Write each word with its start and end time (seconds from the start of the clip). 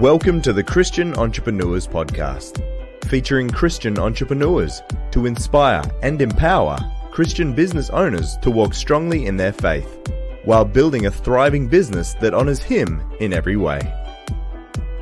Welcome 0.00 0.40
to 0.42 0.54
the 0.54 0.64
Christian 0.64 1.12
Entrepreneurs 1.18 1.86
Podcast, 1.86 2.62
featuring 3.04 3.50
Christian 3.50 3.98
entrepreneurs 3.98 4.80
to 5.10 5.26
inspire 5.26 5.82
and 6.02 6.22
empower 6.22 6.78
Christian 7.10 7.52
business 7.52 7.90
owners 7.90 8.38
to 8.38 8.50
walk 8.50 8.72
strongly 8.72 9.26
in 9.26 9.36
their 9.36 9.52
faith 9.52 10.10
while 10.46 10.64
building 10.64 11.04
a 11.04 11.10
thriving 11.10 11.68
business 11.68 12.14
that 12.14 12.32
honors 12.32 12.62
Him 12.62 13.02
in 13.20 13.34
every 13.34 13.58
way. 13.58 13.78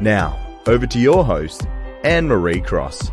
Now, 0.01 0.37
over 0.67 0.85
to 0.89 0.99
your 0.99 1.25
host, 1.25 1.69
Anne 2.03 2.27
Marie 2.27 2.61
Cross. 2.61 3.13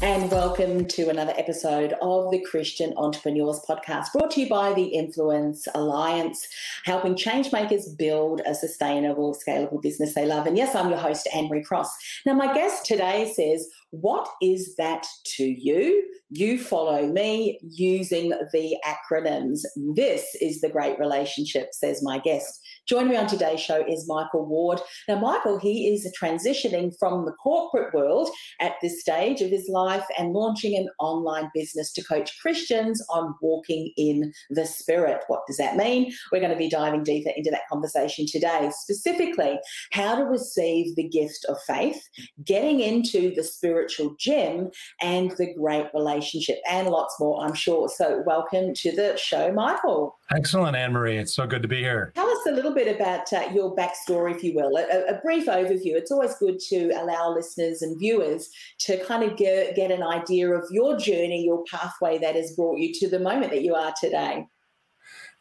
And 0.00 0.30
welcome 0.30 0.86
to 0.86 1.08
another 1.08 1.34
episode 1.36 1.92
of 2.00 2.30
the 2.30 2.38
Christian 2.38 2.94
Entrepreneurs 2.96 3.60
Podcast, 3.68 4.12
brought 4.12 4.30
to 4.30 4.42
you 4.42 4.48
by 4.48 4.72
the 4.72 4.84
Influence 4.84 5.66
Alliance, 5.74 6.46
helping 6.84 7.16
changemakers 7.16 7.98
build 7.98 8.40
a 8.46 8.54
sustainable, 8.54 9.34
scalable 9.34 9.82
business 9.82 10.14
they 10.14 10.24
love. 10.24 10.46
And 10.46 10.56
yes, 10.56 10.76
I'm 10.76 10.88
your 10.88 11.00
host, 11.00 11.26
Anne 11.34 11.48
Marie 11.48 11.64
Cross. 11.64 11.92
Now, 12.24 12.34
my 12.34 12.54
guest 12.54 12.86
today 12.86 13.32
says, 13.34 13.68
What 13.90 14.28
is 14.40 14.76
that 14.76 15.04
to 15.36 15.44
you? 15.44 16.08
You 16.30 16.60
follow 16.60 17.08
me 17.08 17.58
using 17.62 18.30
the 18.52 18.76
acronyms. 18.86 19.62
This 19.74 20.36
is 20.40 20.60
the 20.60 20.68
great 20.68 20.96
relationship, 21.00 21.74
says 21.74 22.04
my 22.04 22.18
guest. 22.18 22.60
Joining 22.88 23.10
me 23.10 23.16
on 23.16 23.26
today's 23.26 23.60
show 23.60 23.84
is 23.86 24.08
Michael 24.08 24.46
Ward. 24.46 24.80
Now, 25.08 25.20
Michael, 25.20 25.58
he 25.58 25.88
is 25.88 26.10
transitioning 26.18 26.98
from 26.98 27.26
the 27.26 27.32
corporate 27.32 27.92
world 27.92 28.30
at 28.60 28.76
this 28.80 29.02
stage 29.02 29.42
of 29.42 29.50
his 29.50 29.68
life 29.68 30.06
and 30.18 30.32
launching 30.32 30.74
an 30.74 30.88
online 30.98 31.50
business 31.52 31.92
to 31.92 32.02
coach 32.02 32.40
Christians 32.40 33.04
on 33.10 33.34
walking 33.42 33.92
in 33.98 34.32
the 34.48 34.64
Spirit. 34.64 35.22
What 35.26 35.42
does 35.46 35.58
that 35.58 35.76
mean? 35.76 36.10
We're 36.32 36.40
going 36.40 36.50
to 36.50 36.56
be 36.56 36.70
diving 36.70 37.02
deeper 37.02 37.30
into 37.36 37.50
that 37.50 37.68
conversation 37.70 38.24
today, 38.26 38.70
specifically 38.72 39.58
how 39.92 40.14
to 40.14 40.24
receive 40.24 40.96
the 40.96 41.06
gift 41.06 41.44
of 41.46 41.58
faith, 41.66 42.00
getting 42.42 42.80
into 42.80 43.34
the 43.34 43.44
spiritual 43.44 44.14
gym, 44.18 44.70
and 45.02 45.32
the 45.32 45.52
great 45.52 45.88
relationship, 45.92 46.56
and 46.66 46.88
lots 46.88 47.14
more, 47.20 47.44
I'm 47.44 47.52
sure. 47.52 47.90
So, 47.90 48.22
welcome 48.24 48.72
to 48.72 48.96
the 48.96 49.14
show, 49.18 49.52
Michael. 49.52 50.16
Excellent, 50.34 50.74
Anne 50.74 50.92
Marie. 50.92 51.18
It's 51.18 51.34
so 51.34 51.46
good 51.46 51.60
to 51.62 51.68
be 51.68 51.78
here. 51.78 52.12
Tell 52.14 52.28
us 52.28 52.46
a 52.46 52.52
little 52.52 52.74
bit 52.74 52.77
about 52.86 53.32
uh, 53.32 53.48
your 53.52 53.74
backstory, 53.74 54.36
if 54.36 54.44
you 54.44 54.54
will, 54.54 54.76
a, 54.76 55.14
a, 55.14 55.20
brief 55.20 55.46
overview. 55.46 55.96
It's 55.96 56.12
always 56.12 56.36
good 56.36 56.60
to 56.68 56.90
allow 56.90 57.34
listeners 57.34 57.82
and 57.82 57.98
viewers 57.98 58.48
to 58.80 59.02
kind 59.04 59.24
of 59.24 59.36
get, 59.36 59.74
get 59.74 59.90
an 59.90 60.04
idea 60.04 60.50
of 60.50 60.64
your 60.70 60.96
journey, 60.96 61.44
your 61.44 61.64
pathway 61.64 62.18
that 62.18 62.36
has 62.36 62.52
brought 62.52 62.78
you 62.78 62.92
to 62.94 63.08
the 63.08 63.18
moment 63.18 63.50
that 63.50 63.62
you 63.62 63.74
are 63.74 63.92
today. 64.00 64.46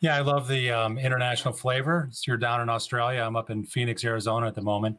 Yeah, 0.02 0.15
I 0.15 0.21
love 0.21 0.47
the 0.47 0.71
um, 0.71 0.97
international 0.97 1.53
flavor. 1.53 2.08
So 2.11 2.23
you're 2.31 2.38
down 2.38 2.61
in 2.61 2.69
Australia. 2.69 3.21
I'm 3.21 3.35
up 3.35 3.49
in 3.49 3.63
Phoenix, 3.65 4.03
Arizona 4.03 4.47
at 4.47 4.55
the 4.55 4.61
moment. 4.61 4.97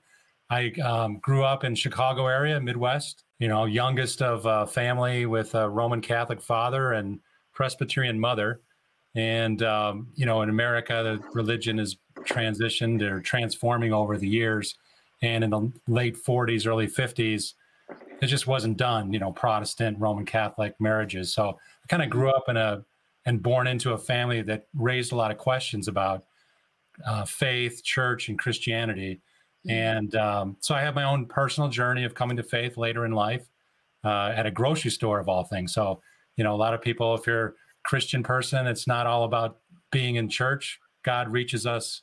I 0.50 0.70
um, 0.83 1.19
grew 1.19 1.44
up 1.44 1.64
in 1.64 1.75
Chicago 1.75 2.27
area, 2.27 2.61
Midwest. 2.61 3.25
You 3.39 3.48
know, 3.48 3.66
youngest 3.66 4.22
of 4.22 4.47
uh, 4.47 4.66
family 4.66 5.27
with 5.27 5.55
a 5.55 5.69
Roman 5.69 6.00
Catholic 6.00 6.41
father 6.41 6.92
and 6.92 7.20
Presbyterian 7.53 8.19
mother. 8.19 8.61
And 9.14 9.62
um, 9.62 10.09
you 10.14 10.27
know, 10.27 10.42
in 10.42 10.48
America, 10.48 11.03
the 11.03 11.28
religion 11.33 11.78
has 11.78 11.97
transitioned 12.24 13.02
or 13.02 13.20
transforming 13.20 13.92
over 13.92 14.16
the 14.16 14.28
years. 14.28 14.77
And 15.22 15.42
in 15.42 15.50
the 15.50 15.72
late 15.86 16.16
40s, 16.16 16.66
early 16.66 16.86
50s, 16.86 17.55
it 18.20 18.27
just 18.27 18.47
wasn't 18.47 18.77
done. 18.77 19.12
You 19.12 19.19
know, 19.19 19.33
Protestant 19.33 19.98
Roman 19.98 20.27
Catholic 20.27 20.75
marriages. 20.80 21.33
So 21.33 21.50
I 21.50 21.86
kind 21.88 22.02
of 22.02 22.10
grew 22.10 22.30
up 22.30 22.48
in 22.48 22.56
a 22.56 22.84
and 23.27 23.42
born 23.42 23.66
into 23.66 23.92
a 23.92 23.98
family 23.98 24.41
that 24.42 24.69
raised 24.75 25.12
a 25.12 25.14
lot 25.14 25.30
of 25.30 25.36
questions 25.36 25.86
about 25.86 26.25
uh, 27.06 27.25
faith, 27.25 27.83
church, 27.84 28.28
and 28.28 28.38
Christianity. 28.38 29.20
Mm-hmm. 29.66 29.70
And 29.70 30.14
um, 30.14 30.56
so 30.60 30.75
I 30.75 30.80
have 30.80 30.94
my 30.94 31.05
own 31.05 31.27
personal 31.27 31.69
journey 31.69 32.05
of 32.05 32.14
coming 32.14 32.36
to 32.38 32.42
faith 32.42 32.77
later 32.77 33.05
in 33.05 33.12
life 33.12 33.47
uh, 34.05 34.32
at 34.34 34.47
a 34.47 34.50
grocery 34.50 34.91
store 34.91 35.19
of 35.20 35.28
all 35.28 35.44
things. 35.44 35.75
So, 35.75 36.00
you 36.37 36.44
know, 36.44 36.54
a 36.54 36.56
lot 36.56 36.75
of 36.75 36.81
people, 36.81 37.14
if 37.14 37.26
you're 37.26 37.47
a 37.48 37.53
Christian 37.84 38.22
person, 38.22 38.66
it's 38.66 38.87
not 38.87 39.06
all 39.06 39.25
about 39.25 39.59
being 39.91 40.16
in 40.16 40.28
church. 40.28 40.81
God 41.03 41.28
reaches 41.31 41.66
us 41.66 42.03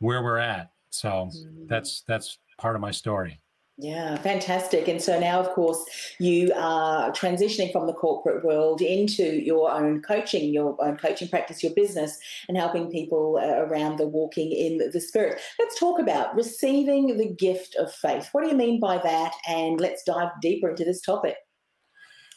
where 0.00 0.22
we're 0.22 0.38
at. 0.38 0.72
So 0.90 1.30
mm. 1.32 1.68
that's 1.68 2.02
that's 2.06 2.38
part 2.58 2.74
of 2.74 2.82
my 2.82 2.90
story. 2.90 3.40
Yeah, 3.82 4.18
fantastic. 4.18 4.88
And 4.88 5.00
so 5.00 5.18
now, 5.18 5.40
of 5.40 5.48
course, 5.50 5.82
you 6.18 6.52
are 6.54 7.10
transitioning 7.12 7.72
from 7.72 7.86
the 7.86 7.94
corporate 7.94 8.44
world 8.44 8.82
into 8.82 9.42
your 9.42 9.72
own 9.72 10.02
coaching, 10.02 10.52
your 10.52 10.76
own 10.84 10.98
coaching 10.98 11.28
practice, 11.28 11.62
your 11.62 11.72
business, 11.72 12.18
and 12.48 12.58
helping 12.58 12.90
people 12.90 13.40
uh, 13.42 13.64
around 13.64 13.96
the 13.96 14.06
walking 14.06 14.52
in 14.52 14.90
the 14.92 15.00
spirit. 15.00 15.40
Let's 15.58 15.80
talk 15.80 15.98
about 15.98 16.34
receiving 16.36 17.16
the 17.16 17.32
gift 17.32 17.74
of 17.76 17.90
faith. 17.90 18.28
What 18.32 18.42
do 18.42 18.50
you 18.50 18.56
mean 18.56 18.80
by 18.80 18.98
that? 18.98 19.32
And 19.48 19.80
let's 19.80 20.02
dive 20.02 20.28
deeper 20.42 20.68
into 20.68 20.84
this 20.84 21.00
topic. 21.00 21.36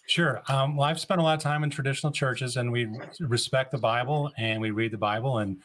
Sure. 0.08 0.42
Um, 0.48 0.78
well, 0.78 0.88
I've 0.88 1.00
spent 1.00 1.20
a 1.20 1.24
lot 1.24 1.36
of 1.36 1.42
time 1.42 1.66
in 1.66 1.70
traditional 1.70 2.14
churches, 2.14 2.56
and 2.56 2.72
we 2.72 2.88
respect 3.20 3.72
the 3.72 3.78
Bible 3.78 4.32
and 4.38 4.62
we 4.62 4.72
read 4.72 4.92
the 4.92 4.98
Bible, 4.98 5.40
and 5.40 5.62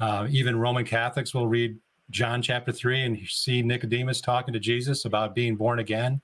uh, 0.00 0.26
even 0.30 0.58
Roman 0.58 0.84
Catholics 0.84 1.34
will 1.34 1.46
read 1.46 1.76
John 2.10 2.42
chapter 2.42 2.72
three 2.72 3.02
and 3.02 3.18
see 3.28 3.62
Nicodemus 3.62 4.20
talking 4.20 4.52
to 4.52 4.60
Jesus 4.60 5.04
about 5.04 5.34
being 5.34 5.56
born 5.56 5.78
again. 5.78 6.20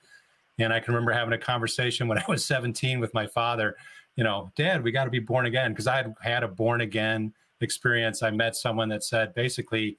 And 0.58 0.72
I 0.72 0.80
can 0.80 0.94
remember 0.94 1.12
having 1.12 1.34
a 1.34 1.38
conversation 1.38 2.08
when 2.08 2.18
I 2.18 2.24
was 2.28 2.44
17 2.44 2.98
with 2.98 3.12
my 3.14 3.26
father. 3.26 3.76
You 4.16 4.24
know, 4.24 4.50
Dad, 4.56 4.82
we 4.82 4.90
got 4.90 5.04
to 5.04 5.10
be 5.10 5.18
born 5.18 5.46
again 5.46 5.72
because 5.72 5.86
I 5.86 5.96
had 5.96 6.14
had 6.20 6.42
a 6.42 6.48
born 6.48 6.80
again 6.80 7.32
experience. 7.60 8.22
I 8.22 8.30
met 8.30 8.56
someone 8.56 8.88
that 8.88 9.04
said 9.04 9.34
basically, 9.34 9.98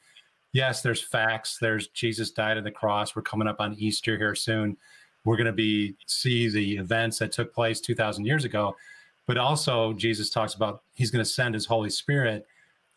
yes, 0.51 0.81
there's 0.81 1.01
facts. 1.01 1.59
There's 1.59 1.87
Jesus 1.89 2.31
died 2.31 2.57
on 2.57 2.63
the 2.63 2.71
cross. 2.71 3.15
We're 3.15 3.21
coming 3.21 3.47
up 3.47 3.61
on 3.61 3.75
Easter 3.75 4.17
here 4.17 4.35
soon 4.35 4.77
we're 5.27 5.35
going 5.35 5.45
to 5.45 5.51
be 5.51 5.93
see 6.05 6.47
the 6.47 6.77
events 6.77 7.19
that 7.19 7.33
took 7.33 7.53
place 7.53 7.81
2000 7.81 8.25
years 8.25 8.45
ago 8.45 8.75
but 9.25 9.37
also 9.37 9.91
jesus 9.93 10.29
talks 10.29 10.53
about 10.53 10.83
he's 10.93 11.11
going 11.11 11.23
to 11.23 11.29
send 11.29 11.53
his 11.53 11.65
holy 11.65 11.89
spirit 11.89 12.47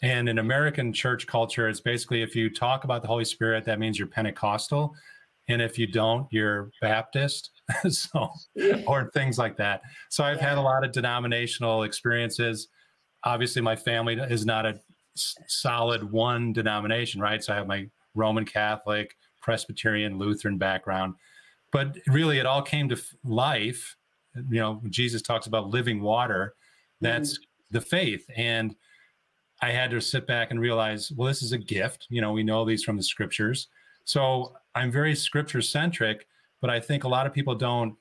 and 0.02 0.28
in 0.28 0.38
american 0.38 0.92
church 0.92 1.26
culture 1.26 1.68
it's 1.68 1.80
basically 1.80 2.22
if 2.22 2.34
you 2.34 2.48
talk 2.50 2.84
about 2.84 3.02
the 3.02 3.08
holy 3.08 3.24
spirit 3.24 3.64
that 3.64 3.78
means 3.78 3.98
you're 3.98 4.08
pentecostal. 4.08 4.94
And 5.48 5.60
if 5.60 5.78
you 5.78 5.86
don't 5.86 6.26
you're 6.30 6.70
baptist 6.80 7.50
so 7.88 8.30
or 8.86 9.10
things 9.12 9.38
like 9.38 9.56
that. 9.56 9.82
So 10.08 10.24
i've 10.24 10.36
yeah. 10.36 10.50
had 10.50 10.58
a 10.58 10.60
lot 10.60 10.84
of 10.84 10.92
denominational 10.92 11.82
experiences. 11.82 12.68
Obviously 13.24 13.60
my 13.62 13.76
family 13.76 14.14
is 14.14 14.46
not 14.46 14.64
a 14.64 14.80
solid 15.14 16.10
one 16.10 16.52
denomination 16.52 17.20
right? 17.20 17.42
So 17.42 17.52
i 17.52 17.56
have 17.56 17.66
my 17.66 17.88
roman 18.14 18.44
catholic 18.44 19.16
presbyterian 19.42 20.18
lutheran 20.18 20.56
background. 20.56 21.14
But 21.72 21.96
really 22.08 22.38
it 22.38 22.46
all 22.46 22.62
came 22.62 22.88
to 22.88 23.00
life. 23.24 23.96
You 24.34 24.60
know 24.60 24.80
jesus 24.88 25.22
talks 25.22 25.46
about 25.46 25.70
living 25.70 26.00
water. 26.00 26.54
That's 27.00 27.38
mm 27.38 27.42
the 27.72 27.80
faith. 27.80 28.26
And 28.36 28.74
i 29.62 29.70
had 29.70 29.90
to 29.90 30.00
sit 30.00 30.26
back 30.26 30.50
and 30.50 30.60
realize 30.60 31.12
well 31.12 31.28
this 31.28 31.42
is 31.42 31.52
a 31.52 31.58
gift. 31.58 32.06
You 32.10 32.20
know 32.20 32.32
we 32.32 32.42
know 32.42 32.64
these 32.64 32.82
from 32.82 32.96
the 32.96 33.02
scriptures. 33.02 33.68
So 34.04 34.54
i'm 34.74 34.90
very 34.90 35.14
scripture 35.14 35.62
centric 35.62 36.26
but 36.60 36.70
i 36.70 36.78
think 36.80 37.04
a 37.04 37.08
lot 37.08 37.26
of 37.26 37.32
people 37.32 37.54
don't 37.54 37.94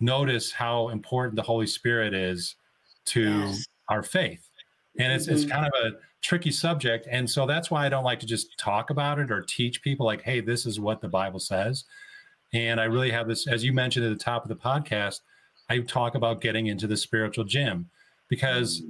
notice 0.00 0.52
how 0.52 0.88
important 0.88 1.36
the 1.36 1.42
holy 1.42 1.66
spirit 1.66 2.14
is 2.14 2.56
to 3.06 3.22
yes. 3.22 3.66
our 3.88 4.02
faith. 4.02 4.48
And 4.98 5.12
it's, 5.12 5.26
mm-hmm. 5.26 5.34
it's 5.34 5.44
kind 5.44 5.66
of 5.66 5.72
a 5.84 5.96
tricky 6.22 6.52
subject. 6.52 7.08
And 7.10 7.28
so 7.28 7.46
that's 7.46 7.70
why 7.70 7.86
i 7.86 7.88
don't 7.88 8.04
like 8.04 8.20
to 8.20 8.26
just 8.26 8.58
talk 8.58 8.90
about 8.90 9.18
it 9.18 9.30
or 9.30 9.42
teach 9.42 9.82
people 9.82 10.06
like 10.06 10.22
hey 10.22 10.40
this 10.40 10.66
is 10.66 10.80
what 10.80 11.00
the 11.00 11.08
bible 11.08 11.40
says. 11.40 11.84
And 12.52 12.80
I 12.80 12.84
really 12.84 13.10
have 13.10 13.28
this, 13.28 13.46
as 13.46 13.64
you 13.64 13.72
mentioned 13.72 14.06
at 14.06 14.16
the 14.16 14.24
top 14.24 14.42
of 14.42 14.48
the 14.48 14.56
podcast, 14.56 15.20
I 15.68 15.80
talk 15.80 16.14
about 16.14 16.40
getting 16.40 16.68
into 16.68 16.86
the 16.86 16.96
spiritual 16.96 17.44
gym 17.44 17.90
because 18.28 18.82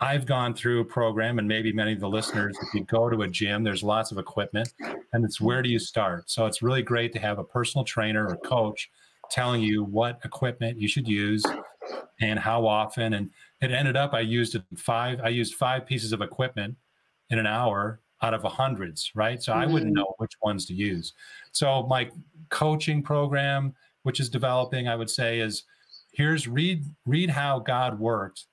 I've 0.00 0.24
gone 0.24 0.54
through 0.54 0.80
a 0.80 0.84
program, 0.84 1.38
and 1.38 1.46
maybe 1.46 1.72
many 1.72 1.92
of 1.92 2.00
the 2.00 2.08
listeners, 2.08 2.56
if 2.62 2.74
you 2.74 2.84
go 2.84 3.10
to 3.10 3.22
a 3.22 3.28
gym, 3.28 3.62
there's 3.62 3.82
lots 3.82 4.10
of 4.12 4.18
equipment, 4.18 4.72
and 5.12 5.24
it's 5.24 5.40
where 5.40 5.62
do 5.62 5.68
you 5.68 5.78
start? 5.78 6.30
So 6.30 6.46
it's 6.46 6.62
really 6.62 6.82
great 6.82 7.12
to 7.12 7.18
have 7.18 7.38
a 7.38 7.44
personal 7.44 7.84
trainer 7.84 8.26
or 8.26 8.36
coach 8.36 8.90
telling 9.30 9.60
you 9.62 9.84
what 9.84 10.18
equipment 10.24 10.80
you 10.80 10.88
should 10.88 11.06
use 11.06 11.44
and 12.20 12.38
how 12.38 12.66
often. 12.66 13.14
And 13.14 13.30
it 13.60 13.72
ended 13.72 13.96
up 13.96 14.14
I 14.14 14.20
used 14.20 14.56
five, 14.76 15.20
I 15.22 15.28
used 15.28 15.54
five 15.54 15.86
pieces 15.86 16.12
of 16.12 16.22
equipment 16.22 16.76
in 17.30 17.38
an 17.38 17.46
hour 17.46 18.00
out 18.22 18.34
of 18.34 18.42
hundreds, 18.42 19.12
right? 19.14 19.42
So 19.42 19.52
mm-hmm. 19.52 19.60
I 19.60 19.66
wouldn't 19.66 19.92
mm-hmm. 19.92 20.00
know 20.00 20.14
which 20.18 20.32
ones 20.42 20.66
to 20.66 20.74
use. 20.74 21.12
So 21.52 21.84
my 21.84 22.10
coaching 22.48 23.02
program, 23.02 23.74
which 24.02 24.20
is 24.20 24.28
developing, 24.28 24.88
I 24.88 24.96
would 24.96 25.10
say 25.10 25.40
is 25.40 25.64
here's 26.12 26.48
read 26.48 26.84
read 27.06 27.30
how 27.30 27.60
God 27.60 27.98
worked 27.98 28.46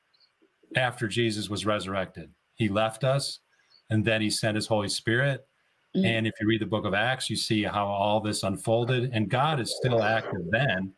after 0.75 1.08
Jesus 1.08 1.50
was 1.50 1.66
resurrected. 1.66 2.31
He 2.56 2.69
left 2.69 3.04
us 3.04 3.40
and 3.90 4.04
then 4.04 4.22
he 4.22 4.30
sent 4.30 4.56
his 4.56 4.68
Holy 4.68 4.90
Spirit. 4.90 5.48
Mm-hmm. 5.96 6.06
And 6.06 6.28
if 6.28 6.34
you 6.40 6.48
read 6.48 6.62
the 6.62 6.66
book 6.66 6.86
of 6.86 6.94
Acts, 6.94 7.30
you 7.30 7.36
see 7.36 7.64
how 7.64 7.86
all 7.86 8.19
this 8.19 8.44
unfolded 8.44 9.12
and 9.14 9.30
God 9.30 9.60
is 9.60 9.75
still 9.78 10.04
active 10.04 10.42
then. 10.50 10.94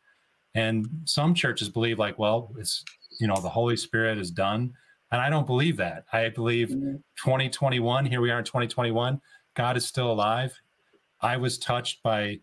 And 0.56 0.88
some 1.06 1.34
churches 1.34 1.70
believe 1.70 2.00
like, 2.00 2.18
well, 2.18 2.52
it's 2.58 2.84
you 3.20 3.28
know, 3.28 3.40
the 3.40 3.50
Holy 3.50 3.78
Spirit 3.78 4.18
is 4.18 4.32
done. 4.32 4.74
And 5.12 5.20
I 5.20 5.30
don't 5.30 5.48
believe 5.48 5.78
that. 5.78 6.06
I 6.14 6.30
believe 6.30 6.70
mm-hmm. 6.70 6.96
2021, 7.18 8.06
here 8.06 8.22
we 8.22 8.32
are 8.32 8.40
in 8.40 8.46
2021, 8.46 9.20
God 9.56 9.78
is 9.78 9.86
still 9.86 10.12
alive. 10.12 10.54
I 11.22 11.38
was 11.38 11.58
touched 11.58 12.02
by 12.04 12.40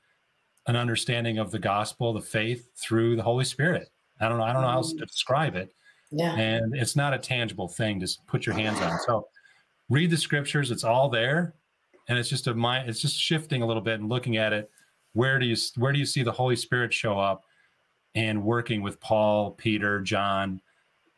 an 0.67 0.77
understanding 0.77 1.39
of 1.39 1.51
the 1.51 1.59
gospel, 1.59 2.13
the 2.13 2.21
faith 2.21 2.69
through 2.77 3.17
the 3.17 3.23
Holy 3.23 3.45
Spirit. 3.45 3.89
I 4.21 4.29
don't 4.29 4.39
know. 4.39 4.45
I 4.45 4.53
don't 4.53 4.63
know 4.63 4.69
how 4.69 4.79
else 4.79 4.93
to 4.93 5.07
describe 5.07 5.55
it. 5.55 5.73
Yeah. 6.11 6.35
And 6.37 6.77
it's 6.77 6.97
not 6.97 7.15
a 7.15 7.19
tangible 7.19 7.69
thing 7.69 8.01
to 8.01 8.09
put 8.27 8.47
your 8.47 8.55
hands 8.55 8.81
on. 8.81 8.99
So 9.07 9.29
read 9.89 10.11
the 10.11 10.17
scriptures. 10.17 10.71
It's 10.71 10.85
all 10.85 11.09
there. 11.09 11.55
And 12.09 12.19
it's 12.19 12.29
just 12.29 12.47
a 12.47 12.55
mind, 12.55 12.89
it's 12.89 13.01
just 13.01 13.19
shifting 13.19 13.63
a 13.63 13.67
little 13.67 13.83
bit 13.83 13.99
and 13.99 14.09
looking 14.09 14.37
at 14.37 14.53
it. 14.53 14.71
Where 15.15 15.39
do 15.39 15.47
you 15.47 15.57
where 15.77 15.93
do 15.93 15.99
you 15.99 16.07
see 16.07 16.23
the 16.23 16.33
Holy 16.33 16.57
Spirit 16.57 16.93
show 16.93 17.19
up 17.19 17.43
and 18.15 18.45
working 18.45 18.83
with 18.83 19.01
Paul, 19.01 19.53
Peter, 19.53 20.01
John, 20.01 20.61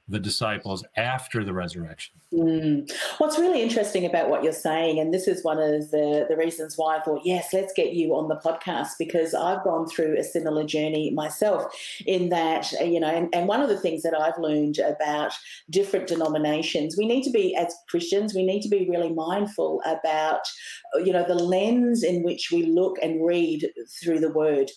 the 0.08 0.18
disciples 0.18 0.84
after 0.96 1.44
the 1.44 1.52
resurrection. 1.52 2.14
Mm. 2.32 2.90
What's 3.18 3.38
really 3.38 3.62
interesting 3.62 4.06
about 4.06 4.28
what 4.28 4.42
you're 4.42 4.52
saying, 4.52 4.98
and 4.98 5.12
this 5.12 5.28
is 5.28 5.44
one 5.44 5.58
of 5.58 5.90
the, 5.90 6.26
the 6.28 6.36
reasons 6.36 6.76
why 6.76 6.96
I 6.96 7.00
thought, 7.00 7.22
yes, 7.24 7.52
let's 7.52 7.72
get 7.74 7.92
you 7.92 8.14
on 8.14 8.28
the 8.28 8.36
podcast, 8.36 8.92
because 8.98 9.34
I've 9.34 9.62
gone 9.64 9.86
through 9.86 10.18
a 10.18 10.24
similar 10.24 10.64
journey 10.64 11.10
myself 11.10 11.74
in 12.06 12.30
that, 12.30 12.72
you 12.72 13.00
know, 13.00 13.08
and, 13.08 13.28
and 13.34 13.48
one 13.48 13.60
of 13.60 13.68
the 13.68 13.78
things 13.78 14.02
that 14.02 14.18
I've 14.18 14.38
learned 14.38 14.78
about 14.78 15.32
different 15.70 16.06
denominations, 16.06 16.96
we 16.96 17.06
need 17.06 17.22
to 17.24 17.30
be, 17.30 17.54
as 17.54 17.74
Christians, 17.88 18.34
we 18.34 18.44
need 18.44 18.62
to 18.62 18.68
be 18.68 18.88
really 18.88 19.12
mindful 19.12 19.82
about, 19.84 20.40
you 21.04 21.12
know, 21.12 21.24
the 21.26 21.34
lens 21.34 22.02
in 22.02 22.22
which 22.22 22.50
we 22.50 22.64
look 22.64 22.96
and 23.02 23.24
read 23.24 23.68
through 24.02 24.20
the 24.20 24.32
word 24.32 24.70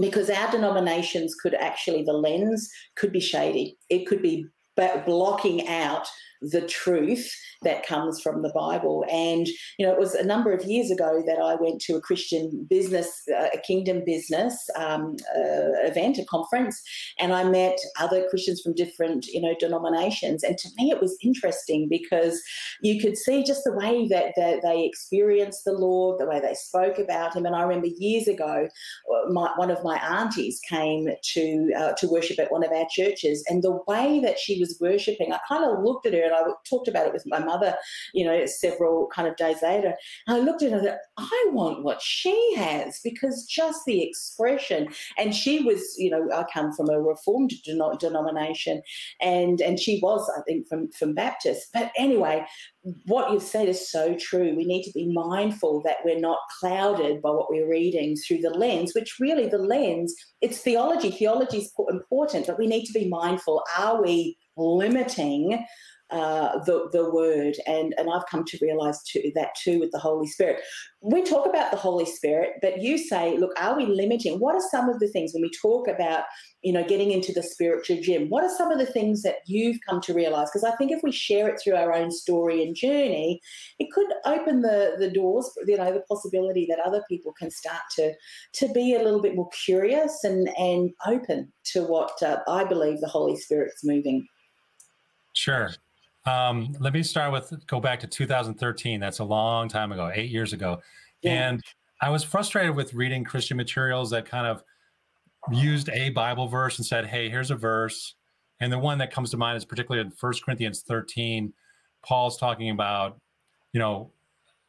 because 0.00 0.30
our 0.30 0.50
denominations 0.50 1.34
could 1.34 1.54
actually 1.54 2.02
the 2.02 2.12
lens 2.12 2.70
could 2.96 3.12
be 3.12 3.20
shady 3.20 3.76
it 3.90 4.06
could 4.06 4.22
be 4.22 4.46
blocking 4.76 5.68
out 5.68 6.06
the 6.42 6.66
truth 6.66 7.30
that 7.62 7.86
comes 7.86 8.20
from 8.20 8.42
the 8.42 8.52
Bible. 8.54 9.04
And, 9.10 9.46
you 9.78 9.86
know, 9.86 9.92
it 9.92 9.98
was 9.98 10.14
a 10.14 10.24
number 10.24 10.52
of 10.52 10.64
years 10.64 10.90
ago 10.90 11.22
that 11.26 11.38
I 11.38 11.54
went 11.54 11.80
to 11.82 11.94
a 11.94 12.00
Christian 12.00 12.66
business, 12.68 13.22
uh, 13.32 13.48
a 13.54 13.58
kingdom 13.58 14.02
business 14.04 14.68
um, 14.76 15.16
uh, 15.36 15.86
event, 15.86 16.18
a 16.18 16.24
conference, 16.24 16.82
and 17.18 17.32
I 17.32 17.44
met 17.44 17.78
other 18.00 18.26
Christians 18.28 18.60
from 18.60 18.74
different, 18.74 19.26
you 19.26 19.40
know, 19.40 19.54
denominations. 19.58 20.42
And 20.42 20.58
to 20.58 20.68
me, 20.76 20.90
it 20.90 21.00
was 21.00 21.16
interesting 21.22 21.88
because 21.88 22.42
you 22.80 23.00
could 23.00 23.16
see 23.16 23.44
just 23.44 23.62
the 23.64 23.72
way 23.72 24.08
that, 24.08 24.32
that 24.36 24.62
they 24.62 24.84
experienced 24.84 25.64
the 25.64 25.72
Lord, 25.72 26.18
the 26.18 26.26
way 26.26 26.40
they 26.40 26.54
spoke 26.54 26.98
about 26.98 27.36
Him. 27.36 27.46
And 27.46 27.54
I 27.54 27.62
remember 27.62 27.86
years 27.86 28.26
ago, 28.26 28.66
uh, 28.66 29.32
my, 29.32 29.52
one 29.56 29.70
of 29.70 29.84
my 29.84 29.98
aunties 29.98 30.60
came 30.68 31.08
to 31.34 31.72
uh, 31.78 31.92
to 31.92 32.08
worship 32.08 32.38
at 32.38 32.50
one 32.50 32.64
of 32.64 32.72
our 32.72 32.86
churches, 32.90 33.44
and 33.48 33.62
the 33.62 33.78
way 33.86 34.20
that 34.24 34.38
she 34.38 34.58
was 34.58 34.78
worshiping, 34.80 35.32
I 35.32 35.38
kind 35.48 35.64
of 35.64 35.84
looked 35.84 36.06
at 36.06 36.14
her 36.14 36.31
I 36.32 36.42
talked 36.68 36.88
about 36.88 37.06
it 37.06 37.12
with 37.12 37.24
my 37.26 37.38
mother, 37.38 37.74
you 38.14 38.24
know, 38.24 38.44
several 38.46 39.08
kind 39.14 39.28
of 39.28 39.36
days 39.36 39.62
later. 39.62 39.94
And 40.26 40.36
I 40.36 40.40
looked 40.40 40.62
at 40.62 40.72
her 40.72 40.80
thought, 40.80 40.98
I 41.18 41.46
want 41.52 41.84
what 41.84 42.00
she 42.02 42.54
has 42.56 43.00
because 43.02 43.46
just 43.46 43.80
the 43.86 44.02
expression. 44.02 44.88
And 45.18 45.34
she 45.34 45.60
was, 45.62 45.94
you 45.98 46.10
know, 46.10 46.28
I 46.32 46.44
come 46.52 46.72
from 46.72 46.90
a 46.90 47.00
reformed 47.00 47.52
denomination 47.62 48.82
and 49.20 49.60
and 49.60 49.78
she 49.78 50.00
was, 50.02 50.30
I 50.36 50.42
think, 50.42 50.66
from, 50.68 50.90
from 50.92 51.14
Baptist. 51.14 51.68
But 51.72 51.92
anyway, 51.96 52.44
what 53.06 53.32
you've 53.32 53.42
said 53.42 53.68
is 53.68 53.90
so 53.90 54.16
true. 54.16 54.54
We 54.56 54.64
need 54.64 54.82
to 54.84 54.92
be 54.92 55.12
mindful 55.12 55.82
that 55.82 55.98
we're 56.04 56.18
not 56.18 56.38
clouded 56.60 57.22
by 57.22 57.30
what 57.30 57.50
we're 57.50 57.68
reading 57.68 58.16
through 58.16 58.38
the 58.38 58.50
lens, 58.50 58.92
which 58.94 59.16
really 59.20 59.48
the 59.48 59.58
lens, 59.58 60.14
it's 60.40 60.58
theology. 60.58 61.10
Theology 61.10 61.58
is 61.58 61.72
important, 61.88 62.46
but 62.46 62.58
we 62.58 62.66
need 62.66 62.84
to 62.86 62.92
be 62.92 63.08
mindful. 63.08 63.62
Are 63.78 64.02
we 64.02 64.36
limiting 64.56 65.64
uh, 66.12 66.58
the, 66.64 66.88
the 66.92 67.10
word. 67.10 67.54
And, 67.66 67.94
and 67.98 68.08
I've 68.12 68.26
come 68.30 68.44
to 68.44 68.58
realize 68.60 69.02
too, 69.02 69.32
that 69.34 69.54
too 69.62 69.80
with 69.80 69.90
the 69.92 69.98
Holy 69.98 70.26
Spirit. 70.26 70.60
We 71.00 71.22
talk 71.22 71.46
about 71.46 71.70
the 71.70 71.76
Holy 71.76 72.06
Spirit, 72.06 72.52
but 72.60 72.80
you 72.80 72.98
say, 72.98 73.36
look, 73.38 73.52
are 73.58 73.76
we 73.76 73.86
limiting? 73.86 74.38
What 74.38 74.54
are 74.54 74.68
some 74.70 74.88
of 74.88 75.00
the 75.00 75.08
things 75.08 75.32
when 75.32 75.42
we 75.42 75.50
talk 75.60 75.88
about, 75.88 76.24
you 76.62 76.72
know, 76.72 76.86
getting 76.86 77.10
into 77.10 77.32
the 77.32 77.42
spiritual 77.42 78.00
gym? 78.00 78.28
What 78.28 78.44
are 78.44 78.56
some 78.56 78.70
of 78.70 78.78
the 78.78 78.86
things 78.86 79.22
that 79.22 79.36
you've 79.46 79.78
come 79.88 80.00
to 80.02 80.14
realize? 80.14 80.48
Because 80.50 80.64
I 80.64 80.76
think 80.76 80.92
if 80.92 81.02
we 81.02 81.10
share 81.10 81.48
it 81.48 81.60
through 81.60 81.74
our 81.74 81.92
own 81.92 82.10
story 82.10 82.62
and 82.62 82.76
journey, 82.76 83.40
it 83.80 83.88
could 83.92 84.06
open 84.24 84.62
the, 84.62 84.96
the 84.98 85.10
doors, 85.10 85.50
you 85.66 85.76
know, 85.76 85.92
the 85.92 86.04
possibility 86.08 86.66
that 86.68 86.78
other 86.86 87.02
people 87.08 87.32
can 87.32 87.50
start 87.50 87.82
to, 87.96 88.12
to 88.52 88.72
be 88.72 88.94
a 88.94 89.02
little 89.02 89.22
bit 89.22 89.34
more 89.34 89.48
curious 89.64 90.22
and, 90.22 90.48
and 90.56 90.90
open 91.06 91.52
to 91.72 91.82
what 91.82 92.22
uh, 92.22 92.38
I 92.46 92.64
believe 92.64 93.00
the 93.00 93.08
Holy 93.08 93.36
Spirit's 93.36 93.82
moving. 93.82 94.26
Sure. 95.34 95.70
Um, 96.24 96.76
let 96.78 96.92
me 96.92 97.02
start 97.02 97.32
with 97.32 97.66
go 97.66 97.80
back 97.80 98.00
to 98.00 98.06
2013. 98.06 99.00
That's 99.00 99.18
a 99.18 99.24
long 99.24 99.68
time 99.68 99.92
ago, 99.92 100.10
eight 100.14 100.30
years 100.30 100.52
ago. 100.52 100.80
Yeah. 101.22 101.48
And 101.48 101.62
I 102.00 102.10
was 102.10 102.24
frustrated 102.24 102.74
with 102.74 102.94
reading 102.94 103.24
Christian 103.24 103.56
materials 103.56 104.10
that 104.10 104.26
kind 104.26 104.46
of 104.46 104.62
used 105.50 105.88
a 105.90 106.10
Bible 106.10 106.46
verse 106.48 106.78
and 106.78 106.86
said, 106.86 107.06
hey, 107.06 107.28
here's 107.28 107.50
a 107.50 107.56
verse. 107.56 108.14
And 108.60 108.72
the 108.72 108.78
one 108.78 108.98
that 108.98 109.12
comes 109.12 109.30
to 109.32 109.36
mind 109.36 109.56
is 109.56 109.64
particularly 109.64 110.06
in 110.06 110.12
1 110.18 110.32
Corinthians 110.44 110.82
13. 110.82 111.52
Paul's 112.04 112.36
talking 112.36 112.70
about, 112.70 113.20
you 113.72 113.80
know, 113.80 114.10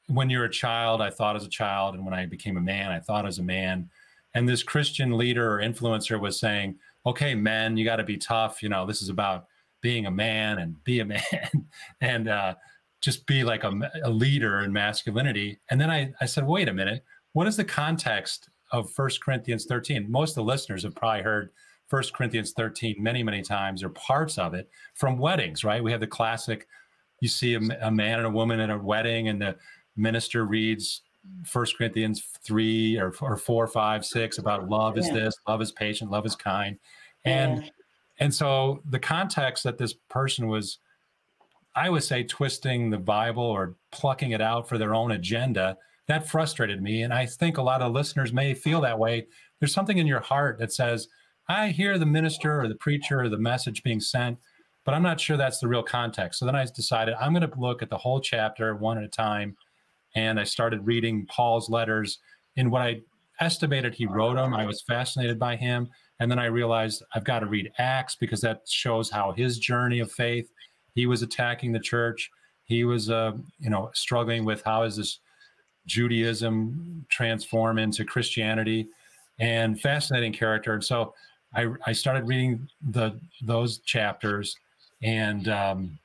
when 0.07 0.29
you're 0.29 0.45
a 0.45 0.49
child, 0.49 1.01
I 1.01 1.09
thought 1.09 1.35
as 1.35 1.43
a 1.43 1.49
child. 1.49 1.95
And 1.95 2.03
when 2.03 2.13
I 2.13 2.25
became 2.25 2.57
a 2.57 2.61
man, 2.61 2.91
I 2.91 2.99
thought 2.99 3.27
as 3.27 3.39
a 3.39 3.43
man. 3.43 3.89
And 4.33 4.49
this 4.49 4.63
Christian 4.63 5.17
leader 5.17 5.55
or 5.55 5.59
influencer 5.59 6.19
was 6.19 6.39
saying, 6.39 6.75
okay, 7.05 7.35
men, 7.35 7.77
you 7.77 7.85
got 7.85 7.97
to 7.97 8.03
be 8.03 8.17
tough. 8.17 8.63
You 8.63 8.69
know, 8.69 8.85
this 8.85 9.01
is 9.01 9.09
about 9.09 9.45
being 9.83 10.07
a 10.07 10.11
man 10.11 10.57
and 10.57 10.83
be 10.83 11.01
a 11.01 11.05
man 11.05 11.67
and 12.01 12.27
uh, 12.27 12.55
just 13.01 13.27
be 13.27 13.43
like 13.43 13.63
a, 13.63 13.91
a, 14.03 14.09
leader 14.09 14.61
in 14.61 14.73
masculinity. 14.73 15.59
And 15.69 15.79
then 15.79 15.91
I, 15.91 16.11
I 16.19 16.25
said, 16.25 16.47
wait 16.47 16.69
a 16.69 16.73
minute, 16.73 17.03
what 17.33 17.45
is 17.45 17.57
the 17.57 17.65
context 17.65 18.49
of 18.71 18.89
First 18.89 19.21
Corinthians 19.21 19.65
13? 19.65 20.09
Most 20.09 20.31
of 20.31 20.35
the 20.35 20.43
listeners 20.43 20.83
have 20.83 20.95
probably 20.95 21.21
heard 21.21 21.51
First 21.87 22.13
Corinthians 22.13 22.53
13 22.53 22.95
many, 22.97 23.21
many 23.21 23.43
times 23.43 23.83
or 23.83 23.89
parts 23.89 24.39
of 24.39 24.55
it 24.55 24.69
from 24.95 25.19
weddings, 25.19 25.63
right? 25.63 25.83
We 25.83 25.91
have 25.91 25.99
the 25.99 26.07
classic, 26.07 26.65
you 27.19 27.27
see 27.27 27.53
a, 27.53 27.59
a 27.81 27.91
man 27.91 28.19
and 28.19 28.27
a 28.27 28.31
woman 28.31 28.59
at 28.59 28.71
a 28.71 28.77
wedding 28.77 29.27
and 29.27 29.39
the 29.39 29.57
minister 29.95 30.45
reads 30.45 31.01
First 31.45 31.77
Corinthians 31.77 32.23
3 32.45 32.97
or, 32.97 33.13
or 33.21 33.37
4, 33.37 33.67
5, 33.67 34.05
6 34.05 34.37
about 34.37 34.69
love 34.69 34.97
is 34.97 35.09
this, 35.09 35.35
love 35.47 35.61
is 35.61 35.71
patient, 35.71 36.09
love 36.09 36.25
is 36.25 36.35
kind. 36.35 36.77
And 37.25 37.63
yeah 37.63 37.69
and 38.19 38.33
so 38.33 38.81
the 38.89 38.99
context 38.99 39.63
that 39.63 39.77
this 39.77 39.93
person 40.09 40.47
was, 40.47 40.79
I 41.75 41.89
would 41.89 42.03
say, 42.03 42.23
twisting 42.23 42.89
the 42.89 42.97
Bible 42.97 43.43
or 43.43 43.75
plucking 43.91 44.31
it 44.31 44.41
out 44.41 44.69
for 44.69 44.77
their 44.77 44.93
own 44.93 45.11
agenda, 45.11 45.77
that 46.07 46.27
frustrated 46.27 46.81
me. 46.81 47.03
And 47.03 47.13
I 47.13 47.25
think 47.25 47.57
a 47.57 47.63
lot 47.63 47.81
of 47.81 47.93
listeners 47.93 48.33
may 48.33 48.53
feel 48.53 48.81
that 48.81 48.99
way. 48.99 49.27
There's 49.59 49.73
something 49.73 49.97
in 49.97 50.07
your 50.07 50.19
heart 50.19 50.59
that 50.59 50.73
says, 50.73 51.07
I 51.47 51.69
hear 51.69 51.97
the 51.97 52.05
minister 52.05 52.61
or 52.61 52.67
the 52.67 52.75
preacher 52.75 53.21
or 53.21 53.29
the 53.29 53.37
message 53.37 53.83
being 53.83 53.99
sent, 53.99 54.37
but 54.85 54.93
I'm 54.93 55.03
not 55.03 55.19
sure 55.19 55.37
that's 55.37 55.59
the 55.59 55.67
real 55.67 55.83
context. 55.83 56.39
So 56.39 56.45
then 56.45 56.55
I 56.55 56.65
decided 56.65 57.15
I'm 57.15 57.33
going 57.33 57.49
to 57.49 57.59
look 57.59 57.81
at 57.81 57.89
the 57.89 57.97
whole 57.97 58.19
chapter 58.19 58.75
one 58.75 58.97
at 58.97 59.03
a 59.03 59.09
time. 59.09 59.55
And 60.15 60.39
I 60.39 60.43
started 60.43 60.85
reading 60.85 61.25
Paul's 61.25 61.69
letters 61.69 62.19
in 62.55 62.69
what 62.69 62.81
I 62.81 63.01
estimated 63.39 63.95
he 63.95 64.05
wrote 64.05 64.35
them. 64.35 64.53
I 64.53 64.65
was 64.65 64.81
fascinated 64.81 65.39
by 65.39 65.55
him. 65.55 65.89
And 66.19 66.29
then 66.29 66.39
I 66.39 66.45
realized 66.45 67.03
I've 67.13 67.23
got 67.23 67.39
to 67.39 67.47
read 67.47 67.71
Acts 67.77 68.15
because 68.15 68.41
that 68.41 68.61
shows 68.67 69.09
how 69.09 69.31
his 69.31 69.57
journey 69.59 69.99
of 69.99 70.11
faith, 70.11 70.49
he 70.95 71.05
was 71.05 71.21
attacking 71.21 71.71
the 71.71 71.79
church. 71.79 72.29
He 72.65 72.83
was, 72.83 73.09
uh, 73.09 73.33
you 73.59 73.69
know, 73.69 73.89
struggling 73.93 74.45
with 74.45 74.63
how 74.63 74.83
is 74.83 74.97
this 74.97 75.19
Judaism 75.85 77.05
transform 77.09 77.77
into 77.77 78.05
Christianity, 78.05 78.87
and 79.39 79.79
fascinating 79.81 80.33
character. 80.33 80.73
And 80.73 80.83
so 80.83 81.13
I, 81.55 81.67
I 81.85 81.91
started 81.91 82.27
reading 82.27 82.67
the 82.81 83.19
those 83.41 83.79
chapters, 83.79 84.55
and 85.01 85.47
um, 85.49 85.99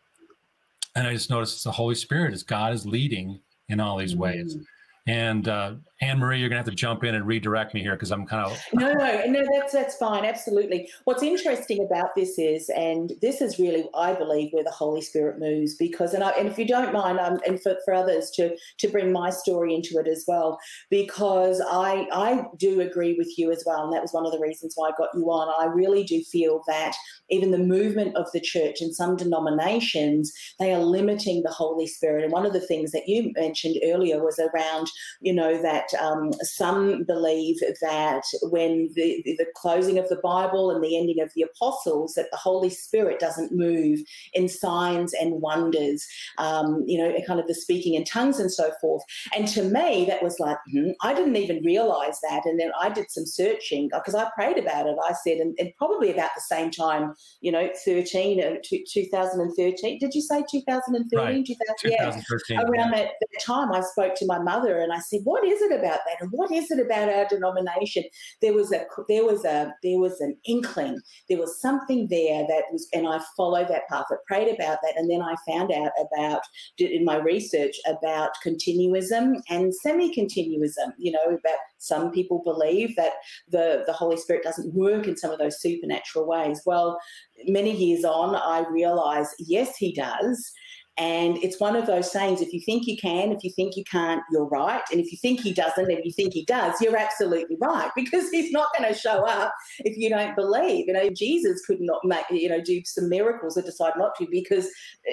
and 0.95 1.07
I 1.07 1.13
just 1.13 1.31
noticed 1.31 1.65
the 1.65 1.71
Holy 1.71 1.95
Spirit 1.95 2.35
is 2.35 2.43
God 2.43 2.73
is 2.73 2.87
leading 2.87 3.41
in 3.69 3.81
all 3.81 3.97
these 3.97 4.17
ways. 4.17 4.55
Mm-hmm. 4.55 4.63
And 5.09 5.49
uh, 5.49 5.73
Anne 6.03 6.19
Marie, 6.19 6.39
you're 6.39 6.51
gonna 6.51 6.59
have 6.59 6.67
to 6.67 6.73
jump 6.73 7.03
in 7.03 7.15
and 7.15 7.27
redirect 7.27 7.73
me 7.73 7.81
here 7.81 7.95
because 7.95 8.13
I'm 8.13 8.27
kind 8.27 8.45
of 8.45 8.61
no, 8.75 8.93
no, 8.93 9.25
no. 9.27 9.47
That's 9.53 9.73
that's 9.73 9.97
fine. 9.97 10.25
Absolutely. 10.25 10.89
What's 11.05 11.23
interesting 11.23 11.83
about 11.83 12.15
this 12.15 12.39
is, 12.39 12.69
and 12.77 13.13
this 13.23 13.41
is 13.41 13.59
really, 13.59 13.89
I 13.97 14.13
believe, 14.13 14.51
where 14.53 14.63
the 14.63 14.71
Holy 14.71 15.01
Spirit 15.01 15.41
moves. 15.41 15.75
Because, 15.75 16.13
and 16.13 16.23
I, 16.23 16.31
and 16.33 16.47
if 16.47 16.59
you 16.59 16.67
don't 16.67 16.93
mind, 16.93 17.19
um, 17.19 17.41
and 17.47 17.61
for, 17.61 17.77
for 17.87 17.95
others 17.95 18.31
to 18.33 18.55
to 18.79 18.89
bring 18.89 19.11
my 19.11 19.31
story 19.31 19.75
into 19.75 19.99
it 19.99 20.07
as 20.07 20.25
well, 20.29 20.59
because 20.91 21.63
I 21.69 22.07
I 22.13 22.45
do 22.59 22.83
agree 22.83 23.17
with 23.17 23.39
you 23.39 23.51
as 23.51 23.65
well, 23.67 23.85
and 23.85 23.93
that 23.95 24.03
was 24.03 24.13
one 24.13 24.27
of 24.27 24.33
the 24.33 24.41
reasons 24.41 24.75
why 24.77 24.91
I 24.91 24.93
got 24.99 25.09
you 25.15 25.25
on. 25.31 25.49
I 25.59 25.73
really 25.73 26.05
do 26.05 26.23
feel 26.23 26.63
that 26.69 26.95
even 27.31 27.51
the 27.51 27.59
movement 27.59 28.15
of 28.15 28.31
the 28.33 28.41
church 28.41 28.81
in 28.81 28.93
some 28.93 29.17
denominations, 29.17 30.33
they 30.59 30.73
are 30.73 30.81
limiting 30.81 31.43
the 31.43 31.51
Holy 31.51 31.87
Spirit. 31.87 32.25
And 32.25 32.33
one 32.33 32.47
of 32.47 32.53
the 32.53 32.61
things 32.61 32.93
that 32.93 33.09
you 33.09 33.33
mentioned 33.35 33.77
earlier 33.85 34.23
was 34.23 34.39
around 34.39 34.89
you 35.21 35.33
know, 35.33 35.61
that 35.61 35.89
um, 36.01 36.33
some 36.43 37.05
believe 37.05 37.59
that 37.81 38.23
when 38.43 38.91
the, 38.95 39.23
the 39.25 39.47
closing 39.57 39.99
of 39.99 40.09
the 40.09 40.21
Bible 40.23 40.71
and 40.71 40.83
the 40.83 40.97
ending 40.97 41.21
of 41.21 41.31
the 41.35 41.43
apostles, 41.43 42.15
that 42.15 42.31
the 42.31 42.37
Holy 42.37 42.71
Spirit 42.71 43.19
doesn't 43.19 43.53
move 43.53 44.01
in 44.35 44.49
signs 44.49 45.13
and 45.15 45.41
wonders, 45.41 46.07
um, 46.39 46.83
you 46.87 46.99
know, 46.99 47.15
kind 47.27 47.41
of 47.41 47.47
the 47.47 47.55
speaking 47.55 47.95
in 47.95 48.05
tongues 48.05 48.39
and 48.39 48.53
so 48.53 48.71
forth. 48.81 49.03
And 49.35 49.49
to 49.49 49.63
me, 49.63 50.05
that 50.07 50.23
was 50.23 50.39
like, 50.39 50.59
hmm, 50.71 50.91
I 51.03 51.15
didn't 51.15 51.37
even 51.37 51.65
realize 51.65 52.19
that. 52.29 52.43
And 52.45 52.59
then 52.59 52.71
I 52.81 52.89
did 52.89 53.11
some 53.11 53.27
searching 53.27 53.89
because 53.93 54.15
I 54.15 54.31
prayed 54.35 54.59
about 54.59 54.87
it. 54.87 54.97
I 55.07 55.13
said, 55.13 55.39
and, 55.39 55.57
and 55.59 55.73
probably 55.77 56.11
about 56.13 56.31
the 56.35 56.43
same 56.43 56.71
time, 56.71 57.15
you 57.41 57.53
know, 57.53 57.69
13, 57.85 58.43
uh, 58.43 58.57
2013. 58.93 59.99
Did 59.99 60.15
you 60.15 60.23
say 60.23 60.45
2013? 60.51 61.19
Right. 61.19 61.47
2013. 61.47 62.57
Yeah. 62.59 62.63
Around 62.65 62.93
that, 62.93 63.13
that 63.21 63.41
time, 63.41 63.73
I 63.73 63.81
spoke 63.81 64.15
to 64.17 64.27
my 64.27 64.39
mother 64.39 64.79
and 64.79 64.88
I 64.93 65.01
said, 65.01 65.21
"What 65.25 65.45
is 65.45 65.61
it 65.63 65.73
about 65.73 66.01
that? 66.07 66.21
And 66.21 66.31
what 66.33 66.51
is 66.53 66.71
it 66.71 66.81
about 66.81 67.09
our 67.09 67.27
denomination?" 67.27 68.05
There 68.41 68.55
was 68.55 68.73
a 68.73 68.85
there 69.09 69.25
was 69.25 69.45
a 69.45 69.75
there 69.83 69.99
was 69.99 70.21
an 70.21 70.37
inkling. 70.45 71.01
There 71.29 71.39
was 71.39 71.61
something 71.61 72.09
there 72.09 72.47
that 72.49 72.65
was, 72.73 72.89
and 72.93 73.09
I 73.09 73.21
followed 73.37 73.69
that 73.69 73.89
path. 73.89 74.07
I 74.11 74.17
prayed 74.27 74.55
about 74.55 74.79
that, 74.83 74.97
and 74.97 75.11
then 75.11 75.23
I 75.23 75.35
found 75.47 75.73
out 75.73 75.93
about 76.01 76.43
in 76.79 77.05
my 77.05 77.17
research 77.17 77.77
about 77.87 78.31
continuism 78.45 79.41
and 79.49 79.75
semi-continuism. 79.75 80.93
You 80.99 81.13
know, 81.13 81.25
about 81.25 81.59
some 81.79 82.11
people 82.11 82.43
believe 82.43 82.97
that 82.97 83.15
the 83.49 83.85
the 83.87 83.93
Holy 83.93 84.17
Spirit 84.17 84.43
doesn't 84.43 84.75
work 84.75 85.07
in 85.07 85.17
some 85.17 85.31
of 85.31 85.39
those 85.39 85.61
supernatural 85.61 86.27
ways. 86.27 86.63
Well, 86.67 86.99
many 87.47 87.75
years 87.75 88.05
on, 88.05 88.35
I 88.35 88.69
realized 88.71 89.35
yes, 89.39 89.77
he 89.77 89.93
does. 89.93 90.53
And 90.99 91.37
it's 91.45 91.61
one 91.61 91.77
of 91.77 91.87
those 91.87 92.11
sayings 92.11 92.41
if 92.41 92.53
you 92.53 92.61
think 92.61 92.89
you 92.89 92.97
can, 92.97 93.31
if 93.31 93.45
you 93.45 93.51
think 93.51 93.77
you 93.77 93.85
can't, 93.85 94.21
you're 94.33 94.49
right. 94.49 94.83
And 94.91 95.01
if 95.01 95.13
you 95.13 95.19
think 95.19 95.41
he 95.41 95.53
doesn't, 95.53 95.89
and 95.89 96.05
you 96.05 96.13
think 96.13 96.35
he 96.35 96.45
does, 96.45 96.81
you're 96.81 96.97
absolutely 96.97 97.57
right 97.61 97.91
because 97.97 98.29
he's 98.31 98.51
not 98.51 98.69
going 98.77 98.93
to 98.93 98.99
show 98.99 99.25
up 99.25 99.55
if 99.81 99.97
you 99.97 100.11
don't 100.11 100.35
believe. 100.35 100.87
You 100.89 100.95
know, 100.95 101.09
Jesus 101.11 101.65
could 101.65 101.81
not 101.81 102.01
make, 102.05 102.25
you 102.31 102.49
know, 102.49 102.61
do 102.61 102.83
some 102.85 103.09
miracles 103.09 103.57
or 103.57 103.63
decide 103.63 103.93
not 103.97 104.17
to 104.19 104.27
because 104.31 104.69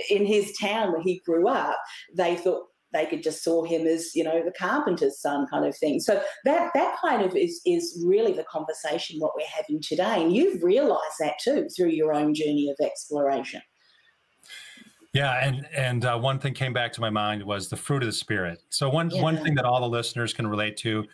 in 0.10 0.26
his 0.26 0.58
town 0.60 0.92
where 0.92 1.04
he 1.04 1.22
grew 1.24 1.48
up, 1.48 1.78
they 2.16 2.36
thought 2.36 2.64
they 2.92 3.06
could 3.06 3.22
just 3.22 3.44
saw 3.44 3.64
him 3.64 3.86
as 3.86 4.16
you 4.16 4.24
know 4.24 4.42
the 4.44 4.54
carpenter's 4.58 5.20
son 5.20 5.46
kind 5.48 5.66
of 5.66 5.76
thing 5.78 6.00
so 6.00 6.22
that 6.46 6.72
that 6.74 6.96
kind 7.04 7.24
of 7.24 7.36
is 7.36 7.60
is 7.66 8.02
really 8.08 8.32
the 8.32 8.46
conversation 8.46 9.20
what 9.20 9.34
we're 9.36 9.46
having 9.48 9.82
today 9.82 10.24
and 10.24 10.34
you've 10.34 10.64
realized 10.64 11.02
that 11.20 11.34
too 11.44 11.68
through 11.76 11.90
your 11.90 12.14
own 12.14 12.34
journey 12.34 12.70
of 12.70 12.86
exploration 12.86 13.62
yeah, 15.16 15.40
and 15.42 15.66
and 15.74 16.04
uh, 16.04 16.20
one 16.20 16.40
thing 16.40 16.54
came 16.54 16.74
back 16.74 16.92
to 16.92 17.02
my 17.02 17.10
mind 17.10 17.42
was 17.42 17.70
the 17.70 17.78
fruit 17.78 18.04
of 18.04 18.08
the 18.08 18.14
spirit. 18.14 18.62
So 18.70 18.90
one 18.90 19.10
yeah. 19.10 19.22
one 19.22 19.42
thing 19.42 19.56
that 19.56 19.64
all 19.64 19.80
the 19.80 19.88
listeners 19.88 20.34
can 20.34 20.46
relate 20.46 20.76
to 20.78 21.06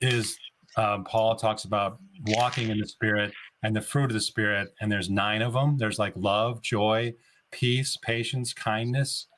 is 0.00 0.36
um, 0.76 1.04
Paul 1.04 1.36
talks 1.36 1.62
about 1.62 2.00
walking 2.26 2.68
in 2.68 2.80
the 2.80 2.86
spirit 2.86 3.32
and 3.62 3.76
the 3.76 3.80
fruit 3.80 4.06
of 4.06 4.14
the 4.14 4.20
spirit, 4.20 4.74
and 4.80 4.90
there's 4.90 5.08
nine 5.08 5.40
of 5.40 5.52
them. 5.52 5.78
There's 5.78 6.00
like 6.00 6.14
love, 6.16 6.60
joy, 6.62 7.14
peace, 7.52 7.96
patience, 8.02 8.52
kindness, 8.52 9.28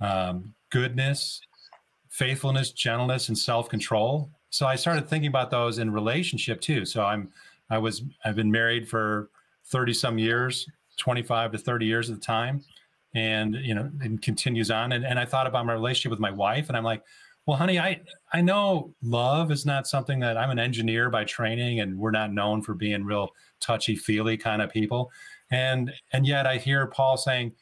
um, 0.00 0.54
goodness, 0.70 1.42
faithfulness, 2.08 2.70
gentleness, 2.70 3.28
and 3.28 3.36
self 3.36 3.68
control. 3.68 4.30
So 4.48 4.64
I 4.66 4.76
started 4.76 5.10
thinking 5.10 5.28
about 5.28 5.50
those 5.50 5.78
in 5.78 5.92
relationship 5.92 6.62
too. 6.62 6.86
So 6.86 7.04
I'm 7.04 7.28
I 7.68 7.76
was 7.76 8.02
I've 8.24 8.36
been 8.36 8.50
married 8.50 8.88
for 8.88 9.28
thirty 9.66 9.92
some 9.92 10.16
years, 10.16 10.66
twenty 10.96 11.22
five 11.22 11.52
to 11.52 11.58
thirty 11.58 11.84
years 11.84 12.08
at 12.08 12.16
the 12.16 12.24
time 12.24 12.64
and 13.16 13.56
you 13.62 13.74
know 13.74 13.90
and 14.00 14.22
continues 14.22 14.70
on. 14.70 14.92
And, 14.92 15.04
and 15.04 15.18
i 15.18 15.24
thought 15.24 15.46
about 15.46 15.66
my 15.66 15.72
relationship 15.72 16.10
with 16.10 16.20
my 16.20 16.30
wife 16.30 16.68
and 16.68 16.76
i'm 16.76 16.84
like 16.84 17.02
well 17.46 17.56
honey 17.56 17.80
i 17.80 18.00
i 18.32 18.40
know 18.40 18.94
love 19.02 19.50
is 19.50 19.64
not 19.64 19.86
something 19.86 20.20
that 20.20 20.36
i'm 20.36 20.50
an 20.50 20.58
engineer 20.58 21.10
by 21.10 21.24
training 21.24 21.80
and 21.80 21.98
we're 21.98 22.10
not 22.10 22.32
known 22.32 22.62
for 22.62 22.74
being 22.74 23.04
real 23.04 23.30
touchy 23.60 23.96
feely 23.96 24.36
kind 24.36 24.62
of 24.62 24.70
people. 24.70 25.10
And 25.50 25.92
and 26.12 26.26
yet 26.26 26.46
i 26.46 26.58
hear 26.58 26.86
paul 26.86 27.16
saying 27.16 27.52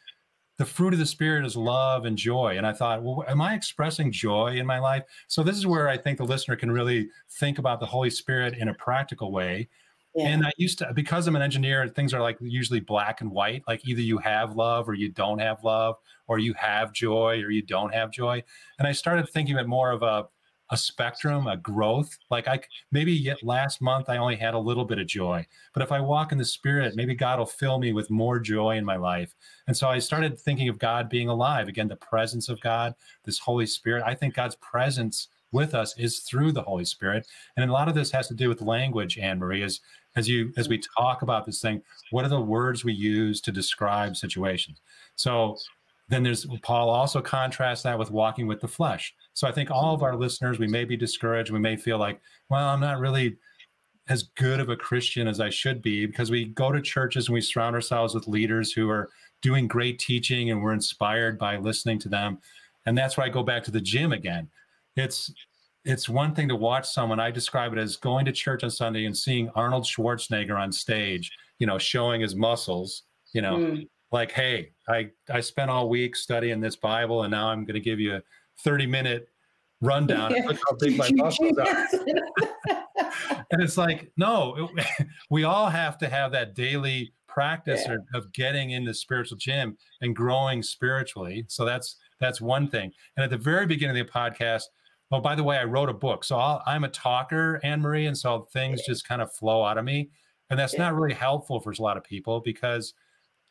the 0.56 0.64
fruit 0.64 0.92
of 0.92 1.00
the 1.00 1.06
spirit 1.06 1.44
is 1.44 1.56
love 1.56 2.04
and 2.04 2.16
joy. 2.16 2.56
And 2.56 2.66
i 2.66 2.72
thought 2.72 3.02
well 3.02 3.24
am 3.28 3.40
i 3.40 3.54
expressing 3.54 4.10
joy 4.10 4.56
in 4.56 4.66
my 4.66 4.80
life? 4.80 5.04
So 5.28 5.42
this 5.42 5.56
is 5.56 5.66
where 5.66 5.88
i 5.88 5.96
think 5.96 6.18
the 6.18 6.24
listener 6.24 6.56
can 6.56 6.70
really 6.70 7.08
think 7.38 7.58
about 7.58 7.78
the 7.78 7.86
holy 7.86 8.10
spirit 8.10 8.58
in 8.58 8.68
a 8.68 8.74
practical 8.74 9.30
way 9.30 9.68
yeah. 10.14 10.28
And 10.28 10.46
I 10.46 10.52
used 10.56 10.78
to, 10.78 10.92
because 10.94 11.26
I'm 11.26 11.36
an 11.36 11.42
engineer, 11.42 11.88
things 11.88 12.14
are 12.14 12.20
like 12.20 12.38
usually 12.40 12.80
black 12.80 13.20
and 13.20 13.30
white. 13.30 13.62
Like 13.66 13.86
either 13.86 14.00
you 14.00 14.18
have 14.18 14.56
love 14.56 14.88
or 14.88 14.94
you 14.94 15.08
don't 15.10 15.40
have 15.40 15.64
love, 15.64 15.96
or 16.26 16.38
you 16.38 16.54
have 16.54 16.92
joy 16.92 17.42
or 17.42 17.50
you 17.50 17.62
don't 17.62 17.92
have 17.92 18.10
joy. 18.10 18.42
And 18.78 18.88
I 18.88 18.92
started 18.92 19.28
thinking 19.28 19.56
of 19.56 19.60
it 19.62 19.68
more 19.68 19.90
of 19.90 20.02
a, 20.02 20.26
a 20.70 20.76
spectrum, 20.76 21.46
a 21.46 21.56
growth. 21.56 22.16
Like 22.30 22.48
I 22.48 22.60
maybe 22.90 23.12
yet 23.12 23.42
last 23.42 23.82
month 23.82 24.08
I 24.08 24.16
only 24.16 24.36
had 24.36 24.54
a 24.54 24.58
little 24.58 24.84
bit 24.84 24.98
of 24.98 25.06
joy, 25.06 25.46
but 25.74 25.82
if 25.82 25.92
I 25.92 26.00
walk 26.00 26.32
in 26.32 26.38
the 26.38 26.44
Spirit, 26.44 26.96
maybe 26.96 27.14
God 27.14 27.38
will 27.38 27.46
fill 27.46 27.78
me 27.78 27.92
with 27.92 28.10
more 28.10 28.38
joy 28.38 28.76
in 28.76 28.84
my 28.84 28.96
life. 28.96 29.34
And 29.66 29.76
so 29.76 29.88
I 29.88 29.98
started 29.98 30.38
thinking 30.38 30.68
of 30.68 30.78
God 30.78 31.10
being 31.10 31.28
alive 31.28 31.68
again, 31.68 31.88
the 31.88 31.96
presence 31.96 32.48
of 32.48 32.60
God, 32.60 32.94
this 33.24 33.38
Holy 33.38 33.66
Spirit. 33.66 34.02
I 34.06 34.14
think 34.14 34.34
God's 34.34 34.56
presence 34.56 35.28
with 35.52 35.74
us 35.74 35.96
is 35.98 36.20
through 36.20 36.52
the 36.52 36.62
Holy 36.62 36.84
Spirit, 36.84 37.28
and 37.56 37.68
a 37.68 37.72
lot 37.72 37.88
of 37.88 37.94
this 37.94 38.10
has 38.10 38.26
to 38.28 38.34
do 38.34 38.48
with 38.48 38.62
language. 38.62 39.18
Anne 39.18 39.38
Marie 39.38 39.62
is 39.62 39.80
as 40.16 40.28
you 40.28 40.52
as 40.56 40.68
we 40.68 40.78
mm-hmm. 40.78 41.02
talk 41.02 41.22
about 41.22 41.46
this 41.46 41.60
thing 41.60 41.82
what 42.10 42.24
are 42.24 42.28
the 42.28 42.40
words 42.40 42.84
we 42.84 42.92
use 42.92 43.40
to 43.42 43.52
describe 43.52 44.16
situations? 44.16 44.80
So 45.16 45.56
then 46.08 46.22
there's 46.22 46.46
paul 46.62 46.90
also 46.90 47.20
contrasts 47.20 47.82
that 47.82 47.98
with 47.98 48.10
walking 48.10 48.46
with 48.46 48.60
the 48.60 48.68
flesh. 48.68 49.14
So 49.34 49.48
i 49.48 49.52
think 49.52 49.70
all 49.70 49.94
of 49.94 50.02
our 50.02 50.16
listeners 50.16 50.58
we 50.58 50.68
may 50.68 50.84
be 50.84 50.96
discouraged. 50.96 51.50
We 51.50 51.58
may 51.58 51.76
feel 51.76 51.98
like 51.98 52.20
well 52.48 52.68
i'm 52.68 52.80
not 52.80 53.00
really 53.00 53.36
as 54.08 54.24
good 54.36 54.60
of 54.60 54.68
a 54.68 54.76
christian 54.76 55.26
as 55.26 55.40
i 55.40 55.48
should 55.48 55.80
be 55.80 56.04
because 56.04 56.30
we 56.30 56.44
go 56.44 56.70
to 56.70 56.82
churches 56.82 57.28
and 57.28 57.34
we 57.34 57.40
surround 57.40 57.74
ourselves 57.74 58.14
with 58.14 58.28
leaders 58.28 58.70
who 58.70 58.90
are 58.90 59.08
doing 59.44 59.68
great 59.68 59.98
teaching 59.98 60.50
and 60.50 60.62
we're 60.62 60.72
inspired 60.72 61.38
by 61.38 61.58
listening 61.58 61.98
to 61.98 62.08
them. 62.08 62.38
And 62.86 62.96
that's 62.96 63.18
why 63.18 63.26
i 63.26 63.28
go 63.28 63.42
back 63.42 63.62
to 63.64 63.70
the 63.70 63.80
gym 63.80 64.12
again. 64.12 64.48
It's 64.96 65.30
it's 65.84 66.08
one 66.08 66.34
thing 66.34 66.48
to 66.48 66.56
watch 66.56 66.88
someone. 66.88 67.20
I 67.20 67.30
describe 67.30 67.72
it 67.72 67.78
as 67.78 67.96
going 67.96 68.24
to 68.24 68.32
church 68.32 68.64
on 68.64 68.70
Sunday 68.70 69.04
and 69.04 69.16
seeing 69.16 69.50
Arnold 69.54 69.84
Schwarzenegger 69.84 70.58
on 70.58 70.72
stage, 70.72 71.30
you 71.58 71.66
know, 71.66 71.78
showing 71.78 72.22
his 72.22 72.34
muscles, 72.34 73.02
you 73.32 73.42
know, 73.42 73.56
mm. 73.56 73.88
like, 74.10 74.32
hey, 74.32 74.72
I, 74.88 75.10
I 75.30 75.40
spent 75.40 75.70
all 75.70 75.88
week 75.88 76.16
studying 76.16 76.60
this 76.60 76.76
Bible 76.76 77.24
and 77.24 77.30
now 77.30 77.48
I'm 77.48 77.64
going 77.64 77.74
to 77.74 77.80
give 77.80 78.00
you 78.00 78.16
a 78.16 78.22
30 78.60 78.86
minute 78.86 79.28
rundown. 79.82 80.34
Yeah. 80.34 80.46
Look 80.46 80.58
how 80.66 80.76
big 80.76 80.96
my 80.96 81.10
muscles 81.14 81.58
are. 81.58 81.88
and 83.50 83.62
it's 83.62 83.76
like, 83.76 84.10
no, 84.16 84.70
it, 84.76 85.06
we 85.30 85.44
all 85.44 85.68
have 85.68 85.98
to 85.98 86.08
have 86.08 86.32
that 86.32 86.54
daily 86.54 87.12
practice 87.28 87.82
yeah. 87.86 87.96
of 88.14 88.32
getting 88.32 88.70
in 88.70 88.84
the 88.84 88.94
spiritual 88.94 89.36
gym 89.36 89.76
and 90.00 90.16
growing 90.16 90.62
spiritually. 90.62 91.44
So 91.48 91.66
that's, 91.66 91.96
that's 92.20 92.40
one 92.40 92.68
thing. 92.68 92.90
And 93.16 93.24
at 93.24 93.30
the 93.30 93.36
very 93.36 93.66
beginning 93.66 94.00
of 94.00 94.06
the 94.06 94.12
podcast, 94.12 94.62
Oh, 95.14 95.20
by 95.20 95.36
the 95.36 95.44
way, 95.44 95.58
I 95.58 95.64
wrote 95.64 95.88
a 95.88 95.94
book. 95.94 96.24
So 96.24 96.36
i 96.36 96.74
am 96.74 96.82
a 96.82 96.88
talker, 96.88 97.60
Anne 97.62 97.80
Marie. 97.80 98.06
And 98.06 98.18
so 98.18 98.48
things 98.52 98.84
just 98.84 99.06
kind 99.06 99.22
of 99.22 99.32
flow 99.32 99.64
out 99.64 99.78
of 99.78 99.84
me. 99.84 100.10
And 100.50 100.58
that's 100.58 100.76
not 100.76 100.92
really 100.96 101.14
helpful 101.14 101.60
for 101.60 101.70
a 101.70 101.80
lot 101.80 101.96
of 101.96 102.02
people 102.02 102.40
because 102.40 102.94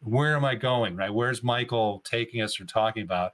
where 0.01 0.35
am 0.35 0.43
I 0.43 0.55
going? 0.55 0.97
Right? 0.97 1.13
Where's 1.13 1.41
Michael 1.41 2.01
taking 2.03 2.41
us 2.41 2.59
or 2.59 2.65
talking 2.65 3.03
about? 3.03 3.31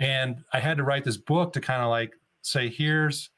And 0.00 0.42
I 0.52 0.58
had 0.58 0.76
to 0.78 0.82
write 0.82 1.04
this 1.04 1.18
book 1.18 1.52
to 1.52 1.60
kind 1.60 1.80
of 1.80 1.88
like 1.88 2.14
say, 2.42 2.68
here's 2.68 3.30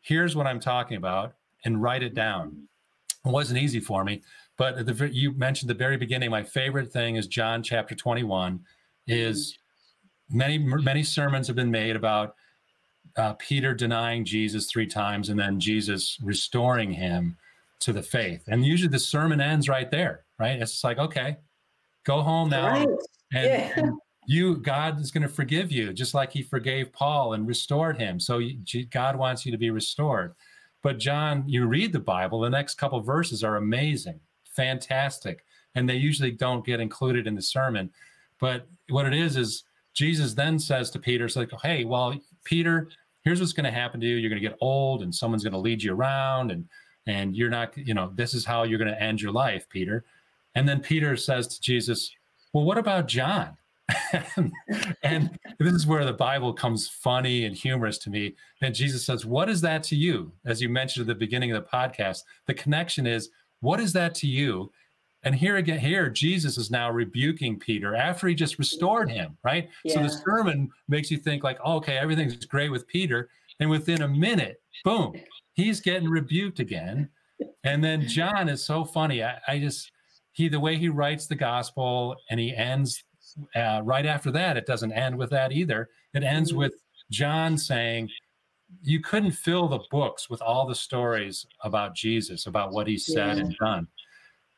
here's 0.00 0.34
what 0.34 0.46
I'm 0.46 0.60
talking 0.60 0.96
about 0.96 1.34
and 1.66 1.82
write 1.82 2.02
it 2.02 2.14
down. 2.14 2.52
Mm-hmm. 2.52 3.28
It 3.28 3.32
wasn't 3.32 3.60
easy 3.60 3.80
for 3.80 4.02
me, 4.02 4.22
but 4.56 4.86
the, 4.86 5.10
you 5.12 5.32
mentioned 5.32 5.68
the 5.68 5.74
very 5.74 5.98
beginning. 5.98 6.30
My 6.30 6.42
favorite 6.42 6.90
thing 6.90 7.16
is 7.16 7.26
John 7.26 7.62
chapter 7.62 7.94
21. 7.94 8.60
Is 9.06 9.58
mm-hmm. 10.32 10.38
many 10.38 10.58
many 10.58 11.02
sermons 11.02 11.46
have 11.48 11.56
been 11.56 11.70
made 11.70 11.96
about 11.96 12.34
uh, 13.16 13.34
Peter 13.34 13.74
denying 13.74 14.24
Jesus 14.24 14.66
three 14.66 14.86
times 14.86 15.28
and 15.28 15.38
then 15.38 15.60
Jesus 15.60 16.18
restoring 16.22 16.92
him 16.92 17.36
to 17.80 17.92
the 17.92 18.02
faith. 18.02 18.44
And 18.48 18.64
usually 18.64 18.88
the 18.88 18.98
sermon 18.98 19.40
ends 19.40 19.68
right 19.68 19.90
there, 19.90 20.24
right? 20.38 20.60
It's 20.60 20.82
like, 20.82 20.98
okay, 20.98 21.36
go 22.04 22.22
home 22.22 22.50
now. 22.50 22.68
Right. 22.68 22.88
And, 23.32 23.46
yeah. 23.46 23.72
and, 23.76 23.92
you, 24.26 24.56
God 24.56 25.00
is 25.00 25.10
going 25.10 25.22
to 25.22 25.28
forgive 25.28 25.70
you, 25.70 25.92
just 25.92 26.14
like 26.14 26.32
he 26.32 26.42
forgave 26.42 26.92
Paul 26.92 27.34
and 27.34 27.46
restored 27.46 27.98
him. 27.98 28.18
So 28.18 28.38
you, 28.38 28.86
God 28.86 29.16
wants 29.16 29.44
you 29.44 29.52
to 29.52 29.58
be 29.58 29.70
restored. 29.70 30.34
But 30.82 30.98
John, 30.98 31.44
you 31.46 31.66
read 31.66 31.92
the 31.92 32.00
Bible, 32.00 32.40
the 32.40 32.50
next 32.50 32.76
couple 32.76 33.00
verses 33.00 33.44
are 33.44 33.56
amazing, 33.56 34.20
fantastic. 34.44 35.44
And 35.74 35.88
they 35.88 35.96
usually 35.96 36.30
don't 36.30 36.64
get 36.64 36.80
included 36.80 37.26
in 37.26 37.34
the 37.34 37.42
sermon. 37.42 37.90
But 38.38 38.66
what 38.88 39.06
it 39.06 39.14
is, 39.14 39.36
is 39.36 39.64
Jesus 39.92 40.34
then 40.34 40.58
says 40.58 40.90
to 40.90 40.98
Peter, 40.98 41.24
it's 41.24 41.36
like, 41.36 41.50
hey, 41.62 41.84
well, 41.84 42.14
Peter, 42.44 42.88
here's 43.24 43.40
what's 43.40 43.52
going 43.52 43.64
to 43.64 43.70
happen 43.70 44.00
to 44.00 44.06
you 44.06 44.16
you're 44.16 44.30
going 44.30 44.40
to 44.40 44.48
get 44.48 44.58
old 44.60 45.02
and 45.02 45.14
someone's 45.14 45.42
going 45.42 45.52
to 45.52 45.58
lead 45.58 45.82
you 45.82 45.92
around 45.92 46.50
and 46.50 46.66
and 47.06 47.36
you're 47.36 47.50
not 47.50 47.76
you 47.76 47.94
know 47.94 48.12
this 48.14 48.34
is 48.34 48.44
how 48.44 48.62
you're 48.62 48.78
going 48.78 48.90
to 48.90 49.02
end 49.02 49.20
your 49.20 49.32
life 49.32 49.68
peter 49.68 50.04
and 50.54 50.68
then 50.68 50.80
peter 50.80 51.16
says 51.16 51.46
to 51.46 51.60
jesus 51.60 52.10
well 52.52 52.64
what 52.64 52.78
about 52.78 53.08
john 53.08 53.56
and 55.02 55.38
this 55.58 55.72
is 55.72 55.86
where 55.86 56.04
the 56.04 56.12
Bible 56.12 56.52
comes 56.52 56.88
funny 56.88 57.44
and 57.44 57.54
humorous 57.54 57.98
to 57.98 58.10
me. 58.10 58.34
And 58.62 58.74
Jesus 58.74 59.04
says, 59.04 59.26
What 59.26 59.48
is 59.48 59.60
that 59.60 59.82
to 59.84 59.96
you? 59.96 60.32
As 60.44 60.62
you 60.62 60.68
mentioned 60.68 61.02
at 61.02 61.06
the 61.06 61.14
beginning 61.18 61.52
of 61.52 61.62
the 61.62 61.68
podcast, 61.68 62.22
the 62.46 62.54
connection 62.54 63.06
is, 63.06 63.30
What 63.60 63.80
is 63.80 63.92
that 63.92 64.14
to 64.16 64.26
you? 64.26 64.72
And 65.24 65.34
here 65.34 65.56
again, 65.56 65.78
here, 65.78 66.10
Jesus 66.10 66.58
is 66.58 66.70
now 66.70 66.90
rebuking 66.90 67.58
Peter 67.58 67.96
after 67.96 68.28
he 68.28 68.34
just 68.34 68.58
restored 68.58 69.10
him, 69.10 69.36
right? 69.42 69.68
Yeah. 69.82 69.94
So 69.94 70.02
the 70.02 70.10
sermon 70.10 70.70
makes 70.86 71.10
you 71.10 71.16
think, 71.16 71.42
like, 71.42 71.58
oh, 71.64 71.76
okay, 71.76 71.96
everything's 71.96 72.44
great 72.44 72.70
with 72.70 72.86
Peter. 72.86 73.30
And 73.58 73.70
within 73.70 74.02
a 74.02 74.08
minute, 74.08 74.60
boom, 74.84 75.14
he's 75.54 75.80
getting 75.80 76.08
rebuked 76.08 76.60
again. 76.60 77.08
And 77.64 77.82
then 77.82 78.06
John 78.06 78.48
is 78.48 78.66
so 78.66 78.84
funny. 78.84 79.22
I, 79.22 79.38
I 79.48 79.58
just, 79.58 79.90
he, 80.32 80.48
the 80.48 80.60
way 80.60 80.76
he 80.76 80.90
writes 80.90 81.26
the 81.26 81.34
gospel 81.34 82.16
and 82.28 82.38
he 82.38 82.54
ends 82.54 83.02
uh, 83.56 83.80
right 83.82 84.06
after 84.06 84.30
that, 84.32 84.56
it 84.56 84.66
doesn't 84.66 84.92
end 84.92 85.16
with 85.16 85.30
that 85.30 85.52
either. 85.52 85.88
It 86.12 86.22
ends 86.22 86.50
mm-hmm. 86.50 86.58
with 86.58 86.74
John 87.10 87.56
saying, 87.56 88.10
You 88.82 89.00
couldn't 89.00 89.32
fill 89.32 89.68
the 89.68 89.80
books 89.90 90.28
with 90.28 90.42
all 90.42 90.66
the 90.66 90.74
stories 90.74 91.46
about 91.62 91.94
Jesus, 91.94 92.46
about 92.46 92.72
what 92.72 92.86
he 92.86 92.98
said 92.98 93.38
yeah. 93.38 93.44
and 93.44 93.56
done. 93.58 93.88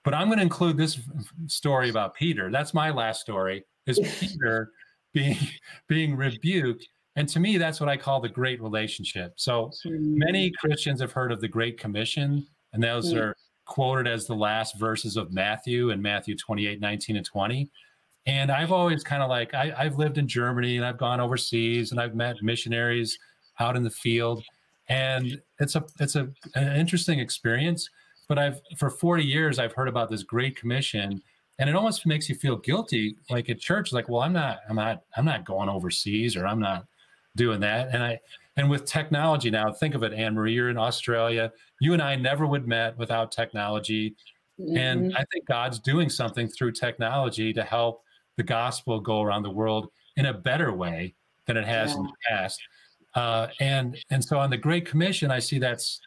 But 0.06 0.14
I'm 0.14 0.28
going 0.28 0.38
to 0.38 0.44
include 0.44 0.76
this 0.76 1.00
story 1.48 1.90
about 1.90 2.14
Peter. 2.14 2.48
That's 2.48 2.72
my 2.72 2.90
last 2.90 3.20
story, 3.20 3.64
is 3.88 3.98
Peter 4.20 4.70
being 5.12 5.36
being 5.88 6.14
rebuked. 6.14 6.86
And 7.16 7.28
to 7.28 7.40
me, 7.40 7.58
that's 7.58 7.80
what 7.80 7.88
I 7.88 7.96
call 7.96 8.20
the 8.20 8.28
great 8.28 8.62
relationship. 8.62 9.32
So 9.34 9.72
many. 9.84 10.52
Christians 10.60 11.00
have 11.00 11.10
heard 11.10 11.32
of 11.32 11.40
the 11.40 11.48
Great 11.48 11.76
Commission, 11.76 12.46
and 12.72 12.80
those 12.80 13.12
mm. 13.12 13.20
are 13.20 13.36
quoted 13.64 14.06
as 14.06 14.28
the 14.28 14.34
last 14.34 14.78
verses 14.78 15.16
of 15.16 15.32
Matthew 15.32 15.90
in 15.90 16.00
Matthew 16.00 16.36
28, 16.36 16.80
19, 16.80 17.16
and 17.16 17.26
20. 17.26 17.68
And 18.26 18.52
I've 18.52 18.70
always 18.70 19.02
kind 19.02 19.24
of 19.24 19.28
like 19.28 19.54
I, 19.54 19.74
have 19.82 19.98
lived 19.98 20.18
in 20.18 20.28
Germany 20.28 20.76
and 20.76 20.86
I've 20.86 20.98
gone 20.98 21.18
overseas 21.18 21.90
and 21.90 22.00
I've 22.00 22.14
met 22.14 22.36
missionaries 22.42 23.18
out 23.58 23.74
in 23.74 23.82
the 23.82 23.90
field, 23.90 24.44
and 24.88 25.42
it's 25.58 25.74
a 25.74 25.84
it's 25.98 26.14
a 26.14 26.28
an 26.54 26.76
interesting 26.76 27.18
experience. 27.18 27.90
But 28.28 28.38
I've 28.38 28.60
for 28.76 28.90
40 28.90 29.24
years 29.24 29.58
I've 29.58 29.72
heard 29.72 29.88
about 29.88 30.10
this 30.10 30.22
Great 30.22 30.56
Commission, 30.56 31.22
and 31.58 31.70
it 31.70 31.76
almost 31.76 32.06
makes 32.06 32.28
you 32.28 32.34
feel 32.34 32.56
guilty, 32.56 33.16
like 33.30 33.48
at 33.48 33.60
church, 33.60 33.92
like 33.92 34.08
well 34.08 34.22
I'm 34.22 34.32
not 34.32 34.60
I'm 34.68 34.76
not 34.76 35.02
I'm 35.16 35.24
not 35.24 35.44
going 35.44 35.68
overseas 35.68 36.36
or 36.36 36.46
I'm 36.46 36.60
not 36.60 36.86
doing 37.36 37.60
that. 37.60 37.88
And 37.92 38.02
I 38.02 38.20
and 38.56 38.70
with 38.70 38.86
technology 38.86 39.50
now, 39.50 39.70
think 39.70 39.94
of 39.94 40.02
it, 40.02 40.12
Anne 40.14 40.34
Marie, 40.34 40.54
you're 40.54 40.70
in 40.70 40.78
Australia. 40.78 41.52
You 41.80 41.92
and 41.92 42.02
I 42.02 42.16
never 42.16 42.46
would 42.46 42.66
met 42.66 42.96
without 42.96 43.30
technology. 43.30 44.16
Mm-hmm. 44.58 44.76
And 44.76 45.16
I 45.16 45.24
think 45.32 45.46
God's 45.46 45.78
doing 45.78 46.08
something 46.08 46.48
through 46.48 46.72
technology 46.72 47.52
to 47.52 47.62
help 47.62 48.02
the 48.36 48.42
gospel 48.42 49.00
go 49.00 49.20
around 49.20 49.42
the 49.42 49.50
world 49.50 49.88
in 50.16 50.26
a 50.26 50.32
better 50.32 50.72
way 50.72 51.14
than 51.46 51.58
it 51.58 51.66
has 51.66 51.92
yeah. 51.92 51.96
in 51.98 52.02
the 52.04 52.12
past. 52.28 52.60
Uh, 53.14 53.48
and 53.60 53.98
and 54.10 54.24
so 54.24 54.38
on 54.38 54.50
the 54.50 54.56
Great 54.56 54.86
Commission, 54.86 55.30
I 55.30 55.38
see 55.38 55.58
that's 55.58 56.00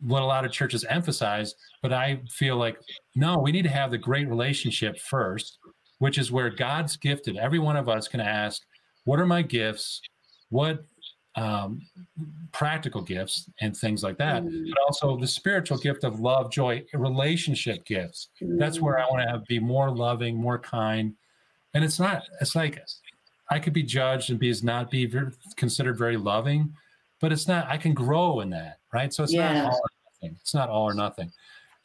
what 0.00 0.22
a 0.22 0.26
lot 0.26 0.44
of 0.44 0.52
churches 0.52 0.84
emphasize. 0.84 1.54
But 1.82 1.92
I 1.92 2.20
feel 2.30 2.56
like 2.56 2.78
no, 3.14 3.38
we 3.38 3.52
need 3.52 3.62
to 3.62 3.70
have 3.70 3.90
the 3.90 3.98
great 3.98 4.28
relationship 4.28 4.98
first, 4.98 5.58
which 5.98 6.18
is 6.18 6.32
where 6.32 6.50
God's 6.50 6.96
gifted. 6.96 7.36
Every 7.36 7.58
one 7.58 7.76
of 7.76 7.88
us 7.88 8.08
can 8.08 8.20
ask, 8.20 8.62
"What 9.04 9.20
are 9.20 9.26
my 9.26 9.42
gifts? 9.42 10.00
What 10.48 10.84
um, 11.36 11.80
practical 12.52 13.02
gifts 13.02 13.48
and 13.60 13.76
things 13.76 14.02
like 14.02 14.18
that, 14.18 14.42
mm. 14.42 14.68
but 14.68 14.78
also 14.82 15.16
the 15.16 15.26
spiritual 15.26 15.78
gift 15.78 16.04
of 16.04 16.20
love, 16.20 16.50
joy, 16.50 16.84
relationship 16.92 17.84
gifts. 17.84 18.28
Mm. 18.42 18.58
That's 18.58 18.80
where 18.80 18.98
I 18.98 19.04
want 19.04 19.22
to 19.22 19.28
have, 19.28 19.46
be 19.46 19.58
more 19.58 19.90
loving, 19.90 20.36
more 20.36 20.58
kind. 20.58 21.14
And 21.74 21.84
it's 21.84 22.00
not, 22.00 22.22
it's 22.40 22.56
like 22.56 22.82
I 23.50 23.58
could 23.58 23.72
be 23.72 23.82
judged 23.82 24.30
and 24.30 24.38
be 24.38 24.50
as 24.50 24.62
not 24.62 24.90
be 24.90 25.06
very, 25.06 25.30
considered 25.56 25.96
very 25.96 26.16
loving, 26.16 26.74
but 27.20 27.32
it's 27.32 27.46
not, 27.46 27.68
I 27.68 27.76
can 27.76 27.94
grow 27.94 28.40
in 28.40 28.50
that, 28.50 28.78
right? 28.92 29.12
So 29.12 29.22
it's 29.22 29.32
not 29.32 29.66
all 29.66 29.80
nothing. 30.22 30.36
It's 30.40 30.54
not 30.54 30.68
all 30.68 30.84
or 30.84 30.94
nothing. 30.94 31.30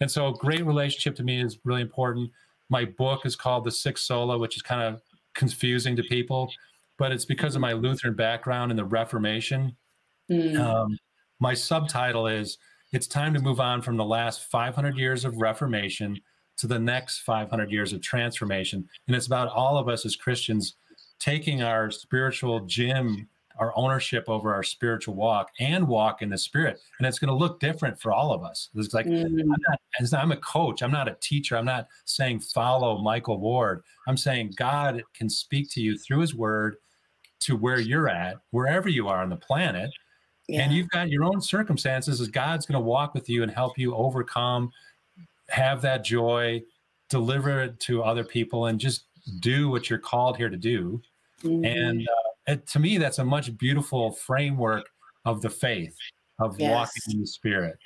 And 0.02 0.12
so 0.12 0.32
great 0.32 0.66
relationship 0.66 1.16
to 1.18 1.24
me 1.24 1.42
is 1.42 1.60
really 1.64 1.82
important. 1.82 2.30
My 2.70 2.86
book 2.86 3.26
is 3.26 3.36
called 3.36 3.64
The 3.64 3.72
Sixth 3.72 4.06
Sola, 4.06 4.38
which 4.38 4.56
is 4.56 4.62
kind 4.62 4.82
of 4.82 5.02
confusing 5.34 5.96
to 5.96 6.04
people 6.04 6.50
but 6.98 7.12
it's 7.12 7.26
because 7.26 7.56
of 7.56 7.62
my 7.62 7.74
Lutheran 7.74 8.14
background 8.14 8.72
and 8.72 8.80
the 8.80 8.86
Reformation. 8.86 9.76
Mm. 10.32 10.58
Um, 10.58 10.98
my 11.40 11.54
subtitle 11.54 12.28
is 12.28 12.58
It's 12.94 13.08
Time 13.08 13.34
to 13.34 13.40
Move 13.40 13.60
On 13.60 13.82
from 13.82 13.98
the 13.98 14.06
Last 14.06 14.50
500 14.50 14.98
Years 14.98 15.26
of 15.26 15.38
Reformation 15.38 16.20
to 16.58 16.68
the 16.68 16.80
Next 16.80 17.20
500 17.20 17.70
Years 17.70 17.92
of 17.92 18.02
Transformation. 18.02 18.88
And 19.08 19.16
it's 19.16 19.28
about 19.28 19.50
all 19.50 19.78
of 19.78 19.90
us 19.90 20.06
as 20.06 20.16
Christians 20.16 20.78
taking 21.20 21.64
our 21.64 21.92
spiritual 21.92 22.62
gym, 22.62 23.28
our 23.60 23.72
ownership 23.76 24.26
over 24.28 24.54
our 24.54 24.64
spiritual 24.64 25.16
walk 25.16 25.50
and 25.60 25.88
walk 25.88 26.22
in 26.22 26.30
the 26.30 26.38
spirit. 26.38 26.80
And 27.00 27.08
it's 27.08 27.20
going 27.20 27.30
to 27.30 27.36
look 27.36 27.60
different 27.60 28.00
for 28.00 28.12
all 28.12 28.34
of 28.34 28.44
us. 28.44 28.70
It's 28.76 28.94
like, 28.94 29.06
mm. 29.06 29.24
I'm, 29.24 29.48
not, 29.48 30.14
I'm 30.14 30.32
a 30.32 30.38
coach, 30.38 30.82
I'm 30.82 30.92
not 30.92 31.08
a 31.08 31.18
teacher. 31.22 31.58
I'm 31.58 31.66
not 31.66 31.88
saying 32.06 32.42
follow 32.42 32.98
Michael 32.98 33.40
Ward. 33.40 33.82
I'm 34.08 34.18
saying 34.18 34.54
God 34.58 35.04
can 35.14 35.30
speak 35.30 35.70
to 35.72 35.82
you 35.82 35.98
through 35.98 36.20
his 36.20 36.36
word 36.36 36.78
to 37.42 37.56
where 37.56 37.80
you're 37.80 38.10
at, 38.10 38.38
wherever 38.52 38.90
you 38.90 39.08
are 39.08 39.22
on 39.22 39.30
the 39.30 39.36
planet. 39.36 39.92
Yeah. 40.48 40.62
And 40.62 40.74
you've 40.74 40.90
got 40.90 41.10
your 41.10 41.24
own 41.24 41.42
circumstances 41.42 42.22
as 42.22 42.28
God's 42.28 42.66
going 42.66 42.80
to 42.80 42.86
walk 42.86 43.14
with 43.14 43.30
you 43.30 43.42
and 43.42 43.52
help 43.52 43.78
you 43.80 43.96
overcome, 43.96 44.72
have 45.50 45.82
that 45.82 46.04
joy, 46.04 46.62
deliver 47.10 47.62
it 47.62 47.80
to 47.82 48.04
other 48.04 48.24
people, 48.24 48.68
and 48.68 48.80
just 48.80 49.06
do 49.40 49.70
what 49.70 49.90
you're 49.90 49.98
called 49.98 50.38
here 50.38 50.50
to 50.50 50.58
do. 50.58 51.02
Mm-hmm. 51.44 51.66
And 51.66 52.02
uh, 52.08 52.25
it, 52.48 52.68
to 52.68 52.80
me, 52.80 52.98
that's 52.98 53.20
a 53.20 53.26
much 53.26 53.58
beautiful 53.58 54.12
framework 54.12 54.86
of 55.26 55.42
the 55.42 55.50
faith, 55.50 55.96
of 56.40 56.60
yes. 56.60 56.72
walking 56.72 57.14
in 57.16 57.22
the 57.22 57.28
spirit. 57.28 57.78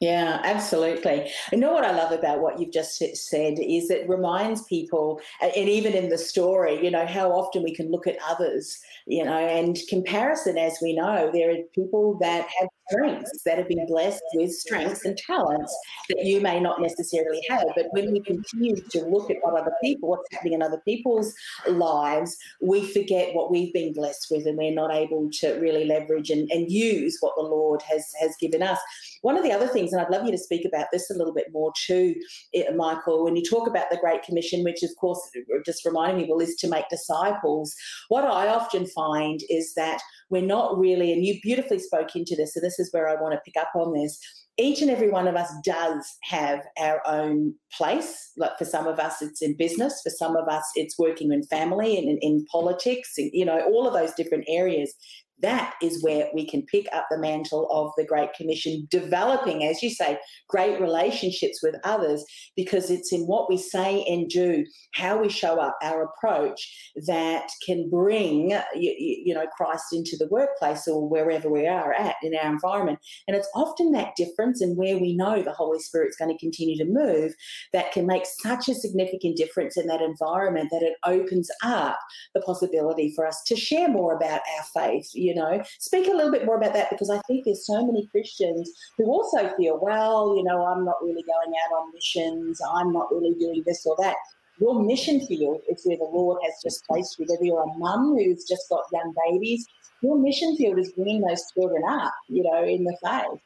Yeah, 0.00 0.40
absolutely. 0.44 1.28
You 1.50 1.58
know 1.58 1.72
what 1.72 1.84
I 1.84 1.90
love 1.90 2.12
about 2.12 2.38
what 2.40 2.60
you've 2.60 2.72
just 2.72 2.98
said 2.98 3.54
is 3.58 3.90
it 3.90 4.08
reminds 4.08 4.62
people, 4.62 5.20
and 5.42 5.68
even 5.68 5.92
in 5.92 6.08
the 6.08 6.18
story, 6.18 6.82
you 6.84 6.90
know, 6.90 7.04
how 7.04 7.32
often 7.32 7.64
we 7.64 7.74
can 7.74 7.90
look 7.90 8.06
at 8.06 8.16
others, 8.24 8.78
you 9.08 9.24
know, 9.24 9.36
and 9.36 9.76
comparison, 9.88 10.56
as 10.56 10.78
we 10.80 10.94
know, 10.94 11.30
there 11.32 11.50
are 11.50 11.56
people 11.74 12.16
that 12.20 12.46
have 12.60 12.68
strengths 12.90 13.42
that 13.44 13.58
have 13.58 13.68
been 13.68 13.86
blessed 13.86 14.22
with 14.34 14.52
strengths 14.52 15.04
and 15.04 15.16
talents 15.16 15.76
that 16.08 16.24
you 16.24 16.40
may 16.40 16.60
not 16.60 16.80
necessarily 16.80 17.40
have. 17.48 17.66
But 17.76 17.86
when 17.90 18.12
we 18.12 18.20
continue 18.20 18.76
to 18.76 19.04
look 19.06 19.30
at 19.30 19.36
what 19.42 19.60
other 19.60 19.72
people, 19.82 20.08
what's 20.08 20.32
happening 20.32 20.54
in 20.54 20.62
other 20.62 20.80
people's 20.84 21.34
lives, 21.68 22.36
we 22.60 22.86
forget 22.86 23.34
what 23.34 23.50
we've 23.50 23.72
been 23.72 23.92
blessed 23.92 24.28
with 24.30 24.46
and 24.46 24.56
we're 24.56 24.72
not 24.72 24.92
able 24.92 25.28
to 25.40 25.52
really 25.54 25.84
leverage 25.84 26.30
and, 26.30 26.50
and 26.50 26.70
use 26.70 27.18
what 27.20 27.34
the 27.36 27.42
Lord 27.42 27.82
has, 27.82 28.06
has 28.20 28.34
given 28.40 28.62
us. 28.62 28.78
One 29.22 29.36
of 29.36 29.42
the 29.42 29.52
other 29.52 29.68
things, 29.68 29.92
and 29.92 30.00
I'd 30.00 30.10
love 30.10 30.24
you 30.24 30.32
to 30.32 30.38
speak 30.38 30.66
about 30.66 30.86
this 30.92 31.10
a 31.10 31.14
little 31.14 31.34
bit 31.34 31.46
more 31.52 31.72
too, 31.86 32.14
eh, 32.54 32.70
Michael, 32.74 33.24
when 33.24 33.36
you 33.36 33.42
talk 33.42 33.68
about 33.68 33.90
the 33.90 33.98
Great 33.98 34.22
Commission, 34.22 34.64
which 34.64 34.82
of 34.82 34.90
course, 35.00 35.20
just 35.64 35.84
reminding 35.84 36.24
people, 36.24 36.40
is 36.40 36.56
to 36.56 36.68
make 36.68 36.88
disciples. 36.88 37.74
What 38.08 38.24
I 38.24 38.48
often 38.48 38.86
find 38.86 39.40
is 39.48 39.74
that 39.74 40.00
we're 40.30 40.42
not 40.42 40.78
really, 40.78 41.12
and 41.12 41.24
you 41.24 41.38
beautifully 41.42 41.78
spoke 41.78 42.14
into 42.14 42.36
this, 42.36 42.54
so 42.54 42.60
this 42.60 42.78
is 42.78 42.92
where 42.92 43.08
I 43.08 43.20
want 43.20 43.34
to 43.34 43.40
pick 43.44 43.60
up 43.60 43.70
on 43.74 43.94
this. 43.94 44.18
Each 44.60 44.82
and 44.82 44.90
every 44.90 45.08
one 45.08 45.28
of 45.28 45.36
us 45.36 45.52
does 45.64 46.04
have 46.24 46.66
our 46.80 47.00
own 47.06 47.54
place. 47.72 48.32
Like 48.36 48.58
for 48.58 48.64
some 48.64 48.88
of 48.88 48.98
us, 48.98 49.22
it's 49.22 49.40
in 49.40 49.56
business. 49.56 50.00
For 50.02 50.10
some 50.10 50.36
of 50.36 50.48
us, 50.48 50.64
it's 50.74 50.98
working 50.98 51.32
in 51.32 51.44
family 51.44 51.96
and 51.96 52.08
in, 52.08 52.18
in 52.20 52.44
politics, 52.50 53.12
you 53.16 53.44
know, 53.44 53.60
all 53.60 53.86
of 53.86 53.94
those 53.94 54.12
different 54.14 54.44
areas 54.48 54.92
that 55.40 55.74
is 55.82 56.02
where 56.02 56.28
we 56.34 56.48
can 56.48 56.62
pick 56.62 56.86
up 56.92 57.06
the 57.10 57.18
mantle 57.18 57.68
of 57.70 57.92
the 57.96 58.04
Great 58.04 58.32
Commission, 58.34 58.86
developing, 58.90 59.64
as 59.64 59.82
you 59.82 59.90
say, 59.90 60.18
great 60.48 60.80
relationships 60.80 61.60
with 61.62 61.76
others, 61.84 62.24
because 62.56 62.90
it's 62.90 63.12
in 63.12 63.22
what 63.22 63.48
we 63.48 63.56
say 63.56 64.04
and 64.04 64.28
do, 64.28 64.64
how 64.94 65.20
we 65.20 65.28
show 65.28 65.60
up, 65.60 65.76
our 65.82 66.02
approach 66.02 66.92
that 67.06 67.48
can 67.64 67.88
bring, 67.90 68.50
you, 68.74 68.94
you 68.98 69.34
know, 69.34 69.46
Christ 69.56 69.86
into 69.92 70.16
the 70.18 70.28
workplace 70.30 70.88
or 70.88 71.08
wherever 71.08 71.48
we 71.48 71.66
are 71.66 71.92
at 71.92 72.16
in 72.22 72.34
our 72.34 72.50
environment. 72.50 72.98
And 73.26 73.36
it's 73.36 73.48
often 73.54 73.92
that 73.92 74.16
difference 74.16 74.60
and 74.60 74.76
where 74.76 74.98
we 74.98 75.14
know 75.14 75.42
the 75.42 75.52
Holy 75.52 75.78
Spirit's 75.78 76.16
going 76.16 76.32
to 76.32 76.38
continue 76.38 76.76
to 76.78 76.84
move 76.84 77.34
that 77.72 77.92
can 77.92 78.06
make 78.06 78.24
such 78.26 78.68
a 78.68 78.74
significant 78.74 79.36
difference 79.36 79.76
in 79.76 79.86
that 79.86 80.02
environment 80.02 80.70
that 80.70 80.82
it 80.82 80.94
opens 81.04 81.50
up 81.62 81.98
the 82.34 82.40
possibility 82.40 83.12
for 83.14 83.26
us 83.26 83.42
to 83.46 83.56
share 83.56 83.88
more 83.88 84.14
about 84.14 84.40
our 84.56 84.64
faith 84.74 85.10
you 85.27 85.27
know. 85.34 85.62
Speak 85.78 86.08
a 86.08 86.16
little 86.16 86.32
bit 86.32 86.44
more 86.44 86.56
about 86.56 86.72
that 86.74 86.90
because 86.90 87.10
I 87.10 87.20
think 87.26 87.44
there's 87.44 87.66
so 87.66 87.84
many 87.84 88.06
Christians 88.08 88.70
who 88.96 89.06
also 89.06 89.52
feel, 89.56 89.78
well, 89.80 90.34
you 90.36 90.44
know, 90.44 90.64
I'm 90.66 90.84
not 90.84 90.96
really 91.02 91.22
going 91.22 91.54
out 91.64 91.76
on 91.76 91.92
missions, 91.92 92.60
I'm 92.74 92.92
not 92.92 93.10
really 93.12 93.34
doing 93.34 93.62
this 93.66 93.86
or 93.86 93.96
that. 93.98 94.16
Your 94.60 94.82
mission 94.82 95.24
field 95.26 95.60
is 95.68 95.82
where 95.84 95.96
the 95.96 96.04
Lord 96.04 96.40
has 96.44 96.54
just 96.62 96.84
placed 96.86 97.18
you. 97.18 97.26
Whether 97.28 97.44
you're 97.44 97.62
a 97.62 97.78
mum 97.78 98.16
who's 98.16 98.44
just 98.44 98.68
got 98.68 98.82
young 98.92 99.14
babies, 99.26 99.64
your 100.02 100.18
mission 100.18 100.56
field 100.56 100.78
is 100.78 100.92
bringing 100.92 101.20
those 101.20 101.44
children 101.52 101.82
up, 101.88 102.12
you 102.28 102.42
know, 102.42 102.64
in 102.64 102.84
the 102.84 102.96
faith. 103.02 103.40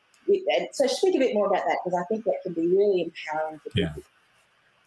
So 0.73 0.87
speak 0.87 1.15
a 1.17 1.19
bit 1.19 1.35
more 1.35 1.47
about 1.47 1.65
that 1.67 1.79
because 1.85 1.99
I 1.99 2.05
think 2.07 2.25
that 2.25 2.37
can 2.43 2.55
be 2.55 2.67
really 2.67 3.03
empowering 3.03 3.59
for 3.59 3.71
people. 3.71 3.93
Yeah. 3.97 4.03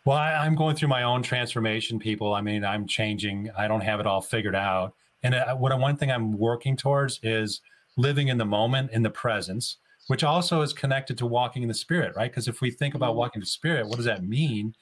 Well, 0.05 0.17
I, 0.17 0.45
am 0.45 0.55
going 0.55 0.75
through 0.75 0.89
my 0.89 1.01
own 1.01 1.23
transformation, 1.23 1.97
people. 1.97 2.33
I 2.33 2.41
mean, 2.41 2.63
I'm 2.63 2.85
changing. 2.85 3.49
I 3.57 3.67
don't 3.67 3.81
have 3.81 3.99
it 3.99 4.05
all 4.05 4.21
figured 4.21 4.55
out. 4.55 4.93
And 5.25 5.59
what 5.59 5.77
one 5.79 5.97
thing 5.97 6.11
I'm 6.11 6.37
working 6.37 6.77
towards 6.77 7.19
is 7.23 7.61
living 7.97 8.27
in 8.27 8.37
the 8.37 8.45
moment, 8.45 8.91
in 8.91 9.01
the 9.01 9.09
presence, 9.09 9.77
which 10.07 10.23
also 10.23 10.61
is 10.61 10.71
connected 10.71 11.17
to 11.17 11.25
walking 11.25 11.63
in 11.63 11.67
the 11.67 11.73
spirit, 11.73 12.15
right? 12.15 12.29
Because 12.29 12.47
if 12.47 12.61
we 12.61 12.69
think 12.69 12.93
about 12.93 13.11
mm-hmm. 13.11 13.19
walking 13.19 13.39
in 13.39 13.41
the 13.41 13.47
spirit, 13.47 13.87
what 13.87 13.95
does 13.95 14.05
that 14.05 14.23
mean? 14.23 14.75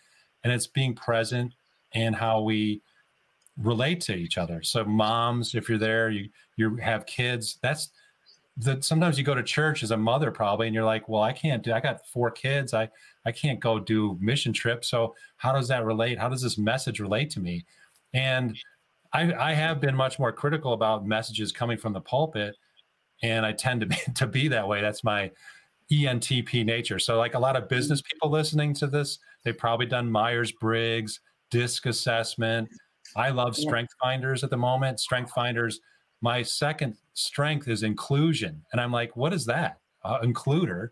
And 0.43 0.51
it's 0.51 0.67
being 0.67 0.95
present 0.95 1.53
and 1.93 2.13
how 2.13 2.41
we 2.41 2.81
relate 3.57 4.01
to 4.01 4.15
each 4.15 4.37
other. 4.37 4.61
So, 4.63 4.83
moms, 4.83 5.55
if 5.55 5.69
you're 5.69 5.77
there, 5.77 6.09
you 6.09 6.27
you 6.57 6.75
have 6.75 7.05
kids. 7.05 7.57
That's 7.61 7.91
that 8.57 8.83
sometimes 8.83 9.17
you 9.17 9.23
go 9.23 9.35
to 9.35 9.43
church 9.43 9.81
as 9.81 9.91
a 9.91 9.97
mother 9.97 10.29
probably 10.29 10.67
and 10.67 10.75
you're 10.75 10.85
like 10.85 11.09
well 11.09 11.23
i 11.23 11.33
can't 11.33 11.63
do 11.63 11.73
i 11.73 11.79
got 11.79 12.05
four 12.05 12.29
kids 12.29 12.71
i 12.71 12.87
i 13.25 13.31
can't 13.31 13.59
go 13.59 13.79
do 13.79 14.15
mission 14.21 14.53
trips 14.53 14.87
so 14.89 15.15
how 15.37 15.51
does 15.51 15.67
that 15.67 15.83
relate 15.83 16.19
how 16.19 16.29
does 16.29 16.43
this 16.43 16.55
message 16.55 16.99
relate 16.99 17.31
to 17.31 17.39
me 17.39 17.65
and 18.13 18.55
i 19.13 19.33
i 19.33 19.53
have 19.53 19.79
been 19.79 19.95
much 19.95 20.19
more 20.19 20.31
critical 20.31 20.73
about 20.73 21.05
messages 21.05 21.51
coming 21.51 21.77
from 21.77 21.93
the 21.93 22.01
pulpit 22.01 22.55
and 23.21 23.45
i 23.45 23.51
tend 23.51 23.81
to 23.81 23.87
be 23.87 23.97
to 24.15 24.27
be 24.27 24.47
that 24.47 24.67
way 24.67 24.81
that's 24.81 25.03
my 25.03 25.29
entp 25.91 26.65
nature 26.65 26.99
so 26.99 27.17
like 27.17 27.33
a 27.33 27.39
lot 27.39 27.55
of 27.55 27.67
business 27.67 28.01
people 28.01 28.29
listening 28.29 28.73
to 28.73 28.87
this 28.87 29.19
they've 29.43 29.57
probably 29.57 29.85
done 29.85 30.09
myers-briggs 30.09 31.19
disc 31.51 31.85
assessment 31.85 32.67
i 33.15 33.29
love 33.29 33.55
strength 33.55 33.93
finders 34.01 34.43
at 34.43 34.49
the 34.49 34.57
moment 34.57 34.99
strength 34.99 35.31
finders 35.31 35.79
my 36.23 36.41
second 36.41 36.95
strength 37.13 37.67
is 37.67 37.83
inclusion. 37.83 38.63
And 38.71 38.79
I'm 38.79 38.93
like, 38.93 39.15
what 39.17 39.33
is 39.33 39.45
that? 39.47 39.79
Uh, 40.05 40.21
includer. 40.21 40.91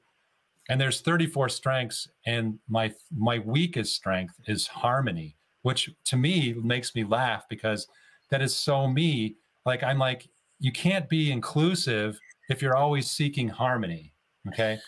And 0.69 0.79
there's 0.79 0.99
34 0.99 1.47
strengths, 1.49 2.09
and 2.25 2.59
my 2.67 2.93
my 3.17 3.39
weakest 3.39 3.95
strength 3.95 4.35
is 4.45 4.67
harmony, 4.67 5.37
which 5.63 5.89
to 6.05 6.17
me 6.17 6.53
makes 6.53 6.93
me 6.95 7.03
laugh 7.03 7.45
because 7.49 7.87
that 8.31 8.41
is 8.41 8.55
so 8.55 8.87
me. 8.87 9.35
Like 9.65 9.83
I'm 9.83 9.99
like, 9.99 10.27
you 10.59 10.71
can't 10.71 11.07
be 11.07 11.31
inclusive 11.31 12.19
if 12.49 12.61
you're 12.61 12.75
always 12.75 13.09
seeking 13.09 13.47
harmony. 13.47 14.13
Okay. 14.47 14.79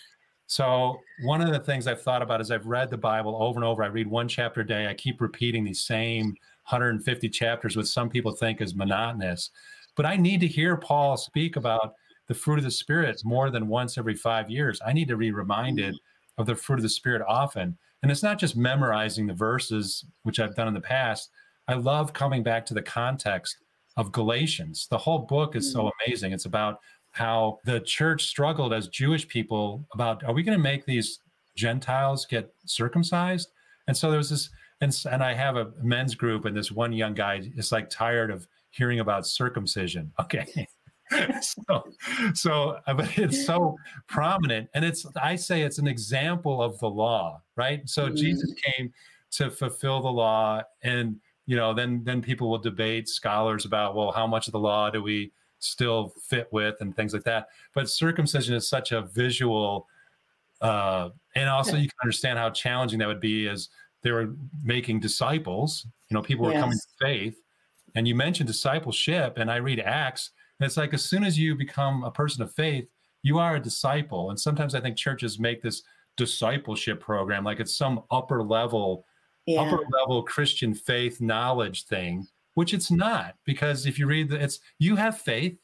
So 0.47 0.99
one 1.23 1.41
of 1.41 1.51
the 1.51 1.60
things 1.60 1.88
I've 1.88 2.01
thought 2.01 2.21
about 2.21 2.41
is 2.41 2.51
I've 2.51 2.65
read 2.65 2.89
the 2.89 2.97
Bible 2.97 3.41
over 3.41 3.58
and 3.58 3.65
over. 3.65 3.84
I 3.84 3.88
read 3.88 4.08
one 4.08 4.27
chapter 4.27 4.62
a 4.62 4.67
day. 4.67 4.88
I 4.88 4.93
keep 4.93 5.21
repeating 5.21 5.63
these 5.63 5.82
same 5.82 6.25
150 6.69 7.29
chapters, 7.29 7.75
which 7.75 7.88
some 7.88 8.10
people 8.10 8.32
think 8.34 8.62
is 8.62 8.75
monotonous. 8.75 9.51
But 9.95 10.06
I 10.06 10.15
need 10.15 10.39
to 10.41 10.47
hear 10.47 10.75
Paul 10.77 11.17
speak 11.17 11.56
about 11.56 11.93
the 12.27 12.34
fruit 12.34 12.58
of 12.58 12.63
the 12.63 12.71
Spirit 12.71 13.21
more 13.23 13.49
than 13.49 13.67
once 13.67 13.97
every 13.97 14.15
five 14.15 14.49
years. 14.49 14.79
I 14.86 14.93
need 14.93 15.08
to 15.10 15.17
be 15.17 15.32
reminded 15.32 15.95
of 16.38 16.45
the 16.45 16.56
fruit 16.56 16.79
of 16.79 16.84
the 16.84 16.89
Spirit 16.89 17.21
often. 17.27 17.77
And 18.01 18.12
it's 18.12 18.23
not 18.23 18.39
just 18.39 18.56
memorizing 18.56 19.27
the 19.27 19.34
verses, 19.34 20.06
which 20.23 20.39
I've 20.39 20.56
done 20.56 20.67
in 20.67 20.73
the 20.73 20.82
past. 20.82 21.32
I 21.67 21.76
love 21.76 22.13
coming 22.13 22.43
back 22.43 22.65
to 22.67 22.73
the 22.73 22.82
context 22.82 23.58
of 23.95 24.12
Galatians. 24.12 24.88
The 24.89 24.97
whole 24.97 25.19
book 25.19 25.56
is 25.56 25.71
so 25.71 25.84
mm. 25.84 25.91
amazing. 26.06 26.34
It's 26.34 26.45
about 26.45 26.80
how 27.12 27.60
the 27.63 27.80
church 27.80 28.26
struggled 28.26 28.73
as 28.73 28.88
Jewish 28.88 29.28
people 29.28 29.88
about 29.93 30.23
are 30.23 30.34
we 30.34 30.43
going 30.43 30.58
to 30.58 30.63
make 30.63 30.86
these 30.86 31.19
Gentiles 31.56 32.26
get 32.26 32.54
circumcised? 32.65 33.49
And 33.88 33.95
so 33.95 34.10
there 34.10 34.17
was 34.17 34.30
this, 34.30 34.49
and, 34.82 34.95
and 35.12 35.23
I 35.23 35.34
have 35.34 35.56
a 35.56 35.71
men's 35.82 36.15
group, 36.15 36.45
and 36.45 36.58
this 36.58 36.71
one 36.71 36.91
young 36.91 37.13
guy 37.13 37.41
is 37.56 37.71
like 37.71 37.89
tired 37.89 38.32
of 38.32 38.47
hearing 38.71 38.99
about 38.99 39.28
circumcision. 39.28 40.12
Okay. 40.19 40.67
so, 41.41 41.84
so, 42.34 42.80
uh, 42.88 42.93
but 42.93 43.17
it's 43.19 43.45
so 43.45 43.78
prominent, 44.08 44.67
and 44.73 44.84
it's 44.84 45.06
I 45.21 45.36
say 45.36 45.62
it's 45.62 45.78
an 45.78 45.86
example 45.86 46.60
of 46.60 46.80
the 46.80 46.89
law, 46.89 47.39
right? 47.56 47.88
So 47.88 48.06
mm-hmm. 48.06 48.15
Jesus 48.15 48.52
came 48.65 48.91
to 49.32 49.52
fulfill 49.52 50.02
the 50.02 50.10
law, 50.10 50.62
and 50.82 51.17
you 51.45 51.56
know, 51.56 51.73
then 51.73 52.03
then 52.03 52.21
people 52.21 52.49
will 52.49 52.58
debate 52.58 53.08
scholars 53.08 53.65
about 53.65 53.95
well, 53.95 54.12
how 54.12 54.27
much 54.27 54.47
of 54.47 54.53
the 54.53 54.60
law 54.60 54.89
do 54.89 55.01
we 55.01 55.32
still 55.60 56.13
fit 56.21 56.47
with, 56.51 56.75
and 56.82 56.95
things 56.95 57.13
like 57.13 57.23
that. 57.23 57.47
But 57.73 57.89
circumcision 57.89 58.56
is 58.56 58.67
such 58.67 58.91
a 58.91 59.01
visual, 59.01 59.88
uh, 60.62 61.10
and 61.36 61.49
also 61.49 61.75
you 61.77 61.88
can 61.88 61.97
understand 62.01 62.39
how 62.39 62.49
challenging 62.49 62.99
that 62.99 63.08
would 63.08 63.21
be 63.21 63.47
as 63.47 63.69
they 64.01 64.12
were 64.12 64.36
making 64.63 64.99
disciples. 64.99 65.86
You 66.10 66.15
know, 66.15 66.21
people 66.21 66.45
were 66.45 66.51
yes. 66.51 66.62
coming 66.62 66.77
to 66.77 67.06
faith 67.06 67.39
and 67.95 68.08
you 68.08 68.15
mentioned 68.15 68.47
discipleship, 68.47 69.38
and 69.38 69.51
I 69.51 69.58
read 69.58 69.79
Acts, 69.79 70.32
and 70.60 70.65
it's 70.65 70.77
like 70.77 70.93
as 70.93 71.06
soon 71.06 71.23
as 71.23 71.38
you 71.38 71.56
become 71.56 72.03
a 72.03 72.12
person 72.12 72.41
of 72.41 72.53
faith, 72.53 72.88
you 73.21 73.38
are 73.38 73.56
a 73.56 73.60
disciple. 73.60 74.29
And 74.29 74.39
sometimes 74.39 74.75
I 74.75 74.82
think 74.82 74.97
churches 74.97 75.39
make 75.39 75.62
this 75.62 75.84
discipleship 76.17 76.99
program 76.99 77.43
like 77.43 77.60
it's 77.60 77.75
some 77.75 78.03
upper 78.12 78.43
level, 78.43 79.06
yeah. 79.45 79.62
upper 79.62 79.84
level 79.99 80.23
Christian 80.23 80.73
faith 80.73 81.21
knowledge 81.21 81.86
thing, 81.86 82.27
which 82.56 82.73
it's 82.73 82.91
not. 82.91 83.36
Because 83.45 83.86
if 83.86 83.99
you 83.99 84.08
read 84.08 84.29
the, 84.29 84.41
it's 84.41 84.60
you 84.79 84.95
have 84.95 85.19
faith, 85.19 85.58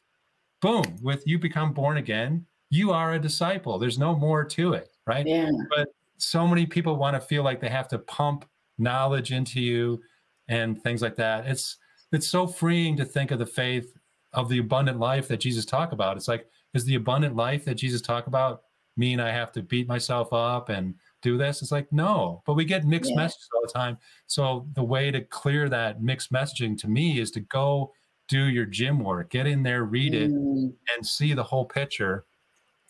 boom, 0.61 0.97
with 1.01 1.25
you 1.25 1.39
become 1.39 1.73
born 1.73 1.97
again, 1.97 2.45
you 2.69 2.91
are 2.91 3.13
a 3.13 3.19
disciple. 3.19 3.79
There's 3.79 3.97
no 3.97 4.15
more 4.15 4.43
to 4.45 4.73
it, 4.73 4.89
right? 5.07 5.25
Yeah. 5.25 5.51
But 5.75 5.89
so 6.17 6.47
many 6.47 6.65
people 6.65 6.97
want 6.97 7.15
to 7.15 7.21
feel 7.21 7.43
like 7.43 7.59
they 7.59 7.69
have 7.69 7.87
to 7.89 7.99
pump 7.99 8.45
knowledge 8.77 9.31
into 9.31 9.59
you 9.59 10.01
and 10.47 10.81
things 10.81 11.01
like 11.01 11.15
that. 11.17 11.47
It's 11.47 11.77
it's 12.11 12.27
so 12.27 12.47
freeing 12.47 12.97
to 12.97 13.05
think 13.05 13.31
of 13.31 13.39
the 13.39 13.45
faith 13.45 13.93
of 14.33 14.49
the 14.49 14.59
abundant 14.59 14.99
life 14.99 15.27
that 15.27 15.39
Jesus 15.39 15.65
talked 15.65 15.93
about. 15.93 16.17
It's 16.17 16.27
like, 16.27 16.47
is 16.73 16.85
the 16.85 16.95
abundant 16.95 17.35
life 17.35 17.65
that 17.65 17.75
Jesus 17.75 18.01
talked 18.01 18.27
about 18.27 18.61
mean 18.97 19.19
I 19.19 19.31
have 19.31 19.51
to 19.53 19.63
beat 19.63 19.87
myself 19.87 20.33
up 20.33 20.69
and 20.69 20.95
do 21.21 21.37
this? 21.37 21.61
It's 21.61 21.71
like, 21.71 21.91
no, 21.91 22.41
but 22.45 22.53
we 22.53 22.65
get 22.65 22.85
mixed 22.85 23.11
yeah. 23.11 23.17
messages 23.17 23.49
all 23.53 23.61
the 23.61 23.73
time. 23.73 23.97
So 24.27 24.67
the 24.73 24.83
way 24.83 25.11
to 25.11 25.21
clear 25.21 25.69
that 25.69 26.01
mixed 26.01 26.31
messaging 26.31 26.77
to 26.79 26.87
me 26.87 27.19
is 27.19 27.31
to 27.31 27.41
go 27.41 27.91
do 28.27 28.45
your 28.45 28.65
gym 28.65 28.99
work, 28.99 29.31
get 29.31 29.47
in 29.47 29.63
there, 29.63 29.83
read 29.83 30.13
it, 30.13 30.31
mm. 30.31 30.71
and 30.95 31.05
see 31.05 31.33
the 31.33 31.43
whole 31.43 31.65
picture 31.65 32.25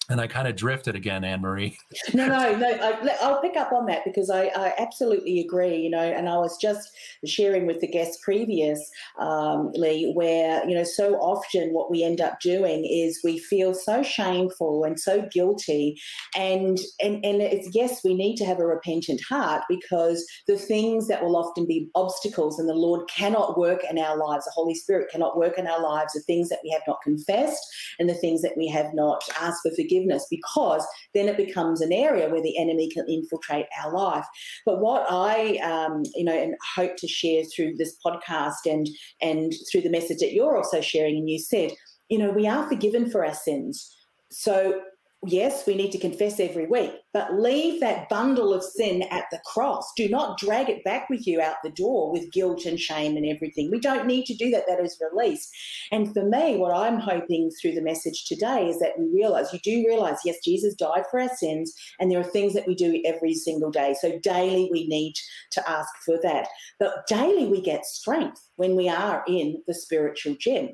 and 0.10 0.20
I 0.20 0.28
kind 0.28 0.48
of 0.48 0.56
drifted 0.56 0.96
again, 0.96 1.24
Anne 1.24 1.42
Marie. 1.42 1.78
no, 2.14 2.28
no, 2.28 2.56
no. 2.56 2.68
I, 2.68 3.32
will 3.32 3.42
pick 3.42 3.56
up 3.56 3.72
on 3.72 3.86
that 3.86 4.04
because 4.04 4.30
I, 4.32 4.46
I, 4.56 4.74
absolutely 4.80 5.40
agree. 5.40 5.78
You 5.78 5.92
know, 5.92 6.00
and 6.00 6.28
I 6.28 6.38
was 6.38 6.58
just 6.58 6.90
sharing 7.26 7.68
with 7.68 7.80
the 7.80 7.88
guests 7.88 8.18
previously, 8.24 8.84
um, 9.20 9.72
where 10.14 10.68
you 10.68 10.74
know, 10.76 10.84
so 10.84 11.16
often 11.16 11.74
what 11.74 11.92
we 11.92 12.04
end 12.04 12.22
up 12.22 12.40
doing 12.40 12.86
is 12.86 13.22
we 13.24 13.38
feel 13.38 13.76
so 13.76 14.02
shameful 14.02 14.84
and 14.84 15.00
so 15.00 15.28
guilty, 15.32 16.00
and 16.36 16.80
and 17.02 17.24
and 17.24 17.42
it's 17.42 17.70
yes, 17.76 18.04
we 18.04 18.16
need 18.16 18.36
to 18.38 18.46
have 18.46 18.60
a 18.60 18.66
repentant 18.66 19.22
heart 19.30 19.64
because 19.70 20.26
the 20.48 20.58
things 20.58 21.08
that 21.08 21.24
will 21.24 21.38
often 21.38 21.68
be 21.68 21.88
obstacles 21.94 22.58
and 22.58 22.68
the 22.68 22.74
Lord 22.74 23.08
cannot 23.10 23.60
work 23.60 23.82
in 23.88 24.00
our 24.00 24.18
lives, 24.18 24.46
the 24.46 24.52
Holy 24.52 24.74
Spirit 24.74 25.12
cannot 25.12 25.38
work 25.38 25.60
in 25.60 25.68
our 25.68 25.82
lives, 25.82 26.14
the 26.14 26.22
things 26.22 26.50
that 26.50 26.60
we 26.64 26.72
have 26.72 26.82
not 26.88 26.98
confessed 27.04 27.64
and 28.00 28.10
the 28.10 28.16
things 28.16 28.42
that 28.42 28.58
we 28.58 28.68
have 28.68 28.92
not 28.96 29.22
asked 29.40 29.62
for 29.62 29.70
forgiveness 29.76 29.99
forgiveness 30.00 30.26
because 30.30 30.86
then 31.14 31.28
it 31.28 31.38
becomes 31.38 31.82
an 31.82 31.92
area 31.92 32.30
where 32.30 32.42
the 32.42 32.58
enemy 32.58 32.90
can 32.90 33.06
infiltrate 33.08 33.66
our 33.84 33.94
life. 33.94 34.26
But 34.66 34.80
what 34.80 35.06
I, 35.10 35.58
um, 35.58 36.04
you 36.16 36.24
know, 36.24 36.38
and 36.38 36.56
hope 36.76 36.96
to 36.98 37.08
share 37.08 37.44
through 37.44 37.76
this 37.78 37.96
podcast 38.06 38.66
and 38.66 38.90
and 39.22 39.54
through 39.72 39.82
the 39.82 39.90
message 39.90 40.20
that 40.20 40.34
you're 40.34 40.58
also 40.58 40.82
sharing, 40.82 41.18
and 41.18 41.30
you 41.30 41.40
said, 41.40 41.72
you 42.10 42.18
know, 42.18 42.32
we 42.32 42.48
are 42.48 42.68
forgiven 42.68 43.10
for 43.10 43.26
our 43.26 43.34
sins. 43.34 43.96
So 44.32 44.82
yes, 45.26 45.66
we 45.66 45.76
need 45.76 45.92
to 45.92 45.98
confess 45.98 46.40
every 46.40 46.68
week, 46.68 46.94
but 47.14 47.34
leave 47.34 47.80
that 47.80 48.08
bundle 48.10 48.54
of 48.54 48.64
sin 48.64 49.04
at 49.10 49.26
the 49.32 49.40
cross. 49.46 49.92
Do 49.96 50.08
not 50.08 50.38
drag 50.38 50.70
it 50.70 50.84
back 50.84 51.10
with 51.10 51.26
you 51.26 51.42
out 51.42 51.56
the 51.64 51.72
door 51.72 52.12
with 52.12 52.32
guilt 52.32 52.66
and 52.66 52.80
shame 52.80 53.18
and 53.18 53.26
everything. 53.26 53.72
We 53.72 53.80
don't 53.80 54.06
need 54.06 54.26
to 54.26 54.36
do 54.36 54.52
that. 54.52 54.66
That 54.68 54.80
is 54.80 55.02
released. 55.12 55.50
And 55.92 56.14
for 56.14 56.24
me, 56.24 56.58
what 56.58 56.76
I'm 56.76 57.00
hoping 57.00 57.50
through 57.60 57.74
the 57.74 57.82
message 57.82 58.26
today 58.26 58.70
is 58.70 58.80
that 58.80 59.00
we 59.00 59.10
realize, 59.14 59.52
you 59.52 59.60
do 59.64 59.84
realize, 59.88 60.20
yes, 60.24 60.38
Jesus 60.44 60.76
died 60.76 61.06
for 61.10 61.20
our 61.20 61.36
sins, 61.36 61.74
and 62.00 62.12
there 62.12 62.20
are 62.20 62.24
things 62.24 62.54
that 62.54 62.68
we 62.68 62.76
do 62.76 63.02
every 63.06 63.34
single 63.34 63.72
day. 63.72 63.96
So 64.00 64.20
daily 64.22 64.70
we 64.72 64.88
need 64.88 65.14
to 65.52 65.70
ask 65.70 65.90
for 66.06 66.20
that. 66.22 66.48
But 66.80 67.08
daily 67.08 67.48
we 67.48 67.62
get 67.62 67.86
strength 67.86 68.42
when 68.58 68.76
we 68.76 68.90
are 68.90 69.24
in 69.28 69.64
the 69.68 69.74
spiritual 69.74 70.36
gym. 70.40 70.70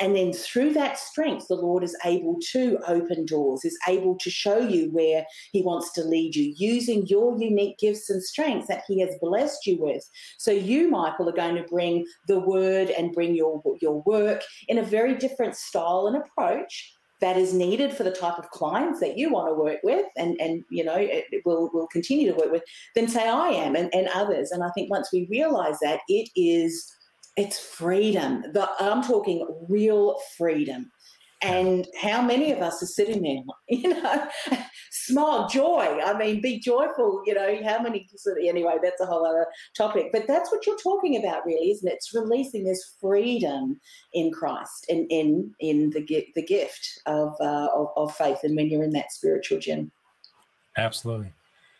And 0.00 0.14
then 0.14 0.32
through 0.32 0.74
that 0.74 0.98
strength, 0.98 1.46
the 1.48 1.56
Lord 1.56 1.82
is 1.82 1.96
able 2.04 2.36
to 2.52 2.78
open 2.86 3.26
doors, 3.26 3.64
is 3.64 3.76
able 3.88 4.16
to 4.18 4.30
show 4.30 4.58
you 4.58 4.90
where 4.92 5.24
He 5.52 5.62
wants 5.62 5.87
to 5.92 6.02
lead 6.02 6.34
you 6.34 6.54
using 6.56 7.06
your 7.06 7.38
unique 7.40 7.78
gifts 7.78 8.10
and 8.10 8.22
strengths 8.22 8.68
that 8.68 8.84
He 8.86 9.00
has 9.00 9.14
blessed 9.20 9.66
you 9.66 9.78
with. 9.80 10.08
So 10.38 10.50
you, 10.50 10.88
Michael, 10.88 11.28
are 11.28 11.32
going 11.32 11.56
to 11.56 11.64
bring 11.64 12.06
the 12.26 12.40
word 12.40 12.90
and 12.90 13.12
bring 13.12 13.34
your, 13.34 13.62
your 13.80 14.02
work 14.06 14.42
in 14.68 14.78
a 14.78 14.82
very 14.82 15.14
different 15.14 15.56
style 15.56 16.06
and 16.06 16.16
approach 16.16 16.94
that 17.20 17.36
is 17.36 17.52
needed 17.52 17.92
for 17.92 18.04
the 18.04 18.12
type 18.12 18.38
of 18.38 18.48
clients 18.50 19.00
that 19.00 19.18
you 19.18 19.30
want 19.30 19.48
to 19.48 19.54
work 19.54 19.80
with 19.82 20.06
and 20.16 20.40
and 20.40 20.62
you 20.70 20.84
know 20.84 20.94
it 20.96 21.24
will 21.44 21.68
will 21.74 21.88
continue 21.88 22.30
to 22.30 22.38
work 22.38 22.52
with 22.52 22.62
then 22.94 23.08
say 23.08 23.28
i 23.28 23.48
am 23.48 23.74
and, 23.74 23.92
and 23.92 24.06
others 24.14 24.52
and 24.52 24.62
i 24.62 24.70
think 24.70 24.88
once 24.88 25.08
we 25.12 25.26
realize 25.28 25.80
that 25.80 25.98
it 26.06 26.28
is 26.36 26.88
it's 27.38 27.60
freedom. 27.60 28.42
The, 28.52 28.68
I'm 28.80 29.00
talking 29.00 29.46
real 29.68 30.18
freedom. 30.36 30.90
And 31.40 31.86
how 32.00 32.20
many 32.20 32.50
of 32.50 32.60
us 32.60 32.82
are 32.82 32.86
sitting 32.86 33.22
there, 33.22 33.42
you 33.68 33.88
know, 33.90 34.28
smile, 34.90 35.48
joy. 35.48 36.00
I 36.04 36.16
mean, 36.18 36.40
be 36.40 36.58
joyful, 36.58 37.22
you 37.26 37.34
know, 37.34 37.60
how 37.64 37.80
many, 37.80 38.08
anyway, 38.46 38.76
that's 38.82 39.00
a 39.00 39.06
whole 39.06 39.24
other 39.24 39.46
topic. 39.76 40.10
But 40.12 40.26
that's 40.26 40.50
what 40.50 40.66
you're 40.66 40.78
talking 40.78 41.16
about, 41.16 41.46
really, 41.46 41.70
isn't 41.70 41.88
it? 41.88 41.94
It's 41.94 42.14
releasing 42.14 42.64
this 42.64 42.96
freedom 43.00 43.78
in 44.14 44.32
Christ, 44.32 44.86
in, 44.88 45.06
in, 45.10 45.54
in 45.60 45.90
the, 45.90 46.04
the 46.34 46.42
gift 46.42 47.00
of, 47.06 47.34
uh, 47.40 47.68
of, 47.74 47.88
of 47.96 48.14
faith. 48.16 48.38
And 48.42 48.56
when 48.56 48.68
you're 48.68 48.82
in 48.84 48.90
that 48.90 49.12
spiritual 49.12 49.60
gym. 49.60 49.92
Absolutely. 50.76 51.32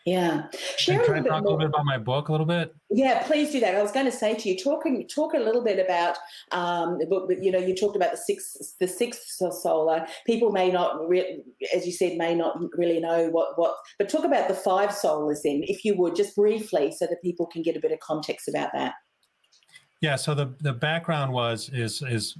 Yeah. 0.09 0.47
Share 0.77 1.05
Can 1.05 1.13
I 1.13 1.21
talk 1.21 1.41
a 1.41 1.43
little 1.43 1.59
bit 1.59 1.67
about 1.67 1.85
my 1.85 1.99
book 1.99 2.29
a 2.29 2.31
little 2.31 2.47
bit? 2.47 2.73
Yeah, 2.89 3.21
please 3.27 3.51
do 3.51 3.59
that. 3.59 3.75
I 3.75 3.81
was 3.83 3.91
going 3.91 4.07
to 4.07 4.11
say 4.11 4.33
to 4.33 4.49
you, 4.49 4.57
talking 4.57 5.07
talk 5.07 5.35
a 5.35 5.39
little 5.39 5.63
bit 5.63 5.77
about, 5.77 6.17
um, 6.51 6.97
but 7.07 7.43
you 7.43 7.51
know, 7.51 7.59
you 7.59 7.75
talked 7.75 7.95
about 7.95 8.11
the 8.11 8.17
six, 8.17 8.75
the 8.79 8.87
sixth 8.87 9.21
sola. 9.27 10.07
People 10.25 10.51
may 10.51 10.71
not, 10.71 11.07
re- 11.07 11.43
as 11.75 11.85
you 11.85 11.91
said, 11.91 12.17
may 12.17 12.33
not 12.33 12.57
really 12.73 12.99
know 12.99 13.29
what 13.29 13.49
what, 13.59 13.75
but 13.99 14.09
talk 14.09 14.25
about 14.25 14.47
the 14.47 14.55
five 14.55 14.89
solas 14.89 15.43
then, 15.43 15.61
if 15.67 15.85
you 15.85 15.95
would, 15.95 16.15
just 16.15 16.35
briefly, 16.35 16.91
so 16.91 17.05
that 17.05 17.21
people 17.21 17.45
can 17.45 17.61
get 17.61 17.77
a 17.77 17.79
bit 17.79 17.91
of 17.91 17.99
context 17.99 18.47
about 18.47 18.71
that. 18.73 18.95
Yeah. 20.01 20.15
So 20.15 20.33
the 20.33 20.55
the 20.59 20.73
background 20.73 21.33
was 21.33 21.69
is 21.69 22.01
is 22.01 22.35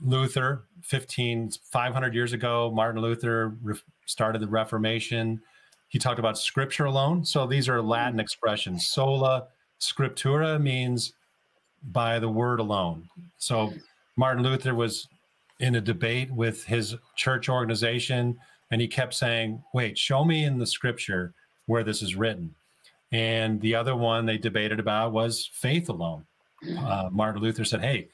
Luther, 0.00 0.64
15, 0.82 1.52
500 1.70 2.14
years 2.14 2.32
ago, 2.32 2.72
Martin 2.74 3.00
Luther 3.00 3.56
re- 3.62 3.78
started 4.06 4.42
the 4.42 4.48
Reformation 4.48 5.40
he 5.92 5.98
talked 5.98 6.18
about 6.18 6.38
scripture 6.38 6.86
alone. 6.86 7.22
So 7.22 7.46
these 7.46 7.68
are 7.68 7.82
Latin 7.82 8.18
expressions. 8.18 8.86
Sola 8.86 9.48
scriptura 9.78 10.58
means 10.58 11.12
by 11.92 12.18
the 12.18 12.30
word 12.30 12.60
alone. 12.60 13.10
So 13.36 13.74
Martin 14.16 14.42
Luther 14.42 14.74
was 14.74 15.06
in 15.60 15.74
a 15.74 15.82
debate 15.82 16.30
with 16.30 16.64
his 16.64 16.96
church 17.14 17.50
organization, 17.50 18.38
and 18.70 18.80
he 18.80 18.88
kept 18.88 19.12
saying, 19.12 19.62
Wait, 19.74 19.98
show 19.98 20.24
me 20.24 20.44
in 20.44 20.58
the 20.58 20.66
scripture 20.66 21.34
where 21.66 21.84
this 21.84 22.00
is 22.00 22.16
written. 22.16 22.54
And 23.12 23.60
the 23.60 23.74
other 23.74 23.94
one 23.94 24.24
they 24.24 24.38
debated 24.38 24.80
about 24.80 25.12
was 25.12 25.50
faith 25.52 25.90
alone. 25.90 26.24
Uh, 26.78 27.10
Martin 27.12 27.42
Luther 27.42 27.66
said, 27.66 27.82
Hey, 27.82 28.08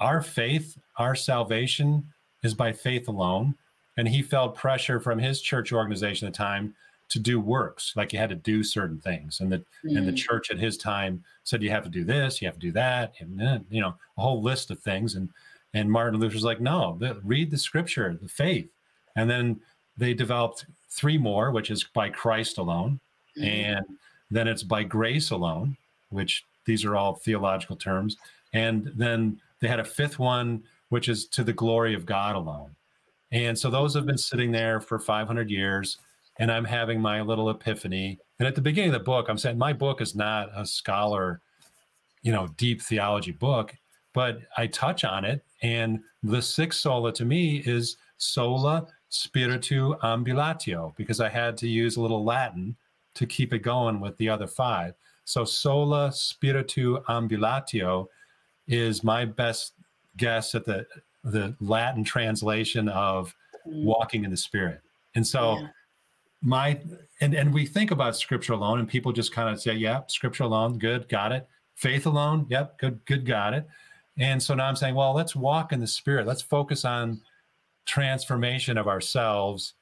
our 0.00 0.20
faith, 0.20 0.76
our 0.98 1.14
salvation 1.14 2.12
is 2.42 2.52
by 2.52 2.72
faith 2.72 3.08
alone. 3.08 3.54
And 3.96 4.06
he 4.06 4.20
felt 4.20 4.54
pressure 4.54 5.00
from 5.00 5.18
his 5.18 5.40
church 5.40 5.72
organization 5.72 6.28
at 6.28 6.34
the 6.34 6.36
time 6.36 6.74
to 7.08 7.18
do 7.18 7.38
works 7.38 7.92
like 7.96 8.12
you 8.12 8.18
had 8.18 8.28
to 8.28 8.34
do 8.34 8.62
certain 8.62 8.98
things 8.98 9.40
and 9.40 9.50
the 9.50 9.58
mm. 9.84 9.96
and 9.96 10.06
the 10.06 10.12
mm. 10.12 10.16
church 10.16 10.50
at 10.50 10.58
his 10.58 10.76
time 10.76 11.22
said 11.44 11.62
you 11.62 11.70
have 11.70 11.84
to 11.84 11.90
do 11.90 12.04
this 12.04 12.40
you 12.40 12.48
have 12.48 12.54
to 12.54 12.60
do 12.60 12.72
that 12.72 13.14
and 13.20 13.38
then 13.38 13.64
you 13.70 13.80
know 13.80 13.94
a 14.18 14.20
whole 14.20 14.42
list 14.42 14.70
of 14.70 14.78
things 14.80 15.14
and 15.14 15.28
and 15.74 15.90
martin 15.90 16.18
luther's 16.18 16.44
like 16.44 16.60
no 16.60 16.96
the, 16.98 17.18
read 17.22 17.50
the 17.50 17.58
scripture 17.58 18.18
the 18.20 18.28
faith 18.28 18.68
and 19.14 19.30
then 19.30 19.60
they 19.96 20.12
developed 20.12 20.66
three 20.90 21.18
more 21.18 21.50
which 21.50 21.70
is 21.70 21.84
by 21.84 22.08
christ 22.08 22.58
alone 22.58 22.98
mm. 23.38 23.46
and 23.46 23.84
then 24.30 24.48
it's 24.48 24.62
by 24.62 24.82
grace 24.82 25.30
alone 25.30 25.76
which 26.10 26.44
these 26.64 26.84
are 26.84 26.96
all 26.96 27.14
theological 27.14 27.76
terms 27.76 28.16
and 28.52 28.90
then 28.96 29.40
they 29.60 29.68
had 29.68 29.80
a 29.80 29.84
fifth 29.84 30.18
one 30.18 30.62
which 30.88 31.08
is 31.08 31.26
to 31.26 31.44
the 31.44 31.52
glory 31.52 31.94
of 31.94 32.04
god 32.04 32.34
alone 32.34 32.74
and 33.32 33.56
so 33.58 33.70
those 33.70 33.94
have 33.94 34.06
been 34.06 34.18
sitting 34.18 34.50
there 34.50 34.80
for 34.80 34.98
500 34.98 35.50
years 35.50 35.98
and 36.38 36.50
I'm 36.52 36.64
having 36.64 37.00
my 37.00 37.22
little 37.22 37.50
epiphany. 37.50 38.18
And 38.38 38.46
at 38.46 38.54
the 38.54 38.60
beginning 38.60 38.90
of 38.90 38.98
the 38.98 39.04
book, 39.04 39.26
I'm 39.28 39.38
saying 39.38 39.58
my 39.58 39.72
book 39.72 40.00
is 40.00 40.14
not 40.14 40.50
a 40.54 40.66
scholar, 40.66 41.40
you 42.22 42.32
know, 42.32 42.48
deep 42.56 42.82
theology 42.82 43.32
book, 43.32 43.74
but 44.12 44.40
I 44.56 44.66
touch 44.66 45.04
on 45.04 45.24
it. 45.24 45.44
And 45.62 46.00
the 46.22 46.42
sixth 46.42 46.80
sola 46.80 47.12
to 47.14 47.24
me 47.24 47.62
is 47.64 47.96
sola 48.18 48.86
spiritu 49.08 49.96
ambulatio, 49.98 50.94
because 50.96 51.20
I 51.20 51.28
had 51.28 51.56
to 51.58 51.68
use 51.68 51.96
a 51.96 52.02
little 52.02 52.24
Latin 52.24 52.76
to 53.14 53.26
keep 53.26 53.54
it 53.54 53.60
going 53.60 54.00
with 54.00 54.16
the 54.18 54.28
other 54.28 54.46
five. 54.46 54.94
So 55.24 55.44
sola 55.44 56.12
spiritu 56.12 57.02
ambulatio 57.04 58.06
is 58.68 59.02
my 59.02 59.24
best 59.24 59.72
guess 60.16 60.54
at 60.54 60.64
the 60.64 60.86
the 61.24 61.56
Latin 61.60 62.04
translation 62.04 62.88
of 62.88 63.34
mm. 63.66 63.84
walking 63.84 64.24
in 64.24 64.30
the 64.30 64.36
spirit. 64.36 64.80
And 65.14 65.26
so 65.26 65.58
yeah 65.58 65.68
my 66.42 66.80
and 67.20 67.34
and 67.34 67.52
we 67.52 67.66
think 67.66 67.90
about 67.90 68.16
scripture 68.16 68.52
alone 68.52 68.78
and 68.78 68.88
people 68.88 69.12
just 69.12 69.32
kind 69.32 69.48
of 69.48 69.60
say 69.60 69.72
yeah 69.72 70.02
scripture 70.06 70.44
alone 70.44 70.78
good 70.78 71.08
got 71.08 71.32
it. 71.32 71.48
Faith 71.74 72.06
alone 72.06 72.46
yep 72.48 72.78
good 72.78 73.04
good 73.06 73.26
got 73.26 73.54
it. 73.54 73.66
And 74.18 74.42
so 74.42 74.54
now 74.54 74.66
i'm 74.66 74.76
saying 74.76 74.94
well 74.94 75.14
let's 75.14 75.34
walk 75.36 75.72
in 75.72 75.80
the 75.80 75.86
spirit. 75.86 76.26
Let's 76.26 76.42
focus 76.42 76.84
on 76.84 77.20
transformation 77.86 78.78
of 78.78 78.88
ourselves. 78.88 79.74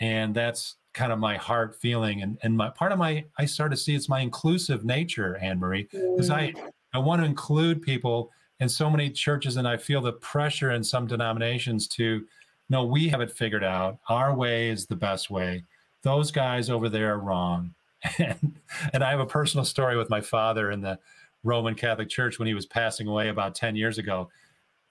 And 0.00 0.34
that's 0.34 0.76
kind 0.92 1.12
of 1.12 1.18
my 1.18 1.36
heart 1.36 1.76
feeling 1.76 2.22
and 2.22 2.38
and 2.42 2.56
my 2.56 2.70
part 2.70 2.92
of 2.92 2.98
my 2.98 3.24
i 3.38 3.44
start 3.44 3.70
to 3.72 3.76
see 3.76 3.96
it's 3.96 4.08
my 4.08 4.20
inclusive 4.20 4.84
nature 4.84 5.36
anne 5.38 5.58
marie 5.58 5.88
because 5.90 6.30
i 6.30 6.52
mm. 6.52 6.70
i 6.92 6.98
want 6.98 7.20
to 7.20 7.26
include 7.26 7.82
people 7.82 8.30
in 8.60 8.68
so 8.68 8.88
many 8.88 9.10
churches 9.10 9.56
and 9.56 9.66
i 9.66 9.76
feel 9.76 10.00
the 10.00 10.12
pressure 10.12 10.70
in 10.70 10.84
some 10.84 11.04
denominations 11.04 11.88
to 11.88 12.24
no 12.68 12.84
we 12.84 13.08
have 13.08 13.20
it 13.20 13.30
figured 13.30 13.64
out. 13.64 13.98
Our 14.08 14.34
way 14.34 14.68
is 14.68 14.86
the 14.86 14.96
best 14.96 15.30
way 15.30 15.64
those 16.04 16.30
guys 16.30 16.70
over 16.70 16.88
there 16.88 17.14
are 17.14 17.18
wrong. 17.18 17.74
And, 18.18 18.60
and 18.92 19.02
I 19.02 19.10
have 19.10 19.20
a 19.20 19.26
personal 19.26 19.64
story 19.64 19.96
with 19.96 20.10
my 20.10 20.20
father 20.20 20.70
in 20.70 20.82
the 20.82 20.98
Roman 21.42 21.74
Catholic 21.74 22.10
Church 22.10 22.38
when 22.38 22.46
he 22.46 22.52
was 22.52 22.66
passing 22.66 23.08
away 23.08 23.30
about 23.30 23.54
10 23.54 23.76
years 23.76 23.96
ago. 23.96 24.28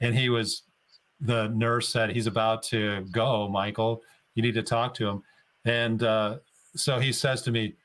And 0.02 0.18
he 0.18 0.30
was, 0.30 0.64
the 1.22 1.50
nurse 1.50 1.90
said, 1.90 2.10
he's 2.10 2.26
about 2.26 2.64
to 2.64 3.06
go, 3.12 3.48
Michael. 3.48 4.02
You 4.34 4.42
need 4.42 4.56
to 4.56 4.64
talk 4.64 4.96
to 4.96 5.08
him. 5.08 5.22
And 5.64 6.02
uh, 6.02 6.38
so 6.76 7.00
he 7.00 7.12
says 7.12 7.44
to 7.44 7.52
me, 7.52 7.76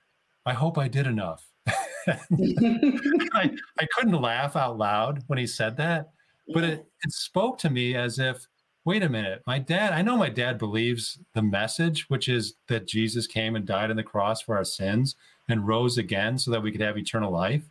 I 0.46 0.54
hope 0.54 0.78
I 0.78 0.88
did 0.88 1.06
enough. 1.06 1.46
I, 2.08 3.50
I 3.78 3.86
couldn't 3.92 4.20
laugh 4.20 4.56
out 4.56 4.78
loud 4.78 5.24
when 5.26 5.38
he 5.38 5.46
said 5.46 5.76
that, 5.76 6.08
but 6.54 6.64
it, 6.64 6.86
it 7.02 7.12
spoke 7.12 7.58
to 7.58 7.68
me 7.68 7.94
as 7.94 8.18
if 8.18 8.46
wait 8.88 9.02
a 9.02 9.08
minute, 9.08 9.42
my 9.46 9.58
dad, 9.58 9.92
I 9.92 10.00
know 10.00 10.16
my 10.16 10.30
dad 10.30 10.56
believes 10.56 11.18
the 11.34 11.42
message, 11.42 12.08
which 12.08 12.26
is 12.26 12.54
that 12.68 12.88
Jesus 12.88 13.26
came 13.26 13.54
and 13.54 13.66
died 13.66 13.90
on 13.90 13.96
the 13.96 14.02
cross 14.02 14.40
for 14.40 14.56
our 14.56 14.64
sins 14.64 15.14
and 15.46 15.66
rose 15.66 15.98
again 15.98 16.38
so 16.38 16.50
that 16.50 16.62
we 16.62 16.72
could 16.72 16.80
have 16.80 16.96
eternal 16.96 17.30
life. 17.30 17.68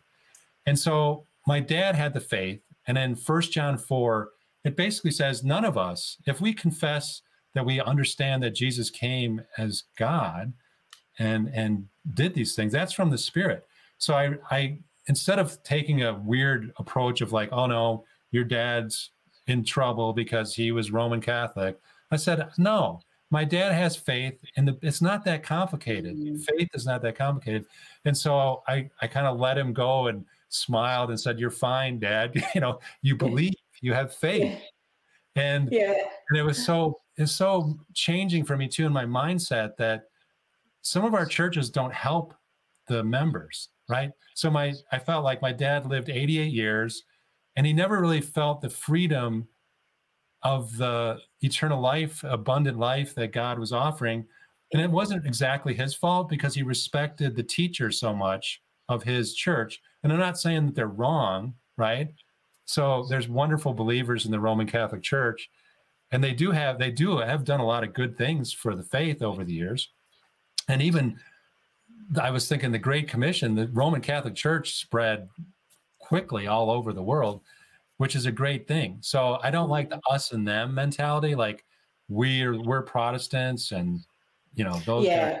And 0.64 0.78
so 0.78 1.24
my 1.44 1.58
dad 1.58 1.96
had 1.96 2.14
the 2.14 2.20
faith. 2.20 2.60
And 2.86 2.96
then 2.96 3.16
First 3.16 3.50
John 3.50 3.78
4, 3.78 4.30
it 4.62 4.76
basically 4.76 5.10
says, 5.10 5.42
none 5.42 5.64
of 5.64 5.76
us, 5.76 6.18
if 6.24 6.40
we 6.40 6.54
confess 6.54 7.22
that 7.52 7.66
we 7.66 7.80
understand 7.80 8.40
that 8.44 8.54
Jesus 8.54 8.88
came 8.88 9.42
as 9.56 9.82
God 9.98 10.52
and 11.18 11.50
and 11.52 11.88
did 12.14 12.32
these 12.32 12.54
things, 12.54 12.72
that's 12.72 12.92
from 12.92 13.10
the 13.10 13.18
Spirit. 13.18 13.66
So 13.98 14.14
I 14.14 14.36
I 14.52 14.78
instead 15.08 15.40
of 15.40 15.60
taking 15.64 16.04
a 16.04 16.14
weird 16.14 16.72
approach 16.78 17.22
of 17.22 17.32
like, 17.32 17.48
oh 17.50 17.66
no, 17.66 18.04
your 18.30 18.44
dad's 18.44 19.10
in 19.48 19.64
trouble 19.64 20.12
because 20.12 20.54
he 20.54 20.72
was 20.72 20.90
Roman 20.90 21.20
Catholic. 21.20 21.78
I 22.10 22.16
said, 22.16 22.48
no, 22.58 23.00
my 23.30 23.44
dad 23.44 23.72
has 23.72 23.96
faith 23.96 24.40
and 24.56 24.76
it's 24.82 25.02
not 25.02 25.24
that 25.24 25.42
complicated. 25.42 26.16
Mm-hmm. 26.16 26.36
Faith 26.36 26.68
is 26.74 26.86
not 26.86 27.02
that 27.02 27.16
complicated. 27.16 27.66
And 28.04 28.16
so 28.16 28.62
I, 28.68 28.88
I 29.00 29.06
kind 29.06 29.26
of 29.26 29.38
let 29.38 29.58
him 29.58 29.72
go 29.72 30.06
and 30.06 30.24
smiled 30.48 31.10
and 31.10 31.18
said, 31.18 31.38
you're 31.38 31.50
fine, 31.50 31.98
dad. 31.98 32.32
you 32.54 32.60
know, 32.60 32.78
you 33.02 33.16
believe, 33.16 33.54
you 33.80 33.92
have 33.92 34.14
faith. 34.14 34.58
And, 35.36 35.68
yeah. 35.70 35.94
and 36.30 36.38
it 36.38 36.42
was 36.42 36.64
so, 36.64 37.00
it's 37.16 37.32
so 37.32 37.78
changing 37.94 38.44
for 38.44 38.56
me 38.56 38.68
too 38.68 38.86
in 38.86 38.92
my 38.92 39.04
mindset 39.04 39.76
that 39.76 40.04
some 40.82 41.04
of 41.04 41.14
our 41.14 41.26
churches 41.26 41.70
don't 41.70 41.92
help 41.92 42.34
the 42.86 43.04
members, 43.04 43.68
right? 43.88 44.10
So 44.34 44.50
my, 44.50 44.74
I 44.90 44.98
felt 44.98 45.24
like 45.24 45.42
my 45.42 45.52
dad 45.52 45.86
lived 45.86 46.08
88 46.08 46.52
years 46.52 47.04
and 47.58 47.66
he 47.66 47.72
never 47.72 48.00
really 48.00 48.20
felt 48.20 48.60
the 48.60 48.70
freedom 48.70 49.48
of 50.44 50.76
the 50.76 51.18
eternal 51.40 51.80
life, 51.80 52.22
abundant 52.22 52.78
life 52.78 53.16
that 53.16 53.32
God 53.32 53.58
was 53.58 53.72
offering. 53.72 54.24
And 54.72 54.80
it 54.80 54.88
wasn't 54.88 55.26
exactly 55.26 55.74
his 55.74 55.92
fault 55.92 56.28
because 56.28 56.54
he 56.54 56.62
respected 56.62 57.34
the 57.34 57.42
teacher 57.42 57.90
so 57.90 58.14
much 58.14 58.62
of 58.88 59.02
his 59.02 59.34
church. 59.34 59.82
And 60.04 60.12
I'm 60.12 60.20
not 60.20 60.38
saying 60.38 60.66
that 60.66 60.76
they're 60.76 60.86
wrong, 60.86 61.52
right? 61.76 62.06
So 62.64 63.04
there's 63.10 63.28
wonderful 63.28 63.74
believers 63.74 64.24
in 64.24 64.30
the 64.30 64.38
Roman 64.38 64.68
Catholic 64.68 65.02
Church, 65.02 65.50
and 66.12 66.22
they 66.22 66.34
do 66.34 66.52
have 66.52 66.78
they 66.78 66.92
do 66.92 67.18
have 67.18 67.42
done 67.42 67.58
a 67.58 67.66
lot 67.66 67.82
of 67.82 67.92
good 67.92 68.16
things 68.16 68.52
for 68.52 68.76
the 68.76 68.84
faith 68.84 69.20
over 69.20 69.42
the 69.42 69.54
years. 69.54 69.88
And 70.68 70.80
even 70.80 71.18
I 72.22 72.30
was 72.30 72.48
thinking 72.48 72.70
the 72.70 72.78
Great 72.78 73.08
Commission, 73.08 73.56
the 73.56 73.66
Roman 73.72 74.00
Catholic 74.00 74.36
Church 74.36 74.76
spread 74.76 75.28
quickly 76.08 76.46
all 76.46 76.70
over 76.70 76.92
the 76.92 77.02
world, 77.02 77.42
which 77.98 78.16
is 78.16 78.24
a 78.26 78.32
great 78.32 78.66
thing. 78.66 78.98
So 79.00 79.38
I 79.42 79.50
don't 79.50 79.68
like 79.68 79.90
the 79.90 79.96
mm-hmm. 79.96 80.14
us 80.14 80.32
and 80.32 80.48
them 80.48 80.74
mentality. 80.74 81.34
Like 81.34 81.64
we're 82.08 82.60
we're 82.60 82.82
Protestants 82.82 83.72
and 83.72 84.00
you 84.58 84.64
know 84.64 84.80
those 84.84 85.04
yeah 85.04 85.40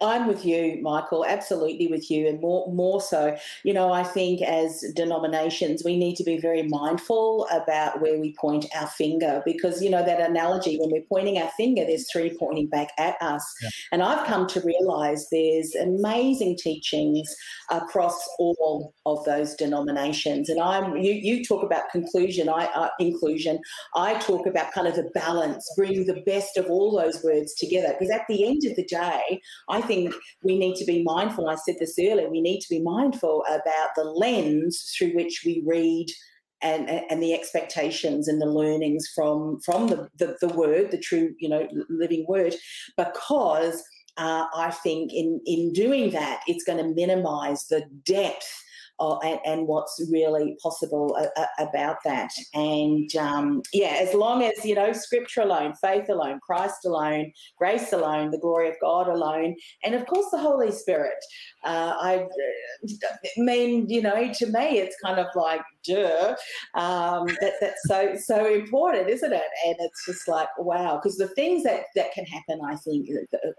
i'm 0.00 0.26
with 0.26 0.44
you 0.44 0.78
michael 0.82 1.24
absolutely 1.26 1.86
with 1.86 2.10
you 2.10 2.26
and 2.26 2.40
more 2.40 2.72
more 2.72 3.00
so 3.00 3.36
you 3.62 3.74
know 3.74 3.92
i 3.92 4.02
think 4.02 4.40
as 4.40 4.84
denominations 4.94 5.82
we 5.84 5.96
need 5.96 6.16
to 6.16 6.24
be 6.24 6.38
very 6.38 6.62
mindful 6.62 7.46
about 7.52 8.00
where 8.00 8.18
we 8.18 8.34
point 8.34 8.64
our 8.74 8.86
finger 8.86 9.42
because 9.44 9.82
you 9.82 9.90
know 9.90 10.04
that 10.04 10.20
analogy 10.20 10.78
when 10.78 10.90
we're 10.90 11.02
pointing 11.10 11.36
our 11.36 11.50
finger 11.56 11.84
there's 11.84 12.10
three 12.10 12.34
pointing 12.38 12.66
back 12.66 12.88
at 12.98 13.20
us. 13.20 13.44
Yeah. 13.62 13.68
and 13.92 14.02
i've 14.02 14.26
come 14.26 14.46
to 14.46 14.60
realize 14.62 15.28
there's 15.30 15.74
amazing 15.74 16.56
teachings 16.56 17.28
across 17.70 18.18
all 18.38 18.94
of 19.06 19.24
those 19.24 19.54
denominations. 19.54 20.48
And 20.48 20.60
i'm 20.60 20.96
you 20.96 21.12
you 21.12 21.44
talk 21.44 21.62
about 21.62 21.90
conclusion 21.90 22.48
i 22.48 22.64
uh, 22.74 22.88
inclusion. 22.98 23.58
I 23.94 24.14
talk 24.18 24.46
about 24.46 24.72
kind 24.72 24.86
of 24.86 24.96
the 24.96 25.10
balance 25.14 25.70
bring 25.76 26.06
the 26.06 26.22
best 26.26 26.56
of 26.56 26.66
all 26.66 26.96
those 26.96 27.22
words 27.22 27.54
together 27.54 27.94
because 27.98 28.10
at 28.10 28.22
the 28.28 28.46
end 28.46 28.53
end 28.54 28.70
of 28.70 28.76
the 28.76 28.84
day, 28.84 29.40
I 29.68 29.80
think 29.80 30.14
we 30.42 30.58
need 30.58 30.76
to 30.76 30.84
be 30.84 31.02
mindful. 31.02 31.48
I 31.48 31.56
said 31.56 31.76
this 31.78 31.98
earlier, 31.98 32.28
we 32.30 32.40
need 32.40 32.60
to 32.60 32.68
be 32.70 32.80
mindful 32.80 33.44
about 33.48 33.90
the 33.96 34.04
lens 34.04 34.92
through 34.96 35.14
which 35.14 35.42
we 35.44 35.62
read 35.66 36.06
and, 36.62 36.88
and 36.88 37.22
the 37.22 37.34
expectations 37.34 38.26
and 38.26 38.40
the 38.40 38.46
learnings 38.46 39.10
from 39.14 39.60
from 39.60 39.88
the, 39.88 40.08
the, 40.18 40.36
the 40.40 40.48
word, 40.48 40.90
the 40.90 40.98
true, 40.98 41.34
you 41.38 41.48
know, 41.48 41.68
living 41.90 42.24
word, 42.28 42.54
because 42.96 43.82
uh, 44.16 44.46
I 44.54 44.70
think 44.70 45.12
in 45.12 45.40
in 45.44 45.72
doing 45.72 46.10
that, 46.12 46.42
it's 46.46 46.64
going 46.64 46.78
to 46.78 46.94
minimize 46.94 47.66
the 47.66 47.84
depth 48.04 48.63
uh, 49.00 49.18
and, 49.18 49.40
and, 49.44 49.66
what's 49.66 50.00
really 50.10 50.56
possible 50.62 51.16
a, 51.16 51.40
a, 51.40 51.68
about 51.68 51.96
that. 52.04 52.30
And 52.54 53.14
um, 53.16 53.62
yeah, 53.72 53.98
as 54.00 54.14
long 54.14 54.42
as, 54.42 54.64
you 54.64 54.74
know, 54.74 54.92
scripture 54.92 55.42
alone, 55.42 55.74
faith 55.80 56.08
alone, 56.08 56.38
Christ 56.40 56.84
alone, 56.84 57.32
grace 57.58 57.92
alone, 57.92 58.30
the 58.30 58.38
glory 58.38 58.68
of 58.68 58.76
God 58.80 59.08
alone, 59.08 59.56
and 59.82 59.94
of 59.94 60.06
course 60.06 60.26
the 60.30 60.38
Holy 60.38 60.70
Spirit. 60.70 61.18
Uh, 61.64 61.94
I 62.00 62.26
mean, 63.36 63.88
you 63.88 64.02
know, 64.02 64.32
to 64.32 64.46
me, 64.46 64.78
it's 64.78 64.96
kind 65.02 65.18
of 65.18 65.26
like, 65.34 65.62
duh. 65.84 66.34
Um, 66.74 67.26
that, 67.40 67.54
that's 67.60 67.82
so, 67.86 68.16
so 68.16 68.46
important, 68.46 69.08
isn't 69.08 69.32
it? 69.32 69.42
And 69.66 69.76
it's 69.80 70.06
just 70.06 70.28
like, 70.28 70.48
wow, 70.58 70.96
because 70.96 71.16
the 71.16 71.28
things 71.28 71.64
that, 71.64 71.84
that 71.94 72.12
can 72.12 72.24
happen, 72.26 72.60
I 72.64 72.76
think, 72.76 73.08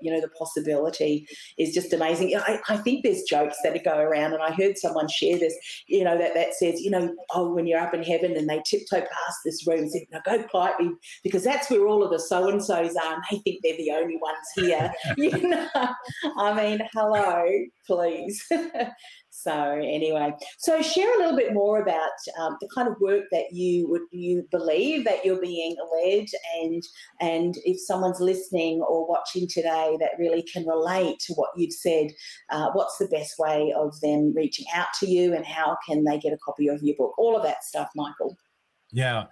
you 0.01 0.11
know, 0.11 0.21
the 0.21 0.29
possibility 0.29 1.27
is 1.57 1.73
just 1.73 1.93
amazing. 1.93 2.35
I, 2.35 2.59
I 2.69 2.77
think 2.77 3.03
there's 3.03 3.23
jokes 3.23 3.57
that 3.63 3.83
go 3.83 3.97
around, 3.97 4.33
and 4.33 4.41
I 4.41 4.51
heard 4.51 4.77
someone 4.77 5.07
share 5.07 5.37
this, 5.37 5.55
you 5.87 6.03
know, 6.03 6.17
that, 6.17 6.33
that 6.33 6.53
says, 6.53 6.81
you 6.81 6.89
know, 6.89 7.13
oh, 7.33 7.53
when 7.53 7.67
you're 7.67 7.79
up 7.79 7.93
in 7.93 8.03
heaven 8.03 8.35
and 8.35 8.49
they 8.49 8.61
tiptoe 8.65 9.01
past 9.01 9.37
this 9.43 9.65
room 9.67 9.79
and 9.79 9.91
say, 9.91 10.07
no, 10.11 10.19
go 10.25 10.43
quietly 10.43 10.91
because 11.23 11.43
that's 11.43 11.69
where 11.69 11.87
all 11.87 12.03
of 12.03 12.11
the 12.11 12.19
so 12.19 12.49
and 12.49 12.63
so's 12.63 12.95
are 12.95 13.13
and 13.13 13.23
they 13.29 13.37
think 13.39 13.61
they're 13.63 13.77
the 13.77 13.91
only 13.91 14.17
ones 14.17 14.37
here. 14.55 14.91
you 15.17 15.49
know, 15.49 15.69
I 16.37 16.53
mean, 16.53 16.81
hello, 16.93 17.45
please. 17.85 18.43
So 19.37 19.51
anyway, 19.51 20.31
so 20.57 20.81
share 20.81 21.13
a 21.13 21.17
little 21.17 21.35
bit 21.35 21.53
more 21.53 21.81
about 21.81 22.09
um, 22.39 22.55
the 22.61 22.69
kind 22.73 22.87
of 22.87 22.95
work 23.01 23.25
that 23.31 23.51
you 23.51 23.87
would 23.89 24.03
you 24.11 24.47
believe 24.49 25.03
that 25.03 25.25
you're 25.25 25.41
being 25.41 25.75
led, 25.93 26.25
and 26.61 26.81
and 27.19 27.55
if 27.65 27.77
someone's 27.81 28.21
listening 28.21 28.81
or 28.81 29.05
watching 29.05 29.45
today 29.45 29.97
that 29.99 30.11
really 30.17 30.41
can 30.41 30.65
relate 30.65 31.19
to 31.19 31.33
what 31.33 31.49
you've 31.57 31.73
said, 31.73 32.07
uh, 32.49 32.69
what's 32.71 32.97
the 32.97 33.07
best 33.07 33.37
way 33.37 33.73
of 33.77 33.99
them 33.99 34.33
reaching 34.33 34.65
out 34.73 34.87
to 35.01 35.05
you, 35.05 35.35
and 35.35 35.45
how 35.45 35.77
can 35.85 36.05
they 36.05 36.17
get 36.17 36.31
a 36.31 36.37
copy 36.37 36.69
of 36.69 36.81
your 36.81 36.95
book? 36.95 37.13
All 37.17 37.35
of 37.35 37.43
that 37.43 37.63
stuff, 37.65 37.89
Michael. 37.93 38.37
Yeah, 38.93 39.25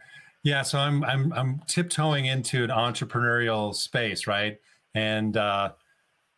yeah. 0.43 0.63
So 0.63 0.79
I'm 0.79 1.05
I'm 1.05 1.31
I'm 1.31 1.61
tiptoeing 1.67 2.25
into 2.25 2.65
an 2.65 2.71
entrepreneurial 2.71 3.73
space, 3.73 4.27
right? 4.27 4.59
And 4.93 5.37
uh, 5.37 5.71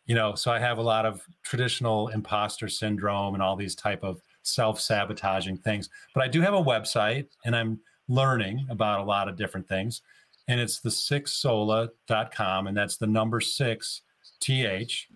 you 0.06 0.14
know 0.14 0.34
so 0.34 0.50
i 0.50 0.58
have 0.58 0.78
a 0.78 0.82
lot 0.82 1.04
of 1.04 1.22
traditional 1.42 2.08
imposter 2.08 2.68
syndrome 2.68 3.34
and 3.34 3.42
all 3.42 3.56
these 3.56 3.74
type 3.74 4.02
of 4.02 4.20
self-sabotaging 4.42 5.56
things 5.56 5.88
but 6.14 6.22
i 6.22 6.28
do 6.28 6.40
have 6.40 6.54
a 6.54 6.62
website 6.62 7.26
and 7.44 7.54
i'm 7.54 7.78
learning 8.08 8.66
about 8.70 9.00
a 9.00 9.04
lot 9.04 9.28
of 9.28 9.36
different 9.36 9.68
things 9.68 10.02
and 10.48 10.60
it's 10.60 10.80
the 10.80 10.88
sixsola.com 10.88 12.66
and 12.66 12.76
that's 12.76 12.96
the 12.96 13.06
number 13.06 13.40
six 13.40 14.02
th 14.40 15.08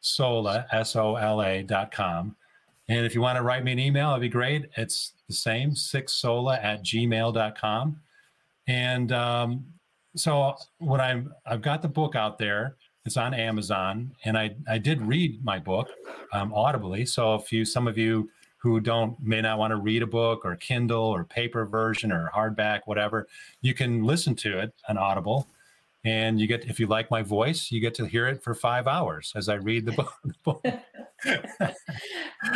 sola 0.00 0.66
s-o-l-a 0.72 1.62
dot 1.62 1.92
com. 1.92 2.36
And 2.88 3.06
if 3.06 3.14
you 3.14 3.20
want 3.20 3.36
to 3.36 3.42
write 3.42 3.64
me 3.64 3.72
an 3.72 3.78
email 3.78 4.10
it'd 4.10 4.22
be 4.22 4.28
great. 4.28 4.66
It's 4.76 5.12
the 5.28 5.34
same 5.34 5.70
sixsola 5.70 6.62
at 6.62 6.84
gmail.com 6.84 8.00
and 8.66 9.12
um, 9.12 9.64
so 10.14 10.54
what 10.78 11.00
i'm 11.00 11.32
i've 11.46 11.62
got 11.62 11.80
the 11.80 11.88
book 11.88 12.14
out 12.14 12.36
there 12.38 12.76
it's 13.04 13.16
on 13.16 13.34
Amazon, 13.34 14.12
and 14.24 14.38
I 14.38 14.54
I 14.68 14.78
did 14.78 15.02
read 15.02 15.44
my 15.44 15.58
book 15.58 15.88
um, 16.32 16.52
audibly. 16.54 17.04
So 17.04 17.34
if 17.34 17.52
you 17.52 17.64
some 17.64 17.88
of 17.88 17.98
you 17.98 18.30
who 18.58 18.78
don't 18.80 19.20
may 19.20 19.40
not 19.40 19.58
want 19.58 19.72
to 19.72 19.76
read 19.76 20.02
a 20.02 20.06
book 20.06 20.44
or 20.44 20.54
Kindle 20.56 21.02
or 21.02 21.24
paper 21.24 21.66
version 21.66 22.12
or 22.12 22.30
hardback, 22.34 22.82
whatever, 22.84 23.26
you 23.60 23.74
can 23.74 24.04
listen 24.04 24.36
to 24.36 24.60
it 24.60 24.72
on 24.88 24.96
Audible, 24.96 25.48
and 26.04 26.40
you 26.40 26.46
get 26.46 26.64
if 26.66 26.78
you 26.78 26.86
like 26.86 27.10
my 27.10 27.22
voice, 27.22 27.72
you 27.72 27.80
get 27.80 27.94
to 27.94 28.06
hear 28.06 28.28
it 28.28 28.42
for 28.42 28.54
five 28.54 28.86
hours 28.86 29.32
as 29.34 29.48
I 29.48 29.54
read 29.54 29.84
the 29.86 29.92
book. 30.44 30.64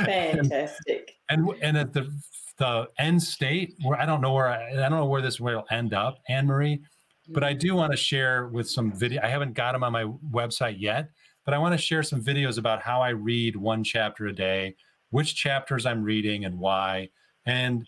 Fantastic. 0.04 1.16
and, 1.28 1.48
and 1.48 1.62
and 1.62 1.76
at 1.76 1.92
the 1.92 2.12
the 2.58 2.88
end 2.98 3.22
state 3.22 3.74
where 3.82 4.00
I 4.00 4.06
don't 4.06 4.20
know 4.20 4.32
where 4.32 4.48
I, 4.48 4.70
I 4.70 4.88
don't 4.88 4.92
know 4.92 5.04
where 5.06 5.20
this 5.22 5.40
will 5.40 5.64
end 5.70 5.92
up, 5.92 6.20
Anne 6.28 6.46
Marie 6.46 6.80
but 7.28 7.44
I 7.44 7.52
do 7.52 7.74
want 7.74 7.92
to 7.92 7.96
share 7.96 8.46
with 8.48 8.68
some 8.68 8.92
video. 8.92 9.20
I 9.22 9.28
haven't 9.28 9.54
got 9.54 9.72
them 9.72 9.82
on 9.82 9.92
my 9.92 10.04
website 10.30 10.76
yet, 10.78 11.10
but 11.44 11.54
I 11.54 11.58
want 11.58 11.72
to 11.72 11.78
share 11.78 12.02
some 12.02 12.22
videos 12.22 12.58
about 12.58 12.82
how 12.82 13.00
I 13.00 13.10
read 13.10 13.56
one 13.56 13.82
chapter 13.82 14.26
a 14.26 14.32
day, 14.34 14.76
which 15.10 15.34
chapters 15.34 15.86
I'm 15.86 16.02
reading 16.02 16.44
and 16.44 16.58
why. 16.58 17.10
And 17.46 17.86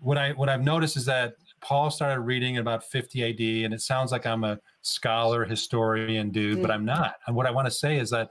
what 0.00 0.18
I 0.18 0.32
what 0.32 0.48
I've 0.48 0.62
noticed 0.62 0.96
is 0.96 1.04
that 1.06 1.34
Paul 1.60 1.90
started 1.90 2.20
reading 2.20 2.54
in 2.54 2.60
about 2.60 2.84
50 2.84 3.24
AD, 3.24 3.64
and 3.64 3.74
it 3.74 3.80
sounds 3.80 4.12
like 4.12 4.26
I'm 4.26 4.44
a 4.44 4.58
scholar, 4.82 5.44
historian 5.44 6.30
dude, 6.30 6.54
mm-hmm. 6.54 6.62
but 6.62 6.70
I'm 6.70 6.84
not. 6.84 7.14
And 7.26 7.34
what 7.34 7.46
I 7.46 7.50
want 7.50 7.66
to 7.66 7.70
say 7.70 7.98
is 7.98 8.10
that 8.10 8.30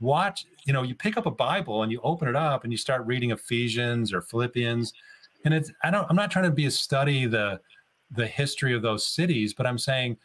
watch, 0.00 0.44
you 0.66 0.72
know, 0.72 0.82
you 0.82 0.94
pick 0.94 1.16
up 1.16 1.26
a 1.26 1.30
Bible 1.30 1.82
and 1.82 1.92
you 1.92 2.00
open 2.02 2.28
it 2.28 2.36
up 2.36 2.64
and 2.64 2.72
you 2.72 2.76
start 2.76 3.06
reading 3.06 3.30
Ephesians 3.30 4.12
or 4.12 4.22
Philippians, 4.22 4.92
and 5.44 5.54
it's 5.54 5.70
I 5.82 5.90
don't 5.90 6.06
I'm 6.10 6.16
not 6.16 6.30
trying 6.30 6.46
to 6.46 6.50
be 6.50 6.66
a 6.66 6.70
study 6.70 7.26
the 7.26 7.60
the 8.14 8.26
history 8.26 8.74
of 8.74 8.82
those 8.82 9.06
cities, 9.06 9.54
but 9.54 9.66
I'm 9.66 9.78
saying 9.78 10.16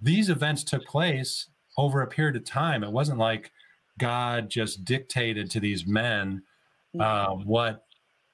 these 0.00 0.28
events 0.28 0.64
took 0.64 0.84
place 0.84 1.48
over 1.76 2.02
a 2.02 2.06
period 2.06 2.36
of 2.36 2.44
time. 2.44 2.84
It 2.84 2.92
wasn't 2.92 3.18
like 3.18 3.50
God 3.98 4.50
just 4.50 4.84
dictated 4.84 5.50
to 5.52 5.60
these 5.60 5.86
men 5.86 6.42
uh, 7.00 7.30
what 7.30 7.86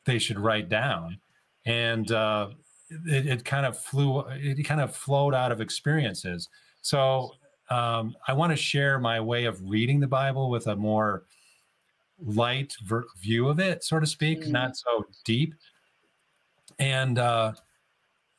they 0.04 0.18
should 0.18 0.38
write 0.38 0.68
down, 0.68 1.18
and 1.64 2.10
uh, 2.12 2.48
it, 3.06 3.26
it, 3.26 3.44
kind 3.44 3.64
of 3.64 3.78
flew. 3.78 4.20
It 4.30 4.64
kind 4.64 4.80
of 4.80 4.94
flowed 4.94 5.34
out 5.34 5.52
of 5.52 5.60
experiences. 5.60 6.48
So 6.82 7.32
um, 7.70 8.16
I 8.26 8.32
want 8.32 8.50
to 8.50 8.56
share 8.56 8.98
my 8.98 9.20
way 9.20 9.44
of 9.44 9.62
reading 9.62 10.00
the 10.00 10.06
Bible 10.06 10.50
with 10.50 10.66
a 10.66 10.76
more 10.76 11.24
light 12.22 12.74
ver- 12.84 13.06
view 13.18 13.48
of 13.48 13.60
it, 13.60 13.84
so 13.84 13.98
to 14.00 14.06
speak, 14.06 14.40
mm-hmm. 14.40 14.52
not 14.52 14.76
so 14.76 15.04
deep. 15.24 15.54
And 16.78 17.18
uh, 17.18 17.52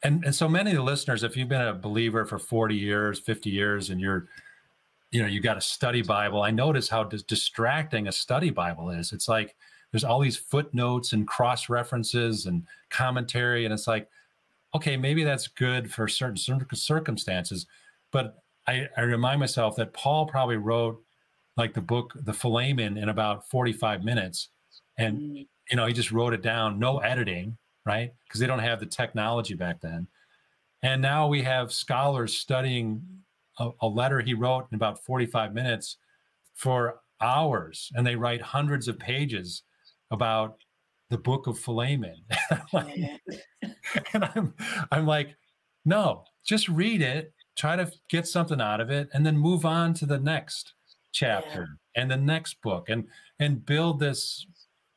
and 0.04 0.24
and 0.26 0.34
so 0.34 0.48
many 0.48 0.72
of 0.72 0.78
the 0.78 0.84
listeners 0.84 1.24
if 1.24 1.36
you've 1.38 1.50
been 1.50 1.62
a 1.62 1.74
believer 1.74 2.26
for 2.26 2.40
40 2.40 2.76
years 2.76 3.20
50 3.20 3.50
years 3.50 3.90
and 3.90 4.00
you're 4.02 4.28
you 5.12 5.22
know 5.22 5.28
you 5.28 5.42
got 5.42 5.58
a 5.58 5.62
study 5.62 6.02
bible 6.02 6.42
i 6.42 6.52
notice 6.52 6.90
how 6.90 7.04
dis- 7.04 7.24
distracting 7.24 8.08
a 8.08 8.12
study 8.12 8.50
bible 8.50 8.90
is. 8.90 9.12
It's 9.12 9.28
like 9.28 9.56
there's 9.92 10.06
all 10.06 10.22
these 10.22 10.38
footnotes 10.38 11.12
and 11.12 11.28
cross 11.28 11.68
references 11.68 12.46
and 12.46 12.64
commentary 12.90 13.66
and 13.66 13.74
it's 13.74 13.88
like 13.88 14.10
okay 14.74 14.98
maybe 14.98 15.24
that's 15.24 15.48
good 15.48 15.92
for 15.92 16.08
certain 16.08 16.38
circumstances 16.38 17.68
but 18.12 18.38
I, 18.68 18.88
I 18.96 19.02
remind 19.02 19.40
myself 19.40 19.76
that 19.76 19.94
paul 19.94 20.26
probably 20.26 20.58
wrote 20.58 21.04
like 21.58 21.74
the 21.74 21.82
book 21.82 22.14
the 22.16 22.34
philemon 22.34 22.98
in 22.98 23.10
about 23.10 23.50
45 23.50 24.04
minutes. 24.04 24.50
And 24.98 25.20
mm. 25.20 25.48
you 25.70 25.78
know 25.78 25.86
he 25.86 25.94
just 25.94 26.12
wrote 26.12 26.34
it 26.34 26.42
down 26.42 26.80
no 26.80 27.00
editing 27.00 27.58
right? 27.86 28.12
Because 28.24 28.40
they 28.40 28.48
don't 28.48 28.60
have 28.60 28.80
the 28.80 28.86
technology 28.86 29.54
back 29.54 29.82
then. 29.82 30.08
And 30.84 31.02
now 31.02 31.28
we 31.28 31.44
have 31.44 31.72
scholars 31.72 32.38
studying 32.38 33.04
a, 33.60 33.70
a, 33.82 33.88
letter 33.88 34.20
he 34.20 34.34
wrote 34.34 34.68
in 34.72 34.76
about 34.76 35.04
45 35.04 35.54
minutes 35.54 35.98
for 36.56 37.02
hours, 37.22 37.92
and 37.94 38.06
they 38.06 38.16
write 38.16 38.42
hundreds 38.42 38.88
of 38.88 38.98
pages 38.98 39.64
about 40.10 40.58
the 41.10 41.18
book 41.18 41.48
of 41.48 41.60
Philemon. 41.60 42.16
and 42.74 44.24
I'm, 44.24 44.54
I'm 44.92 45.06
like, 45.06 45.36
no, 45.86 46.24
just 46.46 46.68
read 46.68 47.02
it, 47.02 47.34
try 47.56 47.76
to 47.76 47.92
get 48.10 48.28
something 48.28 48.62
out 48.62 48.82
of 48.82 48.90
it, 48.90 49.10
and 49.14 49.26
then 49.26 49.38
move 49.38 49.66
on 49.66 49.94
to 49.96 50.06
the 50.06 50.20
next 50.20 50.74
chapter 51.12 51.78
yeah. 51.96 52.02
and 52.02 52.12
the 52.12 52.18
next 52.18 52.62
book, 52.62 52.90
and 52.90 53.06
and 53.40 53.66
build 53.66 54.00
this 54.00 54.46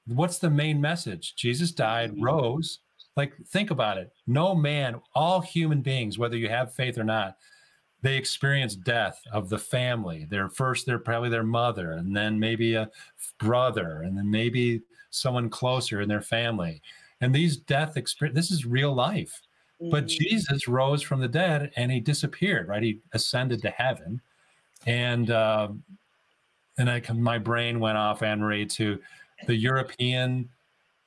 what's 0.06 0.38
the 0.38 0.50
main 0.50 0.80
message? 0.80 1.34
Jesus 1.36 1.72
died, 1.72 2.12
mm-hmm. 2.12 2.24
rose. 2.24 2.80
Like, 3.16 3.34
think 3.46 3.70
about 3.70 3.98
it. 3.98 4.12
No 4.26 4.54
man, 4.54 5.00
all 5.14 5.40
human 5.40 5.80
beings, 5.80 6.18
whether 6.18 6.36
you 6.36 6.48
have 6.48 6.74
faith 6.74 6.98
or 6.98 7.04
not, 7.04 7.36
they 8.02 8.16
experience 8.16 8.74
death 8.74 9.22
of 9.32 9.48
the 9.48 9.58
family. 9.58 10.26
They're 10.28 10.50
first, 10.50 10.84
they're 10.84 10.98
probably 10.98 11.30
their 11.30 11.44
mother, 11.44 11.92
and 11.92 12.14
then 12.14 12.38
maybe 12.38 12.74
a 12.74 12.90
brother, 13.38 14.02
and 14.02 14.18
then 14.18 14.30
maybe 14.30 14.82
someone 15.10 15.48
closer 15.48 16.00
in 16.00 16.08
their 16.08 16.20
family. 16.20 16.82
And 17.20 17.34
these 17.34 17.56
death 17.56 17.96
experience, 17.96 18.36
this 18.36 18.50
is 18.50 18.66
real 18.66 18.92
life. 18.92 19.40
Mm-hmm. 19.80 19.90
But 19.90 20.06
Jesus 20.06 20.68
rose 20.68 21.02
from 21.02 21.20
the 21.20 21.28
dead 21.28 21.70
and 21.76 21.90
he 21.90 22.00
disappeared, 22.00 22.68
right? 22.68 22.82
He 22.82 23.00
ascended 23.12 23.62
to 23.62 23.70
heaven. 23.70 24.20
And 24.86 25.30
uh, 25.30 25.68
and 26.76 26.90
I 26.90 27.00
my 27.12 27.38
brain 27.38 27.80
went 27.80 27.96
off, 27.96 28.22
Anne 28.22 28.40
Marie, 28.40 28.66
to 28.66 28.98
the 29.46 29.54
European 29.54 30.48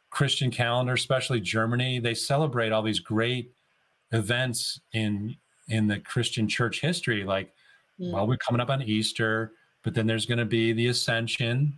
Christian 0.09 0.51
calendar, 0.51 0.93
especially 0.93 1.41
Germany. 1.41 1.99
They 1.99 2.13
celebrate 2.13 2.71
all 2.71 2.82
these 2.82 2.99
great 2.99 3.51
events 4.11 4.80
in 4.93 5.36
in 5.69 5.88
the 5.88 5.99
Christian 5.99 6.47
church 6.47 6.80
history. 6.82 7.23
Like, 7.23 7.53
mm. 7.99 8.11
well, 8.11 8.28
we're 8.28 8.38
coming 8.38 8.61
up 8.61 8.69
on 8.69 8.82
Easter, 8.82 9.53
but 9.84 9.93
then 9.93 10.07
there's 10.07 10.25
going 10.25 10.38
to 10.38 10.45
be 10.45 10.71
the 10.71 10.88
Ascension, 10.88 11.78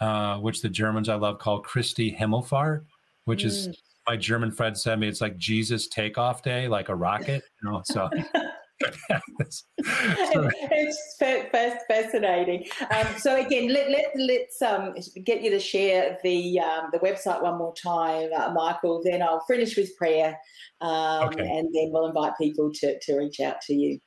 uh, 0.00 0.38
which 0.38 0.62
the 0.62 0.68
Germans 0.68 1.08
I 1.08 1.16
love 1.16 1.38
call 1.38 1.60
Christi 1.60 2.14
Himmelfahrt, 2.16 2.84
which 3.24 3.42
mm. 3.42 3.46
is 3.46 3.68
my 4.06 4.16
German 4.16 4.50
friend 4.50 4.76
said 4.76 4.98
me, 4.98 5.08
it's 5.08 5.20
like 5.20 5.36
Jesus 5.36 5.86
takeoff 5.88 6.42
day, 6.42 6.68
like 6.68 6.88
a 6.88 6.94
rocket. 6.94 7.42
You 7.62 7.70
know, 7.70 7.82
so 7.84 8.08
it's, 9.40 9.66
it's 11.20 11.84
fascinating. 11.88 12.66
Um, 12.90 13.06
so 13.18 13.36
again, 13.36 13.72
let, 13.72 13.90
let, 13.90 14.06
let's 14.16 14.62
um, 14.62 14.94
get 15.24 15.42
you 15.42 15.50
to 15.50 15.60
share 15.60 16.18
the 16.22 16.60
um, 16.60 16.88
the 16.92 16.98
website 17.00 17.42
one 17.42 17.58
more 17.58 17.74
time, 17.74 18.30
uh, 18.34 18.52
Michael. 18.52 19.02
Then 19.04 19.22
I'll 19.22 19.44
finish 19.46 19.76
with 19.76 19.94
prayer, 19.96 20.38
um, 20.80 21.28
okay. 21.28 21.42
and 21.42 21.68
then 21.74 21.90
we'll 21.90 22.06
invite 22.06 22.32
people 22.38 22.70
to, 22.74 22.98
to 22.98 23.16
reach 23.16 23.40
out 23.40 23.60
to 23.62 23.74
you. 23.74 23.98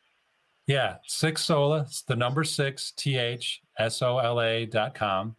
Yeah, 0.66 0.96
six 1.08 1.44
sola. 1.44 1.82
It's 1.82 2.04
the 2.04 2.16
number 2.16 2.44
six 2.44 2.94
t 2.96 3.18
h 3.18 3.62
s 3.78 4.02
o 4.02 4.18
l 4.18 4.42
a 4.42 4.66
dot 4.66 4.96
com, 4.96 5.36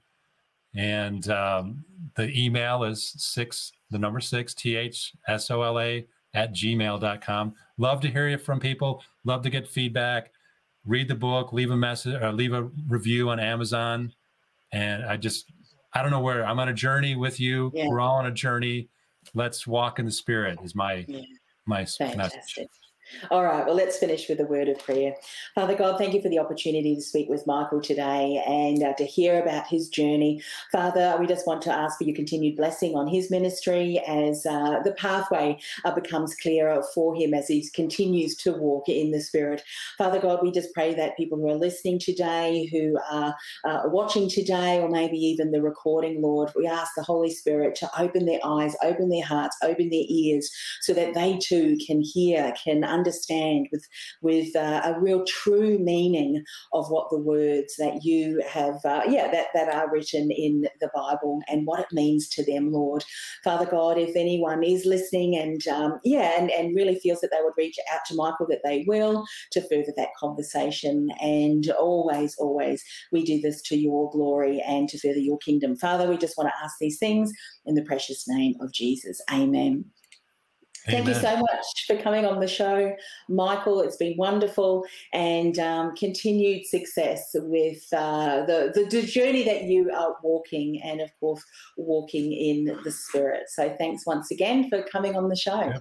and 0.76 1.28
um, 1.28 1.84
the 2.14 2.30
email 2.38 2.84
is 2.84 3.12
six 3.16 3.72
the 3.90 3.98
number 3.98 4.20
six 4.20 4.54
t 4.54 4.76
h 4.76 5.12
s 5.26 5.50
o 5.50 5.62
l 5.62 5.80
a 5.80 6.06
at 6.34 6.52
gmail.com. 6.52 7.54
Love 7.78 8.00
to 8.00 8.08
hear 8.08 8.28
you 8.28 8.38
from 8.38 8.60
people. 8.60 9.02
Love 9.24 9.42
to 9.42 9.50
get 9.50 9.66
feedback. 9.66 10.30
Read 10.86 11.08
the 11.08 11.14
book, 11.14 11.52
leave 11.52 11.70
a 11.70 11.76
message 11.76 12.20
or 12.20 12.32
leave 12.32 12.52
a 12.52 12.68
review 12.88 13.30
on 13.30 13.40
Amazon. 13.40 14.12
And 14.72 15.04
I 15.04 15.16
just, 15.16 15.50
I 15.94 16.02
don't 16.02 16.10
know 16.10 16.20
where 16.20 16.44
I'm 16.44 16.58
on 16.58 16.68
a 16.68 16.74
journey 16.74 17.16
with 17.16 17.40
you. 17.40 17.70
Yeah. 17.74 17.88
We're 17.88 18.00
all 18.00 18.16
on 18.16 18.26
a 18.26 18.30
journey. 18.30 18.88
Let's 19.32 19.66
walk 19.66 19.98
in 19.98 20.04
the 20.04 20.12
spirit 20.12 20.58
is 20.62 20.74
my, 20.74 21.06
yeah. 21.08 21.22
my 21.64 21.86
Fantastic. 21.86 22.16
message. 22.18 22.68
All 23.30 23.44
right, 23.44 23.66
well, 23.66 23.74
let's 23.74 23.98
finish 23.98 24.28
with 24.28 24.40
a 24.40 24.44
word 24.44 24.68
of 24.68 24.78
prayer. 24.78 25.14
Father 25.54 25.74
God, 25.74 25.98
thank 25.98 26.14
you 26.14 26.22
for 26.22 26.28
the 26.28 26.38
opportunity 26.38 26.94
to 26.94 27.00
speak 27.00 27.28
with 27.28 27.46
Michael 27.46 27.80
today 27.80 28.42
and 28.46 28.82
uh, 28.82 28.94
to 28.94 29.04
hear 29.04 29.40
about 29.40 29.66
his 29.66 29.88
journey. 29.88 30.42
Father, 30.72 31.16
we 31.18 31.26
just 31.26 31.46
want 31.46 31.62
to 31.62 31.72
ask 31.72 31.98
for 31.98 32.04
your 32.04 32.16
continued 32.16 32.56
blessing 32.56 32.94
on 32.94 33.06
his 33.06 33.30
ministry 33.30 34.00
as 34.06 34.46
uh, 34.46 34.80
the 34.82 34.92
pathway 34.92 35.58
uh, 35.84 35.94
becomes 35.94 36.34
clearer 36.34 36.82
for 36.94 37.14
him 37.14 37.34
as 37.34 37.48
he 37.48 37.68
continues 37.74 38.36
to 38.36 38.52
walk 38.52 38.88
in 38.88 39.10
the 39.10 39.20
Spirit. 39.20 39.62
Father 39.98 40.20
God, 40.20 40.40
we 40.42 40.50
just 40.50 40.72
pray 40.72 40.94
that 40.94 41.16
people 41.16 41.38
who 41.38 41.48
are 41.48 41.54
listening 41.54 41.98
today, 41.98 42.68
who 42.72 42.98
are 43.10 43.34
uh, 43.64 43.82
watching 43.86 44.28
today, 44.28 44.80
or 44.80 44.88
maybe 44.88 45.16
even 45.16 45.50
the 45.50 45.62
recording, 45.62 46.22
Lord, 46.22 46.50
we 46.56 46.66
ask 46.66 46.92
the 46.96 47.02
Holy 47.02 47.30
Spirit 47.30 47.74
to 47.76 47.90
open 48.00 48.26
their 48.26 48.40
eyes, 48.44 48.74
open 48.82 49.08
their 49.08 49.24
hearts, 49.24 49.56
open 49.62 49.90
their 49.90 50.04
ears 50.08 50.50
so 50.80 50.92
that 50.94 51.14
they 51.14 51.38
too 51.38 51.76
can 51.86 52.00
hear, 52.00 52.52
can 52.62 52.84
understand 52.94 53.68
with 53.72 53.86
with 54.22 54.54
uh, 54.56 54.80
a 54.84 55.00
real 55.00 55.24
true 55.24 55.78
meaning 55.78 56.42
of 56.72 56.88
what 56.90 57.10
the 57.10 57.18
words 57.18 57.74
that 57.78 58.04
you 58.04 58.42
have, 58.48 58.76
uh, 58.84 59.02
yeah, 59.08 59.30
that 59.30 59.48
that 59.54 59.74
are 59.74 59.90
written 59.90 60.30
in 60.30 60.66
the 60.80 60.90
Bible 60.94 61.40
and 61.48 61.66
what 61.66 61.80
it 61.80 61.92
means 61.92 62.28
to 62.30 62.44
them, 62.44 62.72
Lord, 62.72 63.04
Father 63.42 63.66
God. 63.66 63.98
If 63.98 64.16
anyone 64.16 64.62
is 64.62 64.84
listening 64.84 65.36
and 65.36 65.66
um, 65.68 66.00
yeah, 66.04 66.38
and 66.38 66.50
and 66.50 66.74
really 66.74 66.98
feels 67.00 67.20
that 67.20 67.30
they 67.30 67.42
would 67.42 67.54
reach 67.56 67.76
out 67.92 68.00
to 68.06 68.14
Michael, 68.14 68.46
that 68.48 68.62
they 68.64 68.84
will 68.86 69.24
to 69.52 69.60
further 69.62 69.92
that 69.96 70.14
conversation. 70.18 71.08
And 71.20 71.70
always, 71.78 72.36
always, 72.38 72.84
we 73.12 73.24
do 73.24 73.40
this 73.40 73.62
to 73.62 73.76
your 73.76 74.10
glory 74.10 74.62
and 74.66 74.88
to 74.88 74.98
further 74.98 75.18
your 75.18 75.38
kingdom, 75.38 75.76
Father. 75.76 76.08
We 76.08 76.16
just 76.16 76.36
want 76.36 76.50
to 76.50 76.64
ask 76.64 76.76
these 76.80 76.98
things 76.98 77.32
in 77.66 77.74
the 77.74 77.84
precious 77.84 78.24
name 78.28 78.54
of 78.60 78.72
Jesus. 78.72 79.20
Amen. 79.32 79.84
Thank 80.86 81.08
you 81.08 81.14
so 81.14 81.36
much 81.36 81.86
for 81.86 81.96
coming 81.96 82.26
on 82.26 82.40
the 82.40 82.48
show, 82.48 82.94
Michael. 83.28 83.80
It's 83.80 83.96
been 83.96 84.16
wonderful 84.18 84.84
and 85.14 85.58
um, 85.58 85.96
continued 85.96 86.66
success 86.66 87.30
with 87.34 87.82
uh, 87.92 88.44
the, 88.44 88.70
the, 88.74 88.84
the 88.90 89.02
journey 89.02 89.44
that 89.44 89.62
you 89.62 89.90
are 89.90 90.16
walking 90.22 90.82
and, 90.82 91.00
of 91.00 91.10
course, 91.20 91.42
walking 91.78 92.32
in 92.32 92.78
the 92.84 92.90
Spirit. 92.90 93.44
So 93.48 93.74
thanks 93.78 94.04
once 94.06 94.30
again 94.30 94.68
for 94.68 94.82
coming 94.82 95.16
on 95.16 95.28
the 95.28 95.36
show. 95.36 95.72